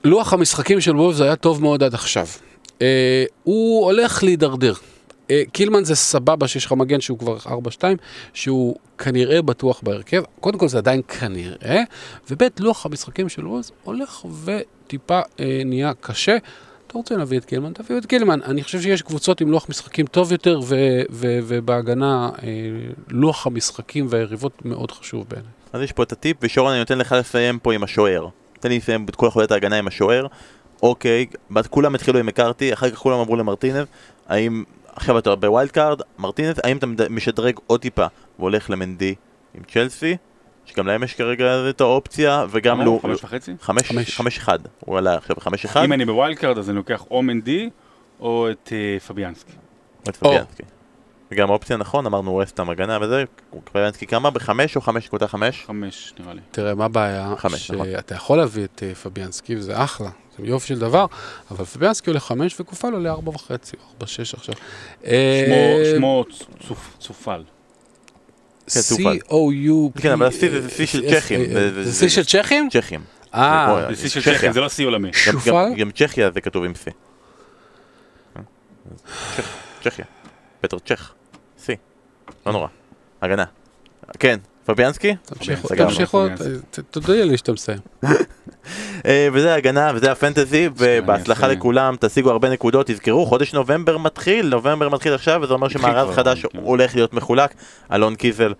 [0.03, 2.27] לוח המשחקים של וולפס היה טוב מאוד עד עכשיו.
[2.81, 4.73] אה, הוא הולך להידרדר.
[5.31, 7.49] אה, קילמן זה סבבה שיש לך מגן שהוא כבר 4-2,
[8.33, 10.23] שהוא כנראה בטוח בהרכב.
[10.39, 11.83] קודם כל זה עדיין כנראה,
[12.31, 16.37] וב' לוח המשחקים של וולפס הולך וטיפה אה, נהיה קשה.
[16.97, 18.41] רוצה להביא את קילמן, תביאו את קילמן.
[18.43, 22.49] אני חושב שיש קבוצות עם לוח משחקים טוב יותר, ו- ו- ובהגנה אה,
[23.09, 25.51] לוח המשחקים והיריבות מאוד חשוב בעיניי.
[25.73, 28.27] אז יש פה את הטיפ, ושרון אני נותן לך לסיים פה עם השוער.
[28.59, 30.27] תן לי לסיים את כל חוליית ההגנה עם השוער.
[30.83, 31.25] אוקיי,
[31.69, 33.85] כולם התחילו עם מקארתי, אחר כך כולם עברו למרטינז.
[34.27, 34.63] האם,
[34.95, 38.05] עכשיו אתה ב wild card, מרטינז, האם אתה משדרג עוד טיפה
[38.39, 39.15] והולך למנדי
[39.55, 40.17] עם צ'לסי?
[40.67, 42.99] שגם להם יש כרגע את האופציה, וגם לו...
[43.01, 43.53] חמש וחצי?
[43.61, 44.15] חמש, חמש.
[44.17, 47.03] חמש אחד, הוא עלה עכשיו חמש אחד, אם אני ב wild card אז אני לוקח
[47.11, 47.69] או מנדי
[48.19, 49.51] או את אה, פביאנסקי.
[50.09, 50.63] את פביאנסקי.
[51.31, 53.23] וגם אופציה נכון, אמרנו ווסטהאם הגנה וזה,
[53.63, 54.29] פביאנסקי כמה?
[54.29, 55.63] בחמש או חמש נקודה חמש?
[55.67, 56.41] חמש נראה לי.
[56.51, 57.33] תראה, מה הבעיה?
[57.37, 57.85] חמש, נכון.
[57.85, 61.05] שאתה יכול להביא את אה, פביאנסקי, וזה אחלה, זה יופי של דבר,
[61.51, 64.55] אבל פביאנסקי עולה חמש וקופל עולה ארבע וחצי, או ארבע שש עכשיו.
[65.05, 66.23] אה, שמו-
[66.67, 67.43] צופ- צופל.
[68.73, 68.79] כן.
[68.79, 70.01] C-O-U...
[70.01, 71.39] כן, אבל השיא זה שיא של צ'כים.
[71.53, 72.69] זה- זה- זה שיא של צ'כים?
[72.71, 73.01] צ'כים.
[73.35, 74.37] אה, זה שיא של.
[74.37, 75.13] צ'כים, זה לא שיא עולמי.
[75.13, 75.73] שופל?
[75.77, 76.73] גם- צ'כיה זה כתוב עם.
[76.73, 76.91] צ'כ-
[79.83, 80.05] צ'כיה.
[80.61, 81.11] פטר צ'ך.
[81.65, 81.75] שיא.
[82.45, 82.67] לא נורא.
[83.21, 83.45] הגנה.
[84.19, 85.15] כן, פביאנסקי?
[85.77, 86.25] תמשיכו,
[86.91, 87.79] תודיע לי שאתה מסיים.
[89.05, 91.47] אה, וזה ההגנה וזה הפנטזי ובהצלחה.
[91.47, 96.45] לכולם תשיגו הרבה נקודות תזכרו חודש נובמבר מתחיל נובמבר מתחיל עכשיו וזה אומר שמארז חדש
[96.45, 96.59] כן.
[96.61, 97.53] הולך להיות מחולק
[97.93, 98.53] אלון קיזל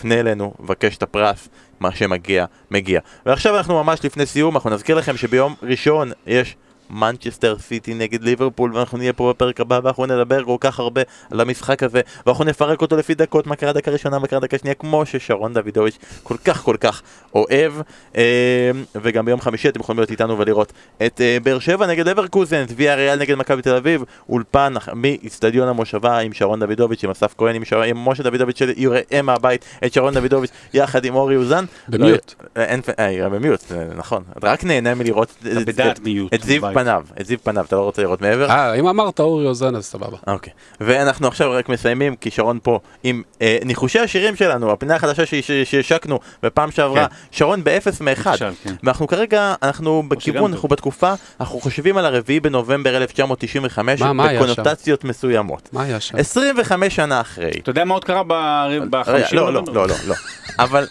[0.00, 1.48] פנה אלינו בקש את הפרס
[1.80, 6.56] מה שמגיע מגיע ועכשיו אנחנו ממש לפני סיום אנחנו נזכיר לכם שביום ראשון יש
[6.90, 11.40] מנצ'סטר סיטי נגד ליברפול ואנחנו נהיה פה בפרק הבא ואנחנו נדבר כל כך הרבה על
[11.40, 14.74] המשחק הזה ואנחנו נפרק אותו לפי דקות מה קרה דקה ראשונה מה קרה דקה שנייה
[14.74, 17.02] כמו ששרון דוידוביץ' כל כך כל כך
[17.34, 17.72] אוהב
[18.16, 18.22] אה,
[18.94, 20.72] וגם ביום חמישי אתם יכולים להיות איתנו ולראות
[21.06, 25.68] את אה, באר שבע נגד אברקוזן, את ויה ריאל נגד מכבי תל אביב, אולפן מאיצטדיון
[25.68, 27.82] המושבה עם שרון דוידוביץ', עם אסף כהן, עם, שר...
[27.82, 31.64] עם משה דוידוביץ' שיראה מהבית את שרון דוידוביץ' יחד עם אורי אוזן.
[31.88, 32.34] במיוט.
[32.56, 33.64] לא, אין, אה, במיוט,
[33.96, 34.22] נכון.
[34.42, 35.98] רק נהנה מלראות את- את- את-.
[36.34, 36.62] את זיו.
[36.74, 38.50] פניו, את זיו פניו, אתה לא רוצה לראות מעבר?
[38.50, 40.16] אה, אם אמרת אורי אוזן אז סבבה.
[40.26, 45.22] אוקיי, ואנחנו עכשיו רק מסיימים, כי שרון פה עם אה, ניחושי השירים שלנו, הפינה החדשה
[45.64, 47.14] שהשקנו בפעם שעברה, כן.
[47.30, 48.36] שרון באפס מאחד.
[48.36, 48.74] כן.
[48.82, 50.50] ואנחנו כרגע, אנחנו בכיוון, טוב.
[50.52, 54.28] אנחנו בתקופה, אנחנו חושבים על הרביעי בנובמבר 1995, מה, מה?
[54.32, 55.68] בקונוטציות מסוימות.
[55.72, 56.16] מה היה שם?
[56.18, 57.50] 25 שנה אחרי.
[57.62, 58.32] אתה יודע מה עוד קרה ב-
[58.68, 59.36] רגע, בחמישי?
[59.36, 60.14] לא, לא, לא, לא, לא.
[60.58, 60.86] אבל,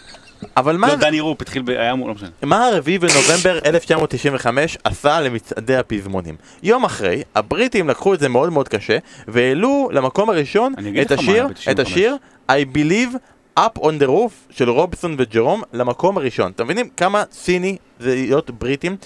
[0.56, 0.88] אבל מה...
[0.88, 2.28] לא, דני רופ התחיל, ב- היה אמור, לא משנה.
[2.42, 6.36] מה הרביעי בנובמבר 1995 עשה למצעדי הפזמונים?
[6.62, 11.76] יום אחרי, הבריטים לקחו את זה מאוד מאוד קשה, והעלו למקום הראשון את השיר, את
[11.80, 11.82] ב-95.
[11.82, 12.16] השיר
[12.50, 13.16] I Believe
[13.58, 16.52] Up on the Roof של רובסון וג'רום למקום הראשון.
[16.54, 18.96] אתם מבינים כמה ציני זה להיות בריטים,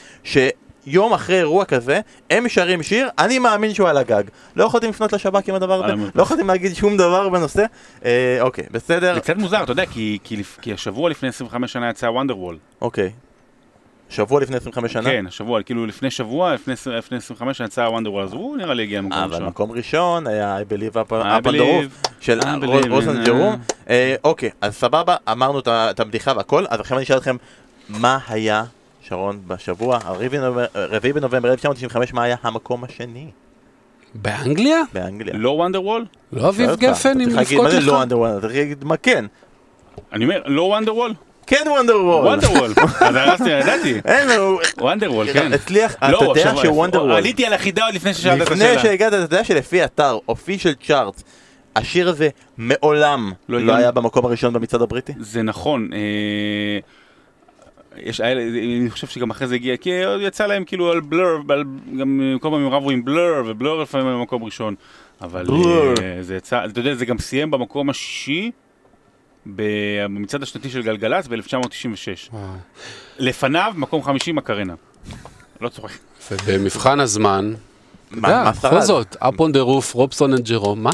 [0.91, 4.23] שיום אחרי אירוע כזה, הם שרים שיר, אני מאמין שהוא על הגג.
[4.57, 5.93] לא יכולתם לפנות לשב"כ עם הדבר הזה?
[5.93, 6.17] המרפס.
[6.17, 7.65] לא יכולתם להגיד שום דבר בנושא?
[8.05, 11.91] אה, אוקיי, בסדר, זה קצת מוזר, אתה יודע, כי- כי כי השבוע לפני 25 שנה
[11.91, 12.59] יצא וונדר וול.
[12.81, 13.11] אוקיי.
[14.11, 15.11] שבוע לפני 25 שנה?
[15.11, 18.57] כן, השבוע, כאילו לפני שבוע, לפני 20 לפני 25 שנה יצא וונדר וול, אז הוא
[18.57, 19.47] נראה לי הגיע למקום אבל ראשון.
[19.47, 22.41] מקום ראשון היה I Believe Up on the Roof של
[22.91, 23.57] רוסן in- ג'רום.
[23.91, 27.37] אה, אוקיי, אז סבבה, אמרנו את הבדיחה והכל, אז עכשיו אני אשאל אתכם,
[27.89, 28.65] מה היה,
[29.09, 33.31] שרון, בשבוע, הרביעי בנובמבר- הרביעי בנובמבר 1995, מה היה המקום השני
[34.15, 34.81] באנגליה?
[34.93, 35.35] באנגליה?
[35.37, 36.05] לא וונדר וול?
[36.33, 37.87] לא אביב אותך, גפן אתה עם צריך להגיד, לבכות מה זה לך?
[37.87, 38.31] לא אנדרוול?
[38.31, 39.25] אתה צריך להגיד מה כן.
[40.13, 41.15] אני אומר, לא וונדר וול?
[41.47, 42.27] כן וונדרוול.
[42.27, 42.73] וונדר וול.
[43.01, 43.95] אז הרסתי, ידעתי.
[44.05, 45.53] אין לו, וונדר וול, כן.
[45.53, 48.83] הצליח, אתה לא, יודע עכשיו, שוונדרוול, עליתי על החידה עוד לפני ששאלת את לפני השאלה.
[48.83, 51.23] שהגעת, אתה יודע שלפי אתר אופישל צ'ארט,
[51.77, 52.29] השיר הזה
[52.59, 53.75] מעולם לא לא.
[53.75, 55.13] היה במקום הראשון במצעד הבריטי?
[55.21, 55.89] זה נכון.
[58.03, 61.65] יש, אני חושב שגם אחרי זה הגיע, כי עוד יצא להם כאילו על בלר, על-
[62.01, 64.75] גם כל פעם הם רבו עם בלר, ובלר לפעמים במקום ראשון.
[65.21, 66.01] אבל Blur.
[66.03, 68.51] אה, זה יצא, אתה יודע, זה גם סיים במקום השישי
[69.47, 72.33] במצעד השנתי של גלגלצ ב-1996.
[72.33, 72.43] וואו.
[73.19, 74.75] לפניו, מקום חמישי מקרנה.
[75.61, 75.91] לא צוחק.
[76.33, 77.53] ובמבחן הזמן,
[78.11, 78.81] אתה מה בכל?
[78.81, 80.91] זאת, up on the roof, רובסון אנד ג'רום, מה?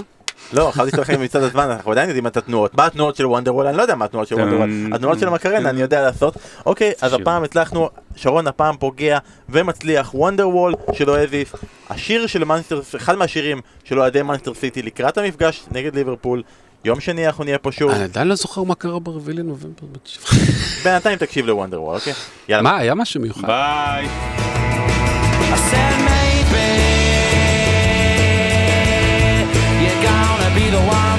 [0.53, 2.75] לא, חשבתי שאתה הולך מצד הזמן, אנחנו עדיין יודעים את התנועות.
[2.75, 3.67] מה התנועות של וונדרוול?
[3.67, 4.71] אני לא יודע מה התנועות של וונדרוול.
[4.93, 6.37] התנועות של מקרנה אני יודע לעשות.
[6.67, 7.13] אוקיי, אז.
[7.13, 9.19] הפעם הצלחנו, שרון הפעם פוגע
[9.49, 11.53] ומצליח, וונדרוול של אואזיס,
[11.91, 16.43] השיר של מנצ'סטר, אחד מהשירים של אוהדי מנצ'סטר סיטי לקראת המפגש נגד ליברפול.
[16.85, 19.87] יום שני אנחנו נהיה פה שוב, אני עדיין לא זוכר מה קרה ברביעי לנובמבר.
[20.85, 22.13] בינתיים תקשיב לוונדרוול, אוקיי?
[22.49, 22.63] יאללה.
[22.63, 23.47] מה, היה משהו מיוחד?
[23.47, 24.64] ביי.
[30.55, 31.14] be the one.